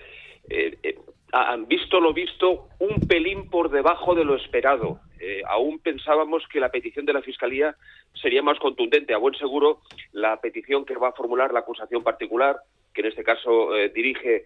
eh, 0.50 0.78
eh, 0.84 0.98
han 1.34 1.68
visto 1.68 2.00
lo 2.00 2.14
visto 2.14 2.70
un 2.80 3.08
pelín 3.08 3.50
por 3.50 3.70
debajo 3.70 4.16
de 4.16 4.24
lo 4.24 4.36
esperado. 4.36 5.00
Eh, 5.20 5.42
aún 5.48 5.80
pensábamos 5.80 6.48
que 6.48 6.60
la 6.60 6.70
petición 6.70 7.06
de 7.06 7.14
la 7.14 7.22
Fiscalía 7.22 7.76
sería 8.14 8.42
más 8.42 8.58
contundente. 8.60 9.14
A 9.14 9.18
buen 9.18 9.36
seguro, 9.36 9.82
la 10.14 10.40
petición 10.40 10.86
que 10.86 10.96
va 10.96 11.10
a 11.10 11.14
formular 11.14 11.52
la 11.52 11.60
acusación 11.60 12.04
particular, 12.04 12.58
que 12.94 13.02
en 13.02 13.08
este 13.08 13.24
caso 13.24 13.72
dirige 13.94 14.46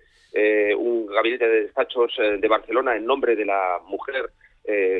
un 0.77 1.07
gabinete 1.07 1.47
de 1.47 1.61
despachos 1.63 2.15
de 2.17 2.47
Barcelona 2.47 2.95
en 2.95 3.05
nombre 3.05 3.35
de 3.35 3.45
la 3.45 3.79
mujer 3.85 4.31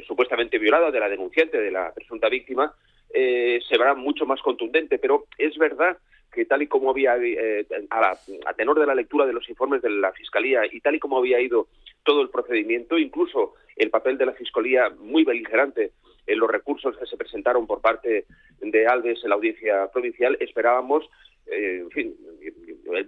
supuestamente 0.06 0.58
violada, 0.60 0.92
de 0.92 1.00
la 1.00 1.10
denunciante, 1.10 1.58
de 1.60 1.72
la 1.72 1.94
presunta 1.94 2.30
víctima, 2.30 2.74
se 3.14 3.78
verá 3.78 3.96
mucho 3.96 4.26
más 4.26 4.42
contundente. 4.42 5.00
Pero 5.00 5.26
es 5.38 5.58
verdad 5.58 5.98
que 6.32 6.46
tal 6.46 6.62
y 6.62 6.68
como 6.68 6.90
había, 6.90 7.18
eh, 7.18 7.66
a, 7.90 8.54
tenor 8.54 8.80
de 8.80 8.86
la 8.86 8.96
lectura 8.96 9.26
de 9.26 9.34
los 9.34 9.48
informes 9.50 9.82
de 9.82 9.90
la 9.90 10.12
Fiscalía 10.14 10.62
y 10.72 10.80
tal 10.80 10.96
y 10.96 11.00
como 11.00 11.18
había 11.18 11.42
ido 11.42 11.68
todo 12.04 12.22
el 12.22 12.30
procedimiento, 12.30 12.98
incluso 12.98 13.56
el 13.76 13.90
papel 13.90 14.18
de 14.18 14.26
la 14.26 14.34
Fiscalía 14.34 14.90
muy 14.90 15.24
beligerante 15.24 15.92
en 16.28 16.40
los 16.40 16.50
recursos 16.50 16.98
que 16.98 17.06
se 17.06 17.18
presentaron 17.18 17.68
por 17.68 17.82
parte 17.82 18.26
de 18.62 18.88
Alves 18.88 19.24
en 19.24 19.30
la 19.30 19.36
audiencia 19.36 19.88
provincial, 19.92 20.38
esperábamos, 20.40 21.10
eh, 21.48 21.80
en 21.82 21.92
fin, 21.92 22.16
eh, 22.42 23.08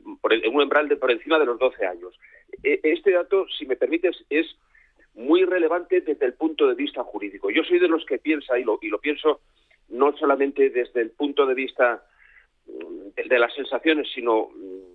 un 0.50 0.62
umbral 0.62 0.98
por 0.98 1.12
encima 1.12 1.40
de 1.40 1.46
los 1.46 1.60
12 1.60 1.86
años. 1.86 2.20
Eh, 2.64 2.80
Este 2.84 3.12
dato, 3.12 3.46
si 3.58 3.66
me 3.66 3.76
permites, 3.76 4.26
es 4.30 4.48
muy 5.14 5.46
relevante 5.46 6.02
desde 6.02 6.26
el 6.26 6.34
punto 6.34 6.68
de 6.68 6.76
vista 6.76 7.04
jurídico. 7.04 7.52
Yo 7.52 7.64
soy 7.64 7.80
de 7.80 7.88
los 7.88 8.06
que 8.06 8.18
piensa, 8.18 8.58
y 8.58 8.64
lo, 8.64 8.80
y 8.82 8.90
lo 8.90 9.00
pienso 9.00 9.42
no 9.90 10.16
solamente 10.18 10.70
desde 10.72 11.02
el 11.02 11.12
punto 11.12 11.46
de 11.46 11.54
vista 11.54 12.04
de, 12.66 13.24
de 13.24 13.40
las 13.40 13.54
sensaciones, 13.54 14.08
sino 14.14 14.50
mm, 14.50 14.94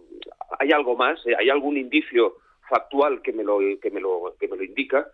hay 0.59 0.73
algo 0.73 0.97
más, 0.97 1.25
eh, 1.27 1.35
hay 1.39 1.51
algún 1.51 1.77
indicio 1.77 2.37
factual 2.69 3.23
que 3.23 3.33
me 3.33 3.45
lo, 3.45 3.59
que 3.81 3.91
me 3.91 4.01
lo, 4.01 4.35
que 4.39 4.49
me 4.49 4.57
lo 4.57 4.65
indica, 4.65 5.11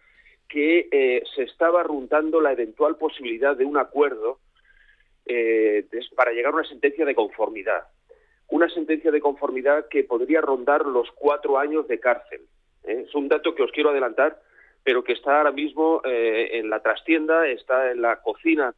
que 0.49 0.89
eh, 0.91 1.23
se 1.35 1.43
estaba 1.43 1.83
runtando 1.83 2.41
la 2.41 2.53
eventual 2.53 2.97
posibilidad 2.97 3.57
de 3.57 3.65
un 3.65 3.77
acuerdo 3.77 4.41
eh, 5.27 5.87
para 6.17 6.33
llegar 6.33 6.53
a 6.53 6.57
una 6.57 6.69
sentencia 6.69 7.05
de 7.05 7.15
conformidad. 7.15 7.85
Una 8.49 8.69
sentencia 8.69 9.11
de 9.11 9.21
conformidad 9.21 9.89
que 9.89 10.05
podría 10.05 10.41
rondar 10.41 10.85
los 10.85 11.11
cuatro 11.13 11.59
años 11.59 11.89
de 11.89 11.99
cárcel. 11.99 12.43
¿eh? 12.85 13.05
Es 13.07 13.15
un 13.15 13.29
dato 13.29 13.55
que 13.55 13.63
os 13.63 13.73
quiero 13.73 13.91
adelantar, 13.91 14.41
pero 14.83 15.03
que 15.03 15.15
está 15.15 15.39
ahora 15.39 15.53
mismo 15.53 16.03
en 16.05 16.69
la 16.69 16.81
trastienda, 16.81 17.49
está 17.49 17.91
en 17.91 18.03
la 18.03 18.21
cocina 18.21 18.75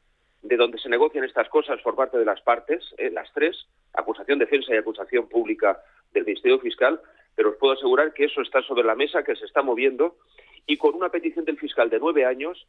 de 0.49 0.57
donde 0.57 0.79
se 0.79 0.89
negocian 0.89 1.25
estas 1.25 1.49
cosas 1.49 1.81
por 1.83 1.97
parte 1.97 2.19
de 2.19 2.25
las 2.25 2.41
partes, 2.41 2.85
eh, 2.99 3.11
las 3.11 3.33
tres, 3.33 3.67
acusación, 3.93 4.39
defensa 4.39 4.75
y 4.75 4.79
acusación 4.79 5.29
pública 5.29 5.81
del 6.13 6.25
Ministerio 6.25 6.61
Fiscal, 6.61 7.01
pero 7.35 7.51
os 7.51 7.57
puedo 7.57 7.75
asegurar 7.75 8.13
que 8.13 8.25
eso 8.25 8.41
está 8.41 8.63
sobre 8.63 8.85
la 8.85 8.95
mesa, 8.95 9.25
que 9.25 9.37
se 9.37 9.45
está 9.45 9.63
moviendo, 9.63 10.17
y 10.67 10.77
con 10.77 10.95
una 10.95 11.09
petición 11.09 11.45
del 11.45 11.59
fiscal 11.59 11.91
de 11.91 11.99
nueve 11.99 12.25
años, 12.25 12.67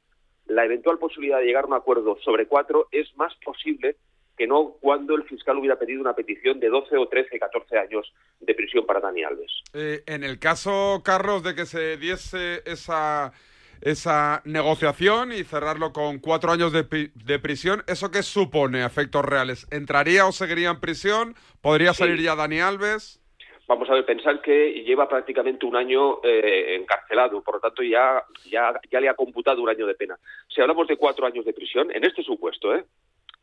la 0.48 0.66
eventual 0.66 0.98
posibilidad 0.98 1.40
de 1.40 1.46
llegar 1.46 1.66
a 1.66 1.68
un 1.68 1.74
acuerdo 1.74 2.18
sobre 2.24 2.48
cuatro 2.48 2.88
es 2.92 3.16
más 3.16 3.34
posible 3.44 3.98
que 4.38 4.48
no 4.48 4.76
cuando 4.80 5.16
el 5.16 5.24
fiscal 5.24 5.58
hubiera 5.58 5.80
pedido 5.80 6.00
una 6.00 6.14
petición 6.14 6.60
de 6.60 6.70
12 6.70 6.96
o 6.98 7.08
13, 7.08 7.40
14 7.40 7.78
años 7.80 8.14
de 8.40 8.54
prisión 8.54 8.86
para 8.86 9.00
Dani 9.00 9.24
Alves. 9.24 9.52
Eh, 9.74 10.04
en 10.06 10.24
el 10.24 10.38
caso, 10.38 11.02
Carlos, 11.04 11.44
de 11.44 11.56
que 11.56 11.66
se 11.66 11.98
diese 11.98 12.62
esa, 12.70 13.34
esa 13.82 14.42
negociación 14.46 15.32
y 15.32 15.44
cerrarlo 15.44 15.94
con 15.94 16.20
cuatro 16.20 16.52
años 16.52 16.72
de, 16.72 16.84
pri- 16.84 17.12
de 17.16 17.40
prisión, 17.40 17.84
¿eso 17.88 18.12
qué 18.12 18.24
supone 18.24 18.84
a 18.84 18.88
efectos 18.88 19.24
reales? 19.26 19.68
¿Entraría 19.72 20.26
o 20.26 20.32
seguiría 20.32 20.70
en 20.70 20.80
prisión? 20.80 21.36
¿Podría 21.62 21.94
Sí. 21.94 22.00
salir 22.04 22.22
ya 22.22 22.36
Dani 22.36 22.60
Alves? 22.60 23.22
Vamos 23.68 23.90
a 23.90 23.94
ver, 23.96 24.06
pensar 24.06 24.42
que 24.42 24.82
lleva 24.86 25.10
prácticamente 25.10 25.66
un 25.66 25.76
año 25.76 26.24
eh, 26.24 26.76
encarcelado, 26.80 27.44
por 27.44 27.56
lo 27.56 27.60
tanto 27.60 27.84
ya, 27.84 28.24
ya, 28.46 28.80
ya 28.90 29.00
le 29.02 29.10
ha 29.10 29.14
computado 29.14 29.62
un 29.62 29.68
año 29.70 29.86
de 29.86 29.94
pena. 29.94 30.18
Si 30.48 30.62
hablamos 30.62 30.88
de 30.88 30.96
cuatro 30.96 31.26
años 31.26 31.44
de 31.44 31.52
prisión, 31.52 31.92
en 31.92 32.06
este 32.06 32.24
supuesto, 32.24 32.74
¿eh? 32.74 32.86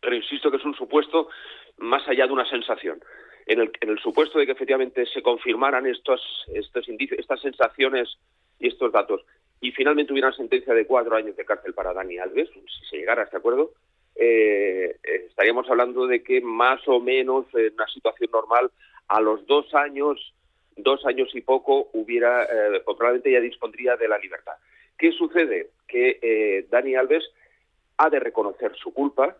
pero 0.00 0.16
insisto 0.16 0.50
que 0.50 0.56
es 0.56 0.64
un 0.64 0.74
supuesto 0.74 1.28
más 1.76 2.06
allá 2.08 2.26
de 2.26 2.32
una 2.32 2.48
sensación. 2.48 3.02
En 3.46 3.60
el, 3.60 3.70
en 3.82 3.90
el 3.90 3.98
supuesto 3.98 4.38
de 4.38 4.46
que 4.46 4.52
efectivamente 4.52 5.04
se 5.12 5.20
confirmaran 5.20 5.86
estos, 5.86 6.22
estos 6.54 6.88
indicios, 6.88 7.20
estas 7.20 7.42
sensaciones 7.42 8.16
y 8.58 8.68
estos 8.68 8.90
datos, 8.92 9.20
y 9.64 9.72
finalmente 9.72 10.12
hubiera 10.12 10.28
una 10.28 10.36
sentencia 10.36 10.74
de 10.74 10.86
cuatro 10.86 11.16
años 11.16 11.36
de 11.36 11.44
cárcel 11.46 11.72
para 11.72 11.94
Dani 11.94 12.18
Alves, 12.18 12.50
si 12.50 12.86
se 12.90 12.98
llegara 12.98 13.22
a 13.22 13.24
este 13.24 13.38
acuerdo, 13.38 13.72
eh, 14.14 14.94
eh, 15.02 15.24
estaríamos 15.26 15.68
hablando 15.70 16.06
de 16.06 16.22
que 16.22 16.42
más 16.42 16.86
o 16.86 17.00
menos 17.00 17.46
en 17.54 17.72
una 17.72 17.86
situación 17.86 18.30
normal, 18.30 18.70
a 19.08 19.22
los 19.22 19.46
dos 19.46 19.74
años, 19.74 20.34
dos 20.76 21.06
años 21.06 21.30
y 21.34 21.40
poco, 21.40 21.88
hubiera, 21.94 22.44
eh, 22.44 22.82
probablemente 22.84 23.32
ya 23.32 23.40
dispondría 23.40 23.96
de 23.96 24.06
la 24.06 24.18
libertad. 24.18 24.52
¿Qué 24.98 25.12
sucede? 25.12 25.70
Que 25.88 26.66
Dani 26.70 26.96
Alves 26.96 27.24
ha 27.96 28.10
de 28.10 28.20
reconocer 28.20 28.76
su 28.76 28.92
culpa, 28.92 29.34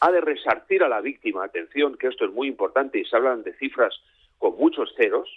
ha 0.00 0.10
de 0.10 0.22
resarcir 0.22 0.82
a 0.82 0.88
la 0.88 1.02
víctima, 1.02 1.44
atención, 1.44 1.98
que 1.98 2.06
esto 2.06 2.24
es 2.24 2.32
muy 2.32 2.48
importante 2.48 2.98
y 2.98 3.04
se 3.04 3.16
hablan 3.16 3.42
de 3.42 3.52
cifras 3.58 3.94
con 4.38 4.56
muchos 4.56 4.94
ceros, 4.96 5.28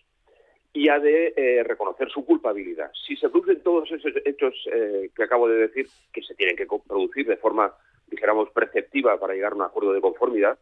y 0.73 0.87
ha 0.87 0.99
de 0.99 1.33
eh, 1.35 1.63
reconocer 1.63 2.09
su 2.09 2.25
culpabilidad. 2.25 2.91
Si 3.05 3.15
se 3.17 3.29
producen 3.29 3.61
todos 3.61 3.91
esos 3.91 4.13
hechos 4.23 4.53
eh, 4.71 5.09
que 5.15 5.23
acabo 5.23 5.47
de 5.47 5.67
decir, 5.67 5.87
que 6.13 6.21
se 6.21 6.35
tienen 6.35 6.55
que 6.55 6.65
producir 6.65 7.27
de 7.27 7.37
forma, 7.37 7.73
dijéramos, 8.07 8.49
perceptiva 8.51 9.19
para 9.19 9.33
llegar 9.33 9.51
a 9.51 9.55
un 9.55 9.61
acuerdo 9.63 9.91
de 9.91 10.01
conformidad, 10.01 10.57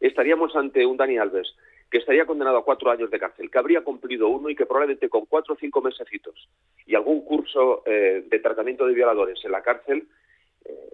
estaríamos 0.00 0.54
ante 0.56 0.84
un 0.84 0.96
Dani 0.96 1.18
Alves 1.18 1.54
que 1.90 1.98
estaría 1.98 2.26
condenado 2.26 2.58
a 2.58 2.64
cuatro 2.64 2.90
años 2.90 3.08
de 3.08 3.20
cárcel, 3.20 3.50
que 3.50 3.58
habría 3.58 3.82
cumplido 3.82 4.28
uno 4.28 4.50
y 4.50 4.56
que 4.56 4.66
probablemente 4.66 5.08
con 5.08 5.26
cuatro 5.26 5.54
o 5.54 5.56
cinco 5.56 5.80
mesecitos 5.80 6.48
y 6.84 6.96
algún 6.96 7.24
curso 7.24 7.84
eh, 7.86 8.24
de 8.26 8.38
tratamiento 8.40 8.84
de 8.84 8.94
violadores 8.94 9.38
en 9.44 9.52
la 9.52 9.62
cárcel, 9.62 10.08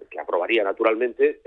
que 0.09 0.19
aprobaría 0.19 0.65
naturalmente, 0.65 1.39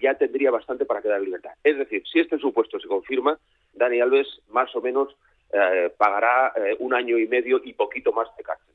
ya 0.00 0.14
tendría 0.14 0.52
bastante 0.52 0.84
para 0.84 1.02
quedar 1.02 1.18
en 1.18 1.24
libertad. 1.24 1.50
Es 1.64 1.76
decir, 1.76 2.04
si 2.06 2.20
este 2.20 2.38
supuesto 2.38 2.78
se 2.78 2.86
confirma, 2.86 3.40
Dani 3.72 4.00
Alves 4.00 4.28
más 4.50 4.72
o 4.76 4.80
menos 4.80 5.16
eh, 5.52 5.92
pagará 5.98 6.54
eh, 6.56 6.76
un 6.78 6.94
año 6.94 7.18
y 7.18 7.28
medio 7.28 7.60
y 7.62 7.74
poquito 7.74 8.10
más 8.10 8.26
de 8.38 8.42
cárcel. 8.42 8.74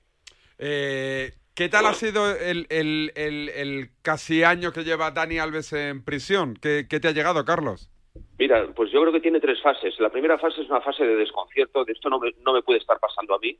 Eh, 0.60 1.32
¿Qué 1.56 1.70
tal 1.70 1.88
ha 1.88 1.94
sido 1.94 2.30
el, 2.30 3.90
casi 4.04 4.44
año 4.44 4.72
que 4.72 4.84
lleva 4.84 5.10
Dani 5.10 5.40
Alves 5.40 5.74
en 5.74 6.06
prisión? 6.06 6.54
¿Qué, 6.62 6.84
te 6.84 7.08
ha 7.08 7.14
llegado, 7.14 7.44
Carlos? 7.46 7.90
Mira, 8.38 8.68
pues 8.76 8.92
yo 8.92 9.02
creo 9.02 9.12
que 9.12 9.22
tiene 9.22 9.40
tres 9.40 9.60
fases. 9.60 10.00
La 10.00 10.12
primera 10.12 10.38
fase 10.38 10.62
es 10.62 10.70
una 10.70 10.82
fase 10.82 11.04
de 11.04 11.16
desconcierto, 11.16 11.84
de 11.84 11.94
esto 11.94 12.12
no 12.12 12.20
me, 12.20 12.32
no 12.46 12.54
me 12.54 12.62
puede 12.62 12.78
estar 12.78 13.00
pasando 13.00 13.34
a 13.34 13.40
mí. 13.40 13.58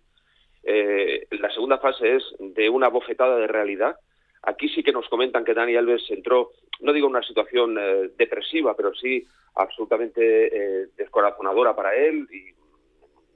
la 0.64 1.52
segunda 1.52 1.80
fase 1.80 2.18
es 2.18 2.24
de 2.40 2.70
una 2.70 2.90
bofetada 2.90 3.38
de 3.38 3.48
realidad. 3.48 3.96
Aquí 4.44 4.70
sí 4.70 4.84
que 4.84 4.92
nos 4.92 5.10
comentan 5.10 5.44
que 5.44 5.56
Dani 5.56 5.76
Alves 5.76 6.04
entró, 6.12 6.52
no 6.82 6.94
digo 6.94 7.08
en 7.08 7.16
una 7.16 7.24
situación 7.24 7.74
depresiva, 8.16 8.76
pero 8.78 8.94
sí 8.94 9.26
absolutamente 9.56 10.92
descorazonadora 10.96 11.76
para 11.76 11.96
él 11.96 12.28
y 12.32 12.57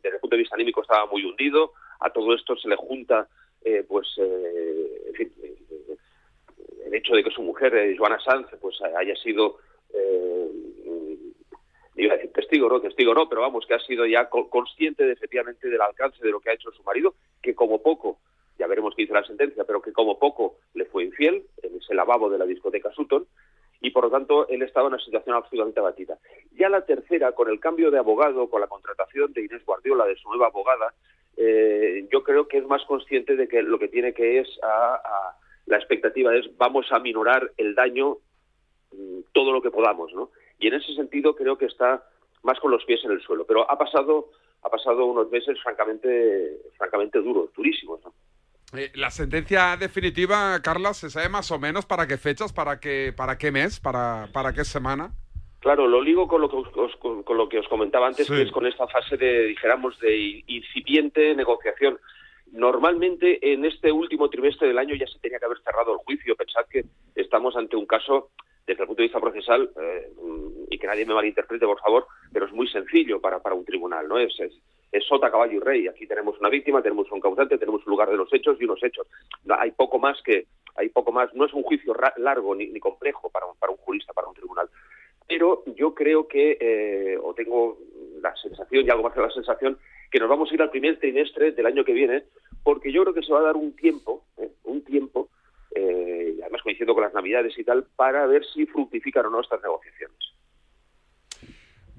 desde 0.01 0.15
el 0.15 0.21
punto 0.21 0.35
de 0.35 0.41
vista 0.41 0.55
anímico 0.55 0.81
estaba 0.81 1.05
muy 1.05 1.23
hundido, 1.23 1.73
a 1.99 2.09
todo 2.09 2.33
esto 2.33 2.55
se 2.55 2.67
le 2.67 2.75
junta 2.75 3.27
eh, 3.63 3.85
pues 3.87 4.07
eh, 4.17 5.11
fin, 5.15 5.31
eh, 5.43 5.95
el 6.85 6.93
hecho 6.95 7.13
de 7.13 7.23
que 7.23 7.29
su 7.29 7.43
mujer, 7.43 7.95
Joana 7.97 8.19
Sanz, 8.19 8.47
pues 8.59 8.81
haya 8.81 9.15
sido 9.15 9.57
iba 11.95 12.17
testigo 12.33 12.69
no, 12.69 12.81
testigo 12.81 13.13
no, 13.13 13.29
pero 13.29 13.41
vamos, 13.41 13.65
que 13.67 13.75
ha 13.75 13.79
sido 13.79 14.05
ya 14.05 14.29
consciente 14.29 15.05
de, 15.05 15.13
efectivamente 15.13 15.69
del 15.69 15.81
alcance 15.81 16.23
de 16.23 16.31
lo 16.31 16.39
que 16.39 16.49
ha 16.49 16.53
hecho 16.53 16.71
su 16.71 16.81
marido, 16.83 17.13
que 17.41 17.53
como 17.53 17.81
poco, 17.81 18.19
ya 18.57 18.65
veremos 18.65 18.95
qué 18.95 19.03
dice 19.03 19.13
la 19.13 19.23
sentencia, 19.23 19.63
pero 19.65 19.81
que 19.81 19.91
como 19.91 20.17
poco 20.17 20.55
le 20.73 20.85
fue 20.85 21.03
infiel 21.03 21.43
en 21.61 21.77
ese 21.77 21.93
lavabo 21.93 22.29
de 22.29 22.39
la 22.39 22.45
discoteca 22.45 22.91
Sutton, 22.91 23.27
y 23.81 23.89
por 23.89 24.05
lo 24.05 24.11
tanto 24.11 24.47
él 24.47 24.61
estaba 24.61 24.87
en 24.87 24.93
una 24.93 25.03
situación 25.03 25.35
absolutamente 25.35 25.79
abatida. 25.79 26.17
Ya 26.53 26.69
la 26.69 26.85
tercera, 26.85 27.31
con 27.33 27.49
el 27.49 27.59
cambio 27.59 27.89
de 27.89 27.97
abogado, 27.97 28.47
con 28.47 28.61
la 28.61 28.67
contratación 28.67 29.33
de 29.33 29.45
Inés 29.45 29.65
Guardiola, 29.65 30.05
de 30.05 30.15
su 30.15 30.29
nueva 30.29 30.47
abogada, 30.47 30.93
eh, 31.35 32.07
yo 32.11 32.23
creo 32.23 32.47
que 32.47 32.59
es 32.59 32.67
más 32.67 32.83
consciente 32.85 33.35
de 33.35 33.47
que 33.47 33.63
lo 33.63 33.79
que 33.79 33.87
tiene 33.87 34.13
que 34.13 34.39
es 34.39 34.47
a, 34.61 35.35
la 35.65 35.77
expectativa 35.77 36.35
es 36.35 36.55
vamos 36.57 36.91
a 36.91 36.99
minorar 36.99 37.51
el 37.57 37.73
daño 37.73 38.17
mm, 38.91 39.21
todo 39.33 39.51
lo 39.51 39.61
que 39.61 39.71
podamos, 39.71 40.13
¿no? 40.13 40.29
Y 40.59 40.67
en 40.67 40.75
ese 40.75 40.93
sentido 40.93 41.35
creo 41.35 41.57
que 41.57 41.65
está 41.65 42.03
más 42.43 42.59
con 42.59 42.71
los 42.71 42.85
pies 42.85 43.03
en 43.03 43.11
el 43.11 43.21
suelo. 43.21 43.45
Pero 43.45 43.69
ha 43.69 43.77
pasado 43.77 44.29
ha 44.63 44.69
pasado 44.69 45.05
unos 45.05 45.31
meses 45.31 45.59
francamente 45.63 46.61
francamente 46.77 47.19
duros, 47.19 47.51
durísimos, 47.53 47.99
¿no? 48.03 48.13
Eh, 48.73 48.91
la 48.95 49.11
sentencia 49.11 49.75
definitiva, 49.77 50.59
Carla, 50.61 50.93
¿se 50.93 51.09
sabe 51.09 51.27
más 51.27 51.51
o 51.51 51.59
menos 51.59 51.85
para 51.85 52.07
qué 52.07 52.17
fechas, 52.17 52.53
para 52.53 52.79
qué, 52.79 53.13
para 53.15 53.37
qué 53.37 53.51
mes, 53.51 53.79
para, 53.79 54.29
para 54.31 54.53
qué 54.53 54.63
semana? 54.63 55.11
Claro, 55.59 55.87
lo 55.87 56.01
ligo 56.01 56.27
con 56.27 56.41
lo 56.41 56.49
que 56.49 56.55
os, 56.55 56.95
con, 56.97 57.37
lo 57.37 57.49
que 57.49 57.59
os 57.59 57.67
comentaba 57.67 58.07
antes, 58.07 58.27
que 58.27 58.41
es 58.41 58.51
con 58.51 58.65
esta 58.65 58.87
fase 58.87 59.15
de, 59.17 59.45
dijéramos, 59.45 59.99
de 59.99 60.43
incipiente 60.47 61.35
negociación. 61.35 61.99
Normalmente 62.51 63.53
en 63.53 63.65
este 63.65 63.91
último 63.91 64.29
trimestre 64.29 64.69
del 64.69 64.79
año 64.79 64.95
ya 64.95 65.05
se 65.05 65.19
tenía 65.19 65.37
que 65.37 65.45
haber 65.45 65.61
cerrado 65.61 65.93
el 65.93 65.99
juicio. 65.99 66.35
Pensad 66.35 66.65
que 66.69 66.85
estamos 67.15 67.55
ante 67.55 67.75
un 67.75 67.85
caso, 67.85 68.31
desde 68.65 68.81
el 68.81 68.87
punto 68.87 69.01
de 69.01 69.07
vista 69.07 69.19
procesal, 69.19 69.69
eh, 69.79 70.09
y 70.69 70.79
que 70.79 70.87
nadie 70.87 71.05
me 71.05 71.13
malinterprete, 71.13 71.65
por 71.65 71.79
favor, 71.79 72.07
pero 72.33 72.47
es 72.47 72.51
muy 72.53 72.67
sencillo 72.67 73.21
para, 73.21 73.39
para 73.39 73.53
un 73.53 73.65
tribunal, 73.65 74.07
¿no? 74.07 74.17
Es, 74.17 74.33
es, 74.39 74.53
es 74.91 75.05
sota, 75.05 75.31
caballo 75.31 75.53
y 75.53 75.59
rey. 75.59 75.87
Aquí 75.87 76.05
tenemos 76.05 76.39
una 76.39 76.49
víctima, 76.49 76.81
tenemos 76.81 77.11
un 77.11 77.19
causante, 77.19 77.57
tenemos 77.57 77.85
un 77.85 77.91
lugar 77.91 78.09
de 78.09 78.17
los 78.17 78.31
hechos 78.33 78.57
y 78.59 78.65
unos 78.65 78.83
hechos. 78.83 79.07
hay 79.57 79.71
poco 79.71 79.99
más 79.99 80.21
que, 80.23 80.47
hay 80.75 80.89
poco 80.89 81.11
más. 81.11 81.33
No 81.33 81.45
es 81.45 81.53
un 81.53 81.63
juicio 81.63 81.95
largo 82.17 82.55
ni, 82.55 82.79
complejo 82.79 83.29
para 83.29 83.45
un, 83.45 83.55
para 83.57 83.71
un 83.71 83.77
jurista, 83.77 84.13
para 84.13 84.27
un 84.27 84.35
tribunal. 84.35 84.69
Pero 85.27 85.63
yo 85.75 85.93
creo 85.93 86.27
que, 86.27 86.57
eh, 86.59 87.17
o 87.21 87.33
tengo 87.33 87.77
la 88.21 88.35
sensación, 88.35 88.85
y 88.85 88.89
algo 88.89 89.03
más 89.03 89.13
que 89.13 89.21
la 89.21 89.31
sensación, 89.31 89.77
que 90.11 90.19
nos 90.19 90.29
vamos 90.29 90.51
a 90.51 90.53
ir 90.53 90.61
al 90.61 90.69
primer 90.69 90.99
trimestre 90.99 91.53
del 91.53 91.65
año 91.65 91.85
que 91.85 91.93
viene, 91.93 92.23
porque 92.63 92.91
yo 92.91 93.03
creo 93.03 93.13
que 93.13 93.23
se 93.23 93.31
va 93.31 93.39
a 93.39 93.43
dar 93.43 93.55
un 93.55 93.73
tiempo, 93.75 94.25
eh, 94.37 94.51
un 94.65 94.83
tiempo, 94.83 95.29
eh, 95.73 96.35
además 96.41 96.61
coincidiendo 96.63 96.93
con 96.93 97.03
las 97.03 97.13
navidades 97.13 97.57
y 97.57 97.63
tal, 97.63 97.85
para 97.95 98.27
ver 98.27 98.45
si 98.53 98.65
fructifican 98.65 99.25
o 99.27 99.29
no 99.29 99.39
estas 99.39 99.61
negociaciones. 99.63 100.30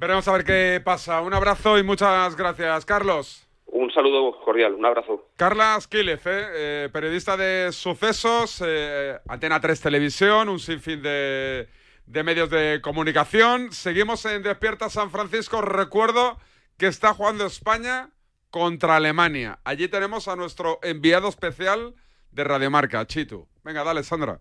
Veremos 0.03 0.26
a 0.26 0.32
ver 0.32 0.42
qué 0.42 0.82
pasa. 0.84 1.20
Un 1.20 1.32
abrazo 1.32 1.78
y 1.78 1.84
muchas 1.84 2.34
gracias, 2.34 2.84
Carlos. 2.84 3.46
Un 3.66 3.88
saludo 3.92 4.36
cordial, 4.44 4.74
un 4.74 4.84
abrazo. 4.84 5.28
Carla 5.36 5.80
Skilef, 5.80 6.26
¿eh? 6.26 6.30
Eh, 6.55 6.88
periodista 6.92 7.36
de 7.36 7.70
sucesos, 7.70 8.61
eh, 8.66 9.16
Antena 9.28 9.61
3 9.61 9.80
Televisión, 9.80 10.48
un 10.48 10.59
sinfín 10.59 11.03
de, 11.03 11.68
de 12.05 12.22
medios 12.24 12.50
de 12.50 12.80
comunicación. 12.82 13.70
Seguimos 13.70 14.24
en 14.24 14.42
Despierta 14.42 14.90
San 14.90 15.12
Francisco. 15.12 15.61
Recuerdo 15.61 16.36
que 16.78 16.88
está 16.88 17.14
jugando 17.14 17.46
España 17.46 18.11
contra 18.50 18.96
Alemania. 18.96 19.61
Allí 19.62 19.86
tenemos 19.86 20.26
a 20.26 20.34
nuestro 20.34 20.80
enviado 20.82 21.28
especial 21.28 21.94
de 22.32 22.42
Radiomarca, 22.42 23.07
Chitu. 23.07 23.46
Venga, 23.62 23.84
dale, 23.84 24.03
Sandra. 24.03 24.40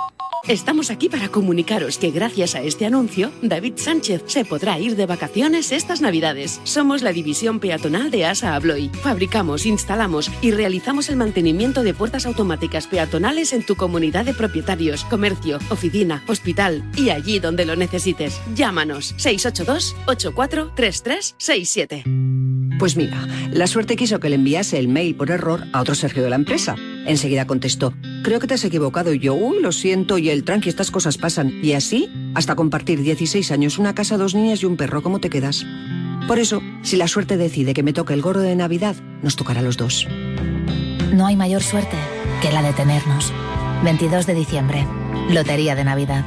Estamos 0.47 0.89
aquí 0.89 1.07
para 1.07 1.29
comunicaros 1.29 1.99
que 1.99 2.09
gracias 2.09 2.55
a 2.55 2.63
este 2.63 2.87
anuncio, 2.87 3.31
David 3.43 3.73
Sánchez 3.75 4.23
se 4.25 4.43
podrá 4.43 4.79
ir 4.79 4.95
de 4.95 5.05
vacaciones 5.05 5.71
estas 5.71 6.01
Navidades. 6.01 6.59
Somos 6.63 7.03
la 7.03 7.13
división 7.13 7.59
peatonal 7.59 8.09
de 8.09 8.25
ASA 8.25 8.55
Abloy. 8.55 8.89
Fabricamos, 8.89 9.67
instalamos 9.67 10.31
y 10.41 10.49
realizamos 10.49 11.09
el 11.09 11.17
mantenimiento 11.17 11.83
de 11.83 11.93
puertas 11.93 12.25
automáticas 12.25 12.87
peatonales 12.87 13.53
en 13.53 13.63
tu 13.63 13.75
comunidad 13.75 14.25
de 14.25 14.33
propietarios, 14.33 15.05
comercio, 15.05 15.59
oficina, 15.69 16.23
hospital 16.27 16.83
y 16.97 17.11
allí 17.11 17.37
donde 17.37 17.65
lo 17.65 17.75
necesites. 17.75 18.41
Llámanos 18.55 19.13
682 19.17 19.95
843367. 20.07 22.03
Pues 22.79 22.97
mira, 22.97 23.27
la 23.51 23.67
suerte 23.67 23.95
quiso 23.95 24.19
que 24.19 24.29
le 24.29 24.37
enviase 24.37 24.79
el 24.79 24.87
mail 24.87 25.13
por 25.13 25.29
error 25.29 25.65
a 25.71 25.81
otro 25.81 25.93
Sergio 25.93 26.23
de 26.23 26.31
la 26.31 26.35
empresa. 26.35 26.75
Enseguida 27.05 27.45
contestó, 27.45 27.93
creo 28.23 28.39
que 28.39 28.47
te 28.47 28.55
has 28.55 28.65
equivocado 28.65 29.13
y 29.13 29.19
yo, 29.19 29.35
uy, 29.35 29.61
lo 29.61 29.71
siento 29.71 30.17
y 30.17 30.30
el 30.31 30.43
tranqui, 30.43 30.69
estas 30.69 30.91
cosas 30.91 31.17
pasan. 31.17 31.51
Y 31.61 31.73
así, 31.73 32.09
hasta 32.35 32.55
compartir 32.55 33.01
16 33.01 33.51
años, 33.51 33.77
una 33.77 33.95
casa, 33.95 34.17
dos 34.17 34.35
niñas 34.35 34.61
y 34.63 34.65
un 34.65 34.77
perro, 34.77 35.01
¿cómo 35.01 35.19
te 35.19 35.29
quedas? 35.29 35.65
Por 36.27 36.39
eso, 36.39 36.61
si 36.81 36.97
la 36.97 37.07
suerte 37.07 37.37
decide 37.37 37.73
que 37.73 37.83
me 37.83 37.93
toque 37.93 38.13
el 38.13 38.21
gorro 38.21 38.41
de 38.41 38.55
Navidad, 38.55 38.95
nos 39.21 39.35
tocará 39.35 39.59
a 39.59 39.63
los 39.63 39.77
dos. 39.77 40.07
No 41.13 41.25
hay 41.25 41.35
mayor 41.35 41.61
suerte 41.61 41.97
que 42.41 42.51
la 42.51 42.61
de 42.61 42.73
tenernos. 42.73 43.33
22 43.83 44.25
de 44.25 44.35
diciembre, 44.35 44.87
Lotería 45.29 45.75
de 45.75 45.83
Navidad. 45.83 46.25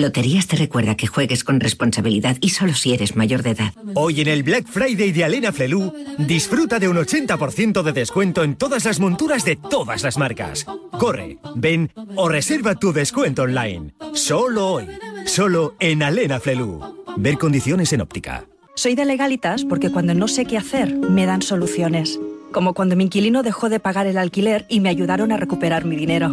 Loterías 0.00 0.46
te 0.46 0.56
recuerda 0.56 0.96
que 0.96 1.06
juegues 1.06 1.42
con 1.42 1.60
responsabilidad 1.60 2.36
y 2.40 2.50
solo 2.50 2.74
si 2.74 2.92
eres 2.92 3.16
mayor 3.16 3.42
de 3.42 3.50
edad. 3.50 3.72
Hoy 3.94 4.20
en 4.20 4.28
el 4.28 4.42
Black 4.42 4.66
Friday 4.66 5.12
de 5.12 5.24
Alena 5.24 5.52
Flelu, 5.52 5.92
disfruta 6.18 6.78
de 6.78 6.88
un 6.88 6.96
80% 6.96 7.82
de 7.82 7.92
descuento 7.92 8.42
en 8.42 8.56
todas 8.56 8.84
las 8.84 9.00
monturas 9.00 9.44
de 9.44 9.56
todas 9.56 10.02
las 10.02 10.18
marcas. 10.18 10.66
Corre, 10.98 11.38
ven 11.54 11.92
o 12.14 12.28
reserva 12.28 12.74
tu 12.74 12.92
descuento 12.92 13.42
online. 13.42 13.94
Solo 14.12 14.68
hoy. 14.68 14.86
Solo 15.24 15.74
en 15.80 16.02
Alena 16.02 16.40
Flelu. 16.40 16.80
Ver 17.16 17.38
condiciones 17.38 17.92
en 17.92 18.02
óptica. 18.02 18.44
Soy 18.74 18.94
de 18.94 19.06
legalitas 19.06 19.64
porque 19.64 19.90
cuando 19.90 20.14
no 20.14 20.28
sé 20.28 20.44
qué 20.44 20.58
hacer, 20.58 20.94
me 20.94 21.24
dan 21.24 21.40
soluciones 21.40 22.18
como 22.56 22.72
cuando 22.72 22.96
mi 22.96 23.04
inquilino 23.04 23.42
dejó 23.42 23.68
de 23.68 23.80
pagar 23.80 24.06
el 24.06 24.16
alquiler 24.16 24.64
y 24.70 24.80
me 24.80 24.88
ayudaron 24.88 25.30
a 25.30 25.36
recuperar 25.36 25.84
mi 25.84 25.94
dinero. 25.94 26.32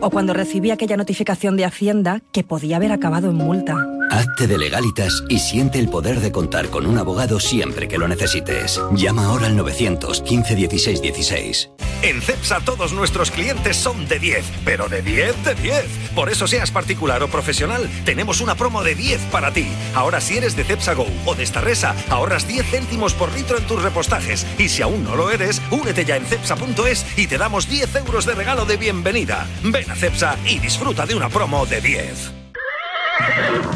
O 0.00 0.10
cuando 0.10 0.34
recibí 0.34 0.70
aquella 0.70 0.98
notificación 0.98 1.56
de 1.56 1.64
Hacienda 1.64 2.20
que 2.30 2.44
podía 2.44 2.76
haber 2.76 2.92
acabado 2.92 3.30
en 3.30 3.36
multa. 3.36 3.74
Hazte 4.12 4.46
de 4.46 4.58
legalitas 4.58 5.24
y 5.30 5.38
siente 5.38 5.78
el 5.78 5.88
poder 5.88 6.20
de 6.20 6.30
contar 6.30 6.68
con 6.68 6.84
un 6.84 6.98
abogado 6.98 7.40
siempre 7.40 7.88
que 7.88 7.96
lo 7.96 8.06
necesites. 8.06 8.78
Llama 8.92 9.24
ahora 9.24 9.46
al 9.46 9.56
915 9.56 10.54
16 10.54 11.00
16. 11.00 11.70
En 12.02 12.20
CEPSA 12.20 12.60
todos 12.60 12.92
nuestros 12.92 13.30
clientes 13.30 13.78
son 13.78 14.06
de 14.08 14.18
10, 14.18 14.44
pero 14.66 14.90
de 14.90 15.00
10 15.00 15.44
de 15.46 15.54
10. 15.54 15.84
Por 16.14 16.28
eso 16.28 16.46
seas 16.46 16.70
particular 16.70 17.22
o 17.22 17.28
profesional, 17.28 17.88
tenemos 18.04 18.42
una 18.42 18.54
promo 18.54 18.82
de 18.84 18.94
10 18.94 19.18
para 19.30 19.50
ti. 19.50 19.66
Ahora 19.94 20.20
si 20.20 20.36
eres 20.36 20.56
de 20.56 20.64
CEPSA 20.64 20.92
Go 20.92 21.06
o 21.24 21.34
de 21.34 21.46
Starresa, 21.46 21.96
ahorras 22.10 22.46
10 22.46 22.66
céntimos 22.66 23.14
por 23.14 23.32
litro 23.32 23.56
en 23.56 23.66
tus 23.66 23.82
repostajes. 23.82 24.46
Y 24.58 24.68
si 24.68 24.82
aún 24.82 25.04
no 25.04 25.16
lo 25.16 25.30
eres, 25.30 25.62
únete 25.70 26.04
ya 26.04 26.16
en 26.16 26.26
cepsa.es 26.26 27.06
y 27.16 27.28
te 27.28 27.38
damos 27.38 27.66
10 27.66 27.96
euros 27.96 28.26
de 28.26 28.34
regalo 28.34 28.66
de 28.66 28.76
bienvenida. 28.76 29.46
Ven 29.64 29.90
a 29.90 29.96
CEPSA 29.96 30.36
y 30.44 30.58
disfruta 30.58 31.06
de 31.06 31.14
una 31.14 31.30
promo 31.30 31.64
de 31.64 31.80
10. 31.80 32.41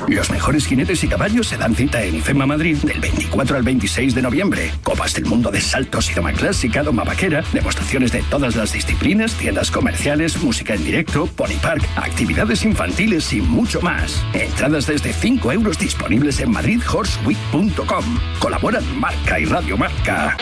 Los 0.09 0.31
mejores 0.31 0.67
jinetes 0.67 1.03
y 1.05 1.09
caballos 1.09 1.49
se 1.49 1.57
dan 1.57 1.75
cita 1.75 2.03
en 2.03 2.17
IFEMA 2.17 2.47
Madrid 2.47 2.77
del 2.79 3.01
24 3.01 3.57
al 3.57 3.63
26 3.63 4.15
de 4.15 4.23
noviembre. 4.23 4.71
Copas 4.83 5.15
del 5.15 5.27
mundo 5.27 5.51
de 5.51 5.61
saltos 5.61 6.11
y 6.11 6.15
doma 6.15 6.33
clásica, 6.33 6.83
doma 6.83 7.05
vaquera, 7.05 7.43
demostraciones 7.53 8.13
de 8.13 8.23
todas 8.23 8.57
las 8.57 8.73
disciplinas, 8.73 9.35
tiendas 9.35 9.71
comerciales, 9.71 10.41
música 10.43 10.75
en 10.75 10.85
directo, 10.85 11.27
pony 11.27 11.57
park, 11.61 11.85
actividades 11.97 12.65
infantiles 12.65 13.33
y 13.33 13.41
mucho 13.41 13.81
más. 13.81 14.25
Entradas 14.33 14.87
desde 14.87 15.13
5 15.13 15.53
euros 15.53 15.79
disponibles 15.79 16.41
en 16.41 16.51
madridhorseweek.com. 16.53 18.19
Colaboran 18.39 18.85
Marca 18.99 19.41
y 19.41 19.45
Radio 19.45 19.77
Marca. 19.77 20.37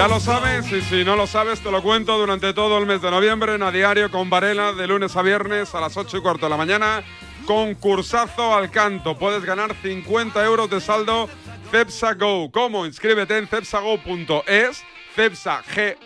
Ya 0.00 0.08
lo 0.08 0.18
sabes, 0.18 0.72
y 0.72 0.80
si 0.80 1.04
no 1.04 1.14
lo 1.14 1.26
sabes, 1.26 1.60
te 1.60 1.70
lo 1.70 1.82
cuento 1.82 2.16
durante 2.16 2.54
todo 2.54 2.78
el 2.78 2.86
mes 2.86 3.02
de 3.02 3.10
noviembre 3.10 3.56
en 3.56 3.62
A 3.62 3.70
Diario 3.70 4.10
con 4.10 4.30
Varela, 4.30 4.72
de 4.72 4.86
lunes 4.86 5.14
a 5.14 5.20
viernes 5.20 5.74
a 5.74 5.80
las 5.82 5.94
8 5.94 6.16
y 6.16 6.22
cuarto 6.22 6.46
de 6.46 6.50
la 6.50 6.56
mañana. 6.56 7.02
Concursazo 7.44 8.54
al 8.54 8.70
canto. 8.70 9.18
Puedes 9.18 9.44
ganar 9.44 9.76
50 9.82 10.42
euros 10.42 10.70
de 10.70 10.80
saldo 10.80 11.28
Cepsa 11.70 12.14
Go. 12.14 12.50
¿Cómo? 12.50 12.86
Inscríbete 12.86 13.36
en 13.36 13.46
cepsago.es 13.46 14.82
cepsagow.es 15.14 15.98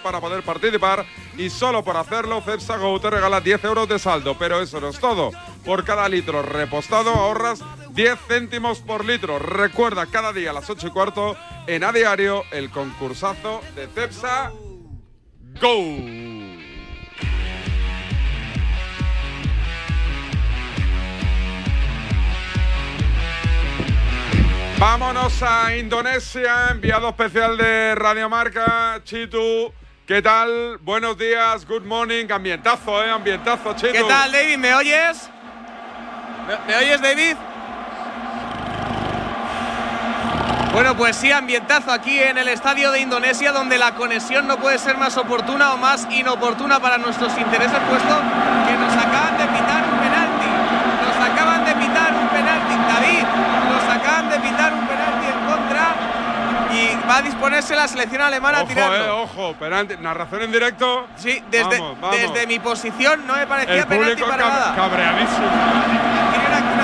para 0.00 0.20
poder 0.20 0.42
participar 0.42 1.06
y 1.38 1.50
solo 1.50 1.84
por 1.84 1.96
hacerlo 1.96 2.42
Cepsa 2.42 2.78
Go 2.78 2.98
te 3.00 3.10
regala 3.10 3.40
10 3.40 3.62
euros 3.62 3.88
de 3.88 4.00
saldo. 4.00 4.36
Pero 4.36 4.60
eso 4.60 4.80
no 4.80 4.88
es 4.88 4.98
todo. 4.98 5.30
Por 5.64 5.84
cada 5.84 6.08
litro 6.08 6.42
repostado 6.42 7.10
ahorras 7.10 7.60
10 7.92 8.18
céntimos 8.28 8.80
por 8.80 9.04
litro. 9.04 9.38
Recuerda 9.38 10.06
cada 10.06 10.32
día 10.32 10.50
a 10.50 10.54
las 10.54 10.70
8 10.70 10.86
y 10.86 10.90
cuarto 10.90 11.36
en 11.66 11.84
A 11.84 11.92
Diario 11.92 12.44
el 12.50 12.70
concursazo 12.70 13.60
de 13.76 13.86
Cepsa 13.88 14.52
Go. 15.60 16.30
Vámonos 24.78 25.42
a 25.42 25.76
Indonesia, 25.76 26.68
enviado 26.70 27.10
especial 27.10 27.58
de 27.58 27.94
Radio 27.94 28.30
Marca, 28.30 28.98
Chitu. 29.04 29.70
¿Qué 30.06 30.22
tal? 30.22 30.78
Buenos 30.78 31.18
días, 31.18 31.66
good 31.66 31.82
morning, 31.82 32.24
ambientazo, 32.30 33.04
¿eh? 33.04 33.10
Ambientazo, 33.10 33.74
Chitu. 33.76 33.92
¿Qué 33.92 34.04
tal, 34.04 34.32
David? 34.32 34.56
¿Me 34.56 34.74
oyes? 34.74 35.28
¿Me, 36.46 36.56
me 36.72 36.76
oyes, 36.78 37.00
David? 37.00 37.36
Bueno, 40.72 40.94
pues 40.96 41.16
sí, 41.16 41.32
ambientazo 41.32 41.90
aquí 41.90 42.18
en 42.20 42.38
el 42.38 42.48
estadio 42.48 42.92
de 42.92 43.00
Indonesia, 43.00 43.50
donde 43.52 43.76
la 43.76 43.92
conexión 43.96 44.46
no 44.46 44.56
puede 44.58 44.78
ser 44.78 44.96
más 44.96 45.16
oportuna 45.16 45.74
o 45.74 45.76
más 45.76 46.06
inoportuna 46.10 46.78
para 46.78 46.96
nuestros 46.96 47.36
intereses, 47.38 47.76
puesto 47.88 48.14
que 48.68 48.76
nos 48.76 48.92
acaban 48.94 49.36
de 49.36 49.44
pitar 49.46 49.82
un 49.92 49.98
penalti. 49.98 50.46
Nos 51.06 51.28
acaban 51.28 51.64
de 51.64 51.74
pitar 51.74 52.12
un 52.14 52.28
penalti. 52.28 52.74
David, 52.94 53.24
nos 53.68 53.96
acaban 53.96 54.30
de 54.30 54.38
pitar 54.38 54.72
un 54.72 54.86
penalti 54.86 55.26
en 55.26 55.46
contra 55.50 55.94
y 56.72 57.08
va 57.08 57.16
a 57.16 57.22
disponerse 57.22 57.74
la 57.74 57.88
selección 57.88 58.22
alemana 58.22 58.58
a 58.58 58.62
Ojo, 58.62 58.68
tirarlo. 58.68 59.04
eh, 59.04 59.10
ojo, 59.10 59.54
penalti. 59.54 59.96
Narración 59.98 60.42
en 60.42 60.52
directo. 60.52 61.08
Sí, 61.16 61.42
desde, 61.50 61.80
Vamos, 61.80 62.00
vamos. 62.00 62.16
desde 62.16 62.46
mi 62.46 62.60
posición 62.60 63.26
no 63.26 63.34
me 63.34 63.46
parecía 63.48 63.74
El 63.80 63.86
penalti 63.86 64.22
para 64.22 64.44
cab- 64.44 64.48
nada. 64.50 64.74
cabreadísimo. 64.76 65.46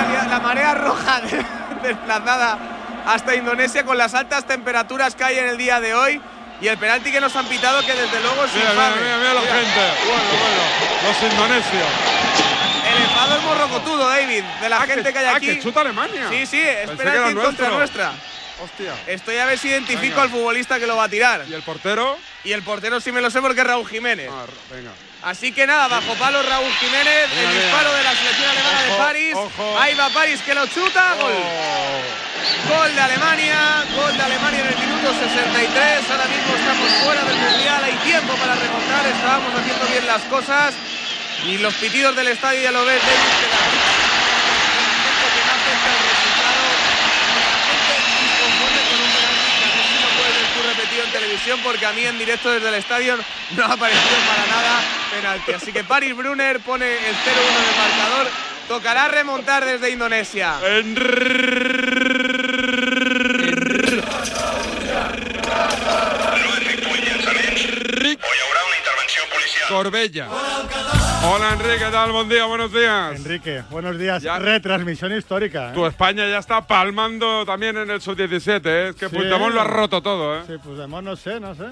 Una- 0.09 0.27
la 0.27 0.39
marea 0.39 0.73
roja 0.73 1.21
de- 1.21 1.45
desplazada 1.83 2.57
hasta 3.05 3.35
Indonesia 3.35 3.83
con 3.85 3.97
las 3.97 4.13
altas 4.13 4.45
temperaturas 4.45 5.15
que 5.15 5.23
hay 5.23 5.37
en 5.39 5.47
el 5.47 5.57
día 5.57 5.79
de 5.79 5.93
hoy 5.95 6.21
y 6.59 6.67
el 6.67 6.77
penalti 6.77 7.11
que 7.11 7.21
nos 7.21 7.35
han 7.35 7.45
pitado 7.45 7.79
que 7.85 7.93
desde 7.93 8.19
luego 8.21 8.43
es 8.45 8.53
Mira, 8.53 8.71
mira, 8.71 8.87
infame. 8.87 9.01
mira, 9.03 9.17
mira 9.17 9.33
la 9.35 9.41
gente. 9.41 9.81
Bueno, 10.05 10.23
bueno. 10.39 11.07
Los 11.07 11.31
indonesios. 11.31 11.87
El 12.89 13.03
enfado 13.03 13.35
es 13.37 13.43
morrocotudo, 13.43 14.07
David, 14.09 14.43
de 14.61 14.69
la 14.69 14.81
gente 14.81 15.11
que 15.13 15.19
hay 15.19 15.25
ah, 15.25 15.35
aquí. 15.35 15.47
que 15.47 15.59
chuta 15.59 15.81
Alemania. 15.81 16.27
Sí, 16.29 16.45
sí, 16.45 16.59
es 16.61 16.87
Pensé 16.87 17.03
que 17.03 17.09
penalti 17.09 17.31
en 17.31 17.37
contra 17.37 17.69
nuestra. 17.69 18.11
Hostia. 18.63 18.93
Estoy 19.05 19.37
a 19.37 19.45
ver 19.45 19.59
si 19.59 19.67
identifico 19.67 20.01
Venga. 20.15 20.21
al 20.23 20.29
futbolista 20.29 20.79
que 20.79 20.87
lo 20.87 20.95
va 20.97 21.03
a 21.03 21.09
tirar. 21.09 21.43
¿Y 21.47 21.53
el 21.53 21.61
portero? 21.61 22.17
Y 22.43 22.53
el 22.53 22.63
portero 22.63 22.99
sí 22.99 23.11
me 23.11 23.21
lo 23.21 23.29
sé 23.29 23.39
porque 23.39 23.61
es 23.61 23.67
Raúl 23.67 23.87
Jiménez. 23.87 24.29
Ah, 24.33 24.45
venga. 24.71 24.89
Así 25.27 25.51
que 25.51 25.67
nada, 25.67 25.89
bajo 25.89 26.13
palo 26.13 26.41
Raúl 26.41 26.71
Jiménez, 26.79 27.27
Mira, 27.35 27.41
el 27.41 27.47
mira. 27.49 27.65
disparo 27.65 27.93
de 27.93 28.01
la 28.01 28.15
selección 28.15 28.49
alemana 28.49 28.81
de 28.81 28.91
París. 28.91 29.35
ojo. 29.35 29.77
Ahí 29.77 29.93
va 29.93 30.07
París 30.07 30.39
que 30.39 30.53
lo 30.55 30.65
chuta, 30.67 31.15
gol. 31.19 31.33
Gol 32.69 32.95
de 32.95 33.01
Alemania, 33.01 33.83
gol 33.93 34.15
de 34.15 34.23
Alemania 34.23 34.61
en 34.61 34.67
el 34.67 34.77
minuto 34.77 35.13
63. 35.19 36.11
Ahora 36.11 36.27
mismo 36.31 36.55
estamos 36.55 36.89
fuera 37.03 37.23
del 37.25 37.35
mundial, 37.35 37.83
hay 37.83 37.95
tiempo 38.07 38.35
para 38.35 38.55
remontar. 38.55 39.05
Estábamos 39.05 39.53
haciendo 39.53 39.85
bien 39.87 40.07
las 40.07 40.21
cosas. 40.31 40.73
Y 41.43 41.57
los 41.57 41.73
pitidos 41.73 42.15
del 42.15 42.29
estadio 42.29 42.61
ya 42.61 42.71
lo 42.71 42.85
ves, 42.85 43.01
David, 43.01 43.19
que 43.41 43.47
la 43.51 43.67
en 51.03 51.11
televisión, 51.11 51.59
porque 51.63 51.85
a 51.85 51.91
mí 51.91 52.05
en 52.05 52.17
directo 52.17 52.49
desde 52.49 52.69
el 52.69 52.75
estadio 52.75 53.19
no 53.51 53.65
ha 53.65 53.77
parecido 53.77 54.17
para 54.25 54.47
nada 54.47 54.96
penalti. 55.09 55.51
Así 55.53 55.71
que 55.73 55.83
Paris 55.83 56.15
Brunner 56.15 56.59
pone 56.61 56.85
el 56.93 57.15
0-1 57.15 57.59
en 57.59 57.69
el 57.69 57.77
marcador. 57.77 58.27
Tocará 58.67 59.07
remontar 59.07 59.63
desde 59.65 59.89
Indonesia. 59.91 60.55
Corbella. 69.69 70.27
Hola 71.23 71.53
Enrique, 71.53 71.77
¿qué 71.85 71.91
tal? 71.91 72.11
Buen 72.11 72.29
día, 72.29 72.45
buenos 72.45 72.71
días. 72.71 73.15
Enrique, 73.17 73.63
buenos 73.69 73.97
días. 73.97 74.23
Ya- 74.23 74.39
Retransmisión 74.39 75.11
histórica. 75.17 75.71
¿eh? 75.71 75.73
Tu 75.73 75.85
España 75.85 76.27
ya 76.29 76.37
está 76.37 76.65
palmando 76.65 77.45
también 77.45 77.75
en 77.77 77.89
el 77.89 77.99
sub-17, 78.01 78.61
¿eh? 78.65 78.89
Es 78.89 78.95
que 78.95 79.09
Sí, 79.09 79.15
Puigdemont 79.15 79.53
lo 79.53 79.61
ha 79.61 79.65
roto 79.65 80.01
todo, 80.01 80.37
¿eh? 80.37 80.43
Sí, 80.47 80.53
Puigdemont 80.63 81.05
no 81.05 81.15
sé, 81.17 81.39
no 81.39 81.53
sé. 81.53 81.65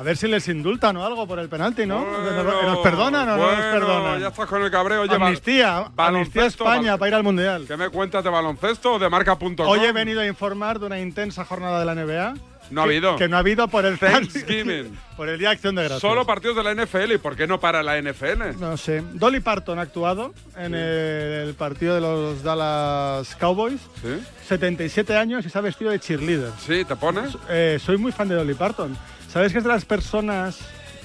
A 0.00 0.02
ver 0.02 0.16
si 0.16 0.28
les 0.28 0.48
indultan 0.48 0.96
o 0.96 1.04
algo 1.04 1.26
por 1.26 1.38
el 1.40 1.50
penalti, 1.50 1.84
¿no? 1.84 2.02
Bueno, 2.02 2.62
¿Nos 2.62 2.78
perdonan 2.78 3.28
o 3.28 3.36
no 3.36 3.50
nos 3.50 3.60
perdonan? 3.66 4.18
Ya 4.20 4.28
estás 4.28 4.46
con 4.46 4.62
el 4.62 4.70
cabreo. 4.70 5.02
Oye, 5.02 5.14
amnistía, 5.14 5.90
amnistía 5.94 6.46
España 6.46 6.96
para 6.96 7.08
ir 7.10 7.14
al 7.16 7.22
Mundial. 7.22 7.66
¿Qué 7.68 7.76
me 7.76 7.90
cuentas 7.90 8.24
de 8.24 8.30
baloncesto 8.30 8.94
o 8.94 8.98
de 8.98 9.10
marca.com? 9.10 9.54
Hoy 9.68 9.80
he 9.80 9.92
venido 9.92 10.22
a 10.22 10.26
informar 10.26 10.78
de 10.80 10.86
una 10.86 10.98
intensa 10.98 11.44
jornada 11.44 11.78
de 11.80 11.84
la 11.84 11.94
NBA. 11.94 12.34
No 12.70 12.80
ha 12.80 12.84
que- 12.84 12.90
habido. 12.90 13.16
Que 13.16 13.28
no 13.28 13.36
ha 13.36 13.40
habido 13.40 13.68
por 13.68 13.84
el 13.84 13.98
Thanksgiving. 13.98 14.96
por 15.18 15.28
el 15.28 15.38
Día 15.38 15.48
de 15.48 15.54
Acción 15.56 15.74
de 15.74 15.82
Gracias. 15.82 16.00
Solo 16.00 16.24
partidos 16.24 16.56
de 16.56 16.62
la 16.62 16.70
NFL. 16.72 17.12
¿Y 17.12 17.18
por 17.18 17.36
qué 17.36 17.46
no 17.46 17.60
para 17.60 17.82
la 17.82 17.98
NFL? 18.00 18.58
No 18.58 18.76
sé. 18.78 19.02
Dolly 19.12 19.40
Parton 19.40 19.78
ha 19.80 19.82
actuado 19.82 20.32
en 20.56 20.74
el, 20.74 21.48
el 21.48 21.54
partido 21.54 21.94
de 21.96 22.00
los 22.00 22.42
Dallas 22.42 23.36
Cowboys. 23.36 23.80
¿Sí? 24.00 24.24
77 24.48 25.14
años 25.16 25.44
y 25.44 25.50
se 25.50 25.58
ha 25.58 25.60
vestido 25.60 25.90
de 25.90 26.00
cheerleader. 26.00 26.52
Sí, 26.64 26.84
¿te 26.86 26.96
pones? 26.96 27.36
Eh, 27.50 27.78
soy 27.84 27.98
muy 27.98 28.12
fan 28.12 28.28
de 28.28 28.36
Dolly 28.36 28.54
Parton. 28.54 28.96
¿Sabes 29.32 29.52
que 29.52 29.58
es 29.58 29.64
de 29.64 29.70
las 29.70 29.84
personas 29.84 30.58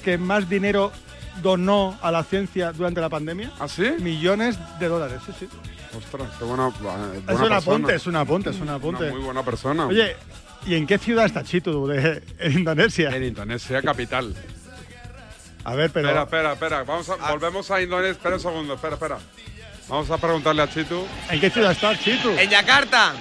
que 0.04 0.18
más 0.18 0.48
dinero 0.48 0.90
donó 1.42 1.96
a 2.02 2.10
la 2.10 2.24
ciencia 2.24 2.72
durante 2.72 3.00
la 3.00 3.08
pandemia? 3.08 3.52
¿Ah, 3.60 3.68
sí? 3.68 3.88
Millones 4.00 4.58
de 4.80 4.88
dólares, 4.88 5.20
sí, 5.26 5.32
sí. 5.38 5.48
Ostras, 5.96 6.28
qué 6.38 6.44
buena, 6.44 6.68
buena 6.68 7.32
Es 7.32 7.40
un 7.40 7.52
apunte, 7.52 7.94
es 7.94 8.06
un 8.06 8.16
apunte, 8.16 8.50
es 8.50 8.60
un 8.60 8.68
apunte. 8.68 9.04
Una 9.04 9.12
muy 9.12 9.22
buena 9.22 9.44
persona. 9.44 9.86
Oye, 9.86 10.16
¿y 10.66 10.74
en 10.74 10.86
qué 10.86 10.98
ciudad 10.98 11.26
está 11.26 11.44
Chitu 11.44 11.86
de, 11.86 12.22
en 12.38 12.52
Indonesia? 12.52 13.10
En 13.14 13.22
Indonesia, 13.22 13.80
capital. 13.80 14.34
A 15.64 15.74
ver, 15.74 15.90
pero... 15.90 16.08
Espera, 16.08 16.22
espera, 16.24 16.52
espera. 16.52 16.82
Vamos 16.82 17.08
a, 17.08 17.30
volvemos 17.30 17.70
a 17.70 17.80
Indonesia. 17.80 18.12
Espera 18.12 18.34
un 18.34 18.40
segundo, 18.40 18.74
espera, 18.74 18.94
espera. 18.94 19.18
Vamos 19.88 20.10
a 20.10 20.18
preguntarle 20.18 20.62
a 20.62 20.68
Chitu. 20.68 21.06
¿En 21.30 21.40
qué 21.40 21.48
ciudad 21.48 21.70
está 21.70 21.96
Chitu? 21.96 22.30
En 22.30 22.50
Yakarta. 22.50 23.12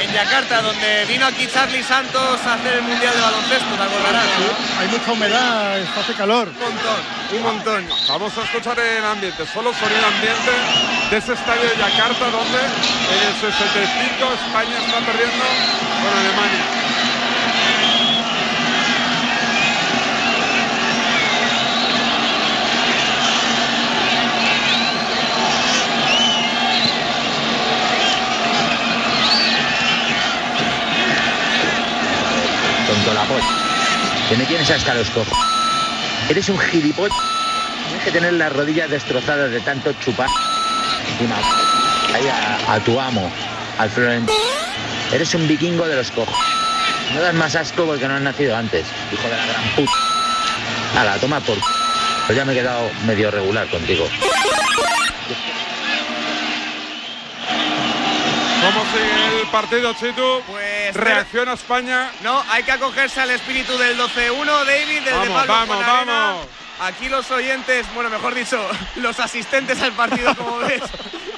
En 0.00 0.10
Yakarta, 0.12 0.62
donde 0.62 1.04
vino 1.04 1.26
aquí 1.26 1.46
Charlie 1.46 1.82
Santos 1.82 2.40
a 2.46 2.54
hacer 2.54 2.76
el 2.76 2.82
Mundial 2.82 3.12
de 3.14 3.20
Baloncesto, 3.20 3.76
te 3.76 3.82
acordarás, 3.82 4.24
Hay 4.78 4.88
mucha 4.88 5.12
humedad, 5.12 5.76
hace 5.76 6.14
calor. 6.14 6.48
Un 6.48 6.58
montón, 6.58 7.00
un 7.36 7.42
montón. 7.42 7.88
Vamos 8.08 8.32
a 8.38 8.44
escuchar 8.44 8.80
el 8.80 9.04
ambiente, 9.04 9.44
solo 9.52 9.74
sonido 9.74 10.06
ambiente 10.06 10.52
de 11.10 11.16
ese 11.18 11.34
estadio 11.34 11.62
de 11.62 11.76
Yakarta, 11.76 12.30
donde 12.30 12.60
en 12.64 13.20
el 13.28 13.34
65 13.40 14.32
España 14.40 14.78
está 14.80 14.98
perdiendo 15.04 15.44
con 16.00 16.12
Alemania. 16.16 16.64
Tonto 32.90 33.14
la 33.14 33.24
polla. 33.24 33.44
Que 34.28 34.36
me 34.36 34.44
tienes 34.46 34.68
hasta 34.70 34.94
los 34.94 35.08
cojos. 35.10 35.38
Eres 36.28 36.48
un 36.48 36.58
gilipollas. 36.58 37.16
Tienes 37.86 38.04
que 38.04 38.10
tener 38.10 38.32
las 38.32 38.52
rodillas 38.52 38.90
destrozadas 38.90 39.50
de 39.52 39.60
tanto 39.60 39.92
chupar. 40.04 40.28
Encima, 41.12 41.36
ahí 42.14 42.28
a, 42.28 42.74
a 42.74 42.80
tu 42.80 42.98
amo, 42.98 43.30
al 43.78 43.90
Florentino. 43.90 44.38
Eres 45.12 45.34
un 45.34 45.46
vikingo 45.46 45.86
de 45.86 45.96
los 45.96 46.10
cojos. 46.10 46.34
No 47.14 47.20
das 47.20 47.34
más 47.34 47.54
asco 47.56 47.84
porque 47.86 48.06
no 48.06 48.14
has 48.14 48.22
nacido 48.22 48.56
antes, 48.56 48.86
hijo 49.12 49.22
de 49.28 49.36
la 49.36 49.46
gran 49.46 49.62
puta. 49.76 49.92
Hala, 50.96 51.18
toma 51.18 51.40
por... 51.40 51.56
Pues 52.26 52.36
ya 52.38 52.44
me 52.44 52.52
he 52.52 52.56
quedado 52.56 52.88
medio 53.06 53.30
regular 53.30 53.66
contigo. 53.68 54.08
¿Cómo 58.62 58.84
sigue 58.92 59.40
el 59.40 59.48
partido, 59.48 59.92
Chitu? 59.94 60.42
Pues 60.46 60.69
Reacciona 60.94 61.52
España. 61.54 62.10
No, 62.22 62.42
hay 62.50 62.62
que 62.62 62.72
acogerse 62.72 63.20
al 63.20 63.30
espíritu 63.30 63.76
del 63.78 63.98
12-1, 63.98 64.64
David, 64.64 65.02
del 65.02 65.14
Vamos, 65.14 65.28
de 65.28 65.34
Pablo 65.34 65.78
vamos, 65.78 65.86
vamos. 65.86 66.46
Aquí 66.80 67.08
los 67.08 67.30
oyentes, 67.30 67.86
bueno, 67.94 68.08
mejor 68.08 68.34
dicho, 68.34 68.58
los 68.96 69.20
asistentes 69.20 69.80
al 69.82 69.92
partido, 69.92 70.34
como 70.34 70.58
ves, 70.58 70.82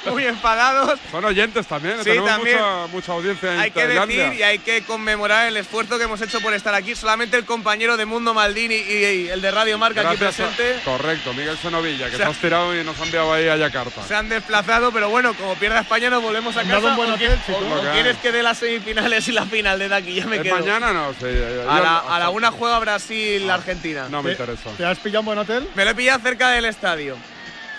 muy 0.11 0.25
enfadados. 0.25 0.99
Son 1.11 1.23
oyentes 1.25 1.65
también, 1.67 1.97
Sí, 1.99 2.03
tenemos 2.05 2.29
también. 2.29 2.57
Mucha, 2.57 2.87
mucha 2.87 3.11
audiencia 3.13 3.53
en 3.53 3.59
Hay 3.59 3.71
que 3.71 3.87
decir 3.87 4.33
y 4.33 4.43
hay 4.43 4.59
que 4.59 4.81
conmemorar 4.83 5.47
el 5.47 5.57
esfuerzo 5.57 5.97
que 5.97 6.03
hemos 6.05 6.21
hecho 6.21 6.39
por 6.41 6.53
estar 6.53 6.73
aquí. 6.75 6.95
Solamente 6.95 7.37
el 7.37 7.45
compañero 7.45 7.97
de 7.97 8.05
Mundo 8.05 8.33
Maldini 8.33 8.75
y, 8.75 9.05
y 9.05 9.29
el 9.29 9.41
de 9.41 9.51
Radio 9.51 9.77
Marca 9.77 10.01
aquí 10.01 10.17
Gracias 10.19 10.47
a- 10.47 10.55
presente 10.55 10.81
correcto, 10.83 11.33
Miguel 11.33 11.57
Senovilla, 11.57 12.09
que 12.09 12.15
O 12.15 12.17
sea- 12.17 12.25
te 12.27 12.31
has 12.31 12.37
tirado 12.39 12.79
y 12.79 12.83
nos 12.83 12.99
ha 12.99 13.03
enviado 13.05 13.33
ahí 13.33 13.47
a 13.47 13.55
Yakarta. 13.57 14.03
se 14.03 14.15
han 14.15 14.29
desplazado, 14.29 14.91
pero 14.91 15.09
bueno, 15.09 15.33
como 15.33 15.55
pierda 15.55 15.79
España 15.81 16.09
nos 16.09 16.21
volvemos 16.21 16.55
a 16.57 16.61
Han 16.61 16.67
casa. 16.67 16.77
dado 16.81 16.89
un 16.89 16.95
buen 16.97 17.11
¿O 17.11 17.15
hotel, 17.15 17.39
o- 17.49 17.87
o 17.89 17.91
quieres 17.93 18.17
que 18.17 18.31
dé 18.31 18.43
las 18.43 18.57
semifinales 18.57 19.27
y 19.27 19.31
la 19.31 19.45
final 19.45 19.79
de 19.79 19.93
aquí? 19.93 20.15
Ya 20.15 20.25
me 20.25 20.37
¿Es 20.37 20.43
quedo. 20.43 20.55
mañana? 20.57 20.93
No, 20.93 21.11
sí. 21.13 21.25
yo- 21.25 21.69
A 21.71 21.79
la, 21.79 21.97
a 21.99 22.19
la 22.19 22.29
una 22.29 22.51
juega 22.51 22.79
Brasil-Argentina. 22.79 24.07
No 24.09 24.21
me 24.23 24.31
interesa. 24.31 24.69
¿Te 24.77 24.85
has 24.85 24.97
pillado 24.99 25.21
un 25.21 25.25
buen 25.27 25.39
hotel? 25.39 25.67
Me 25.75 25.85
lo 25.85 25.91
he 25.91 25.95
pillado 25.95 26.19
cerca 26.21 26.49
del 26.51 26.65
estadio. 26.65 27.15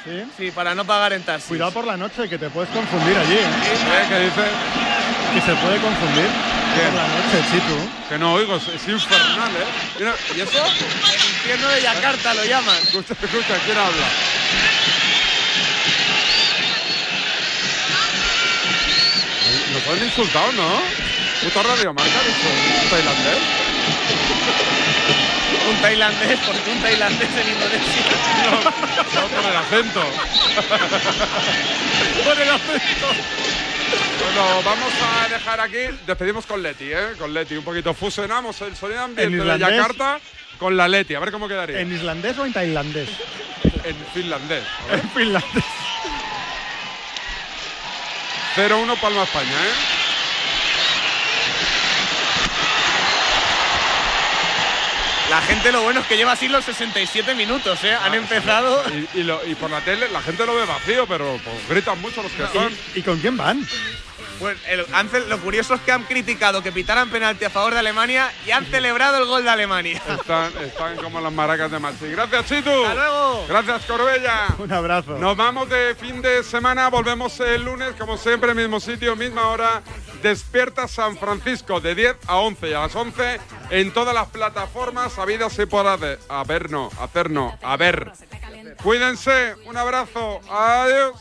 Sí. 0.04 0.24
Sí, 0.36 0.50
para 0.50 0.74
no 0.74 0.84
pagar 0.84 1.14
en 1.14 1.22
taxi. 1.22 1.48
Cuidado 1.48 1.72
por 1.72 1.86
la 1.86 1.96
noche, 1.96 2.28
que 2.28 2.36
te 2.36 2.50
puedes 2.50 2.70
confundir 2.70 3.16
allí. 3.16 3.34
¿eh? 3.34 3.40
¿Eh? 3.40 4.04
¿Qué 4.08 4.18
dice? 4.20 4.44
Que 5.32 5.40
se 5.40 5.54
puede 5.56 5.80
confundir 5.80 6.26
¿Quién? 6.74 6.86
por 6.86 6.94
la 6.94 7.08
noche, 7.08 7.44
Chitu. 7.50 8.08
Que 8.10 8.18
no 8.18 8.34
oigo, 8.34 8.56
es, 8.56 8.68
es 8.68 8.86
infernal, 8.88 9.50
¿eh? 9.50 9.64
Mira, 9.98 10.14
¿y 10.36 10.40
eso? 10.42 10.58
El 10.58 11.30
infierno 11.30 11.68
de 11.68 11.82
Yakarta 11.82 12.34
lo 12.34 12.44
llaman. 12.44 12.76
Escucha, 12.82 13.14
escucha, 13.14 13.54
¿quién 13.64 13.78
habla? 13.78 14.06
Nos 19.72 19.86
han 19.88 20.04
insultado, 20.06 20.52
¿no? 20.52 20.82
Puta 21.42 21.62
radio 21.62 21.92
marca, 21.94 22.20
dicho, 22.26 22.48
un 22.84 22.90
tailandés. 22.90 23.38
Un 25.70 25.76
tailandés, 25.80 26.38
porque 26.46 26.70
un 26.70 26.80
tailandés 26.82 27.28
en 27.30 27.48
Indonesia. 27.48 28.13
Acento. 29.64 30.00
Por 32.24 32.40
el 32.40 32.48
acento. 32.50 33.08
Bueno, 34.20 34.62
vamos 34.64 34.92
a 35.02 35.28
dejar 35.28 35.60
aquí. 35.60 35.78
Despedimos 36.06 36.46
con 36.46 36.62
Leti, 36.62 36.92
¿eh? 36.92 37.12
Con 37.18 37.32
Leti. 37.32 37.56
Un 37.56 37.64
poquito 37.64 37.94
fusionamos 37.94 38.60
el 38.62 38.76
sonido 38.76 39.02
ambiente 39.02 39.36
de? 39.36 39.58
Yakarta 39.58 40.20
con 40.58 40.76
la 40.76 40.86
Leti. 40.86 41.14
A 41.14 41.20
ver 41.20 41.32
cómo 41.32 41.48
quedaría. 41.48 41.80
¿En 41.80 41.92
islandés 41.92 42.36
o 42.38 42.44
en 42.44 42.52
tailandés? 42.52 43.08
En 43.84 43.96
finlandés. 44.12 44.64
En 44.90 45.10
finlandés. 45.10 45.64
0-1 48.56 49.00
Palma 49.00 49.22
España, 49.24 49.50
¿eh? 49.50 49.93
La 55.30 55.40
gente 55.40 55.72
lo 55.72 55.82
bueno 55.82 56.00
es 56.00 56.06
que 56.06 56.16
lleva 56.16 56.32
así 56.32 56.48
los 56.48 56.64
67 56.64 57.34
minutos, 57.34 57.82
¿eh? 57.82 57.94
Han 57.94 58.14
empezado. 58.14 58.82
Y, 59.14 59.20
y 59.20 59.22
lo- 59.22 59.40
y 59.46 59.54
por 59.54 59.70
la 59.70 59.80
tele 59.80 60.08
la 60.10 60.20
gente 60.22 60.44
lo 60.46 60.54
ve 60.54 60.64
vacío, 60.66 61.06
pero 61.06 61.40
pues, 61.42 61.68
gritan 61.68 62.00
mucho 62.00 62.22
los 62.22 62.30
que 62.32 62.46
son. 62.52 62.72
¿Y 62.94 63.02
con 63.02 63.18
quién 63.18 63.36
van? 63.36 63.66
Pues 64.38 64.58
el- 64.68 64.84
han 64.92 65.08
lo 65.28 65.38
curioso 65.38 65.74
es 65.74 65.80
que 65.82 65.92
han 65.92 66.02
criticado 66.04 66.62
que 66.62 66.72
pitaran 66.72 67.08
penalti 67.10 67.44
a 67.44 67.50
favor 67.50 67.72
de 67.72 67.78
Alemania 67.78 68.30
y 68.46 68.50
han 68.50 68.66
celebrado 68.66 69.18
el 69.18 69.26
gol 69.26 69.44
de 69.44 69.50
Alemania. 69.50 70.02
Están, 70.08 70.52
están 70.62 70.96
como 70.96 71.20
las 71.20 71.32
maracas 71.32 71.70
de 71.70 71.78
Machi. 71.78 72.06
Gracias, 72.08 72.46
Chitu. 72.46 72.70
Hasta 72.70 72.94
luego. 72.94 73.46
Gracias, 73.48 73.84
Corbella. 73.86 74.46
Un 74.58 74.72
abrazo. 74.72 75.18
Nos 75.18 75.36
vamos 75.36 75.68
de 75.68 75.94
fin 75.94 76.20
de 76.20 76.42
semana, 76.42 76.88
volvemos 76.90 77.38
el 77.40 77.64
lunes, 77.64 77.94
como 77.98 78.16
siempre, 78.16 78.54
mismo 78.54 78.80
sitio, 78.80 79.14
misma 79.16 79.48
hora. 79.48 79.82
Despierta 80.22 80.88
San 80.88 81.16
Francisco 81.18 81.80
de 81.80 81.94
10 81.94 82.16
a 82.26 82.36
11 82.36 82.70
y 82.70 82.72
a 82.72 82.80
las 82.80 82.94
11 82.96 83.40
en 83.70 83.92
todas 83.92 84.14
las 84.14 84.28
plataformas 84.28 85.18
habidas 85.18 85.58
y 85.58 85.66
por 85.66 85.86
haber. 85.86 86.18
A 86.28 86.42
ver, 86.44 86.70
no, 86.70 86.90
hacer 87.00 87.30
no, 87.30 87.56
a 87.62 87.76
ver. 87.76 88.10
Cuídense, 88.82 89.54
un 89.66 89.76
abrazo, 89.76 90.40
adiós. 90.50 91.12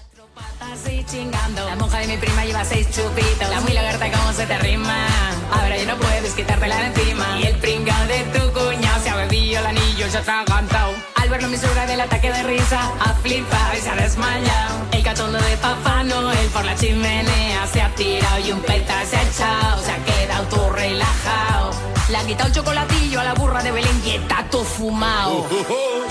Así 0.60 1.04
chingando. 1.06 1.66
La 1.66 1.76
monja 1.76 2.00
de 2.00 2.08
mi 2.08 2.18
prima 2.18 2.46
lleva 2.46 2.64
seis 2.66 2.88
chupitos. 2.90 3.50
La 3.50 3.62
muy 3.62 3.74
lagarta 3.74 4.12
como 4.12 4.34
se 4.34 4.46
te 4.46 4.54
arrima. 4.54 5.08
Ahora 5.52 5.78
ya 5.78 5.86
no 5.86 5.98
puedes 5.98 6.34
quitártela 6.34 6.76
de 6.78 6.86
encima. 6.88 7.40
Y 7.40 7.48
el 7.48 7.56
pringao 7.58 8.06
de 8.08 8.20
tu 8.34 8.52
cuñado 8.54 9.04
se 9.04 9.10
ha 9.10 9.16
bebido 9.18 9.60
el 9.60 9.66
anillo 9.68 10.08
y 10.08 10.10
se 10.10 10.18
ha 10.18 10.46
cantado. 10.46 10.94
Al 11.16 11.30
verlo 11.30 11.48
mi 11.48 11.58
suegra 11.58 11.86
del 11.86 12.02
ataque 12.02 12.32
de 12.32 12.44
risa 12.44 12.92
ha 13.00 13.14
flipado 13.16 13.78
y 13.78 13.82
se 13.82 13.90
ha 13.90 13.96
desmayado. 13.96 14.88
El 14.92 15.04
cachondo 15.04 15.40
de 15.40 15.58
Papá 15.58 16.04
Noel 16.04 16.48
por 16.48 16.66
la 16.66 16.76
chimenea 16.76 17.68
se 17.68 17.82
ha 17.82 17.94
tirado 17.96 18.40
y 18.40 18.52
un 18.52 18.62
peta 18.62 19.06
se 19.06 19.18
ha 19.18 19.24
echado. 19.24 19.84
Se 19.84 19.92
ha 19.92 20.04
quedado 20.04 20.48
todo 20.48 20.70
relajado. 20.72 21.72
Le 22.10 22.18
han 22.18 22.28
quitado 22.28 22.48
el 22.48 22.56
chocolatillo 22.56 23.20
a 23.20 23.24
la 23.24 23.34
burra 23.34 23.62
de 23.62 23.72
Belén 23.72 24.02
y 24.06 24.12
está 24.12 24.46
todo 24.50 24.64
fumado. 24.64 25.48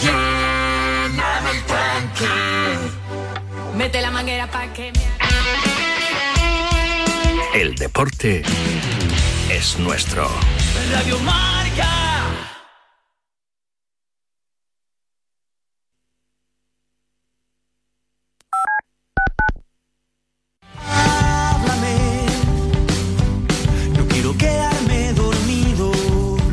Lléname 0.00 1.50
el 1.50 1.62
tanque. 1.64 2.51
Mete 3.82 4.00
la 4.00 4.12
manguera 4.12 4.46
pa' 4.48 4.72
que 4.72 4.92
me... 4.92 5.02
El 7.60 7.74
deporte 7.74 8.44
es 9.50 9.76
nuestro. 9.80 10.28
Radio 10.92 11.18
Marca. 11.18 11.88
No 23.96 24.06
quiero 24.06 24.38
quedarme 24.38 25.12
dormido. 25.14 25.92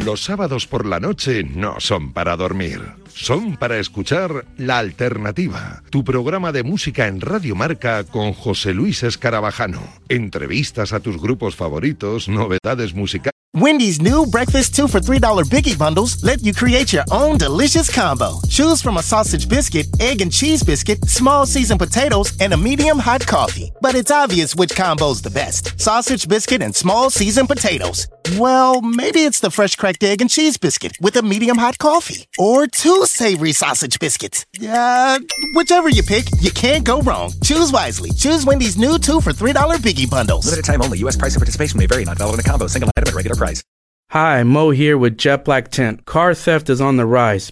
Los 0.03 0.23
sábados 0.23 0.65
por 0.65 0.87
la 0.87 0.99
noche 0.99 1.43
no 1.43 1.79
son 1.79 2.11
para 2.11 2.35
dormir, 2.35 2.81
son 3.19 3.57
para 3.57 3.77
escuchar 3.79 4.45
La 4.57 4.79
Alternativa, 4.79 5.83
tu 5.89 6.03
programa 6.03 6.51
de 6.51 6.63
música 6.63 7.07
en 7.07 7.21
Radio 7.21 7.55
Marca 7.55 8.03
con 8.05 8.33
José 8.33 8.73
Luis 8.73 9.03
Escarabajano. 9.03 9.81
Entrevistas 10.07 10.93
a 10.93 10.99
tus 10.99 11.21
grupos 11.21 11.55
favoritos, 11.55 12.29
novedades 12.29 12.93
musicales. 12.93 13.39
Wendy's 13.55 13.99
new 13.99 14.27
breakfast 14.27 14.75
2 14.75 14.87
for 14.87 14.99
$3 14.99 15.19
Biggie 15.49 15.75
Bundles 15.75 16.23
let 16.23 16.43
you 16.43 16.53
create 16.53 16.93
your 16.93 17.03
own 17.11 17.35
delicious 17.35 17.89
combo. 17.89 18.39
Choose 18.47 18.79
from 18.79 18.97
a 18.97 19.01
sausage 19.01 19.49
biscuit, 19.49 19.87
egg 19.99 20.21
and 20.21 20.31
cheese 20.31 20.61
biscuit, 20.61 21.03
small 21.05 21.47
seasoned 21.47 21.79
potatoes, 21.79 22.31
and 22.39 22.53
a 22.53 22.57
medium 22.57 22.99
hot 22.99 23.25
coffee. 23.25 23.71
But 23.81 23.95
it's 23.95 24.11
obvious 24.11 24.55
which 24.55 24.75
combo's 24.75 25.23
the 25.23 25.31
best 25.31 25.81
sausage 25.81 26.27
biscuit 26.27 26.61
and 26.61 26.75
small 26.75 27.09
seasoned 27.09 27.49
potatoes. 27.49 28.07
Well, 28.37 28.81
maybe 28.81 29.21
it's 29.21 29.39
the 29.39 29.49
fresh 29.49 29.75
cracked 29.75 30.03
egg 30.03 30.21
and 30.21 30.29
cheese 30.29 30.57
biscuit 30.57 30.95
with 31.01 31.15
a 31.15 31.23
medium 31.23 31.57
hot 31.57 31.79
coffee. 31.79 32.27
Or 32.37 32.67
two 32.67 33.05
savory 33.09 33.51
sausage 33.51 33.99
biscuits. 33.99 34.45
Uh, 34.65 35.19
whichever 35.55 35.89
you 35.89 36.03
pick, 36.03 36.25
you 36.39 36.51
can't 36.51 36.83
go 36.85 37.01
wrong. 37.01 37.31
Choose 37.43 37.71
wisely. 37.71 38.11
Choose 38.11 38.45
Wendy's 38.45 38.77
new 38.77 38.97
2 38.97 39.21
for 39.21 39.33
$3 39.33 39.53
Biggie 39.77 40.09
Bundles. 40.09 40.45
Limited 40.45 40.65
time 40.65 40.81
only. 40.81 40.99
U.S. 40.99 41.15
price 41.15 41.33
and 41.35 41.41
participation 41.41 41.77
may 41.77 41.85
vary. 41.85 42.05
Not 42.05 42.17
valid 42.17 42.35
in 42.35 42.39
a 42.41 42.43
combo. 42.43 42.67
Single 42.67 42.89
item 42.95 43.09
at 43.09 43.15
regular 43.15 43.35
price. 43.35 43.63
Hi, 44.11 44.41
Mo 44.41 44.71
here 44.71 44.97
with 44.97 45.19
Jet 45.19 45.45
Black 45.45 45.69
Tent. 45.69 46.05
Car 46.05 46.33
theft 46.33 46.69
is 46.69 46.81
on 46.81 46.97
the 46.97 47.05
rise. 47.05 47.51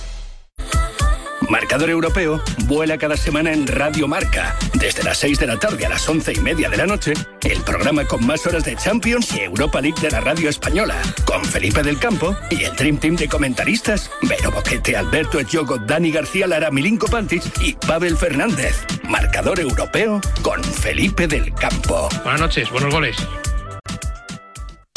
Marcador 1.49 1.89
Europeo 1.89 2.41
vuela 2.65 2.97
cada 2.97 3.17
semana 3.17 3.51
en 3.51 3.67
Radio 3.67 4.07
Marca. 4.07 4.55
Desde 4.73 5.03
las 5.03 5.17
6 5.19 5.39
de 5.39 5.47
la 5.47 5.57
tarde 5.57 5.85
a 5.85 5.89
las 5.89 6.07
11 6.07 6.33
y 6.33 6.39
media 6.39 6.69
de 6.69 6.77
la 6.77 6.85
noche, 6.85 7.13
el 7.43 7.61
programa 7.63 8.05
con 8.05 8.25
más 8.25 8.45
horas 8.45 8.63
de 8.63 8.75
Champions 8.75 9.33
y 9.35 9.41
Europa 9.41 9.81
League 9.81 9.99
de 10.01 10.11
la 10.11 10.21
radio 10.21 10.49
española. 10.49 11.01
Con 11.25 11.43
Felipe 11.43 11.83
del 11.83 11.99
Campo 11.99 12.35
y 12.49 12.63
el 12.63 12.75
Dream 12.75 12.97
Team 12.97 13.15
de 13.15 13.27
comentaristas: 13.27 14.09
Vero 14.23 14.51
Boquete, 14.51 14.95
Alberto 14.95 15.39
Echogo, 15.39 15.77
Dani 15.77 16.11
García 16.11 16.47
Lara, 16.47 16.71
Milinko 16.71 17.07
Pantic 17.07 17.43
y 17.61 17.73
Pavel 17.73 18.17
Fernández. 18.17 18.85
Marcador 19.09 19.59
Europeo 19.59 20.21
con 20.41 20.63
Felipe 20.63 21.27
del 21.27 21.53
Campo. 21.53 22.07
Buenas 22.23 22.41
noches, 22.41 22.69
buenos 22.69 22.93
goles. 22.93 23.17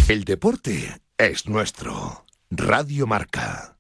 El 0.06 0.24
deporte 0.24 1.00
es 1.16 1.48
nuestro. 1.48 2.24
Radio 2.50 3.06
Marca. 3.06 3.73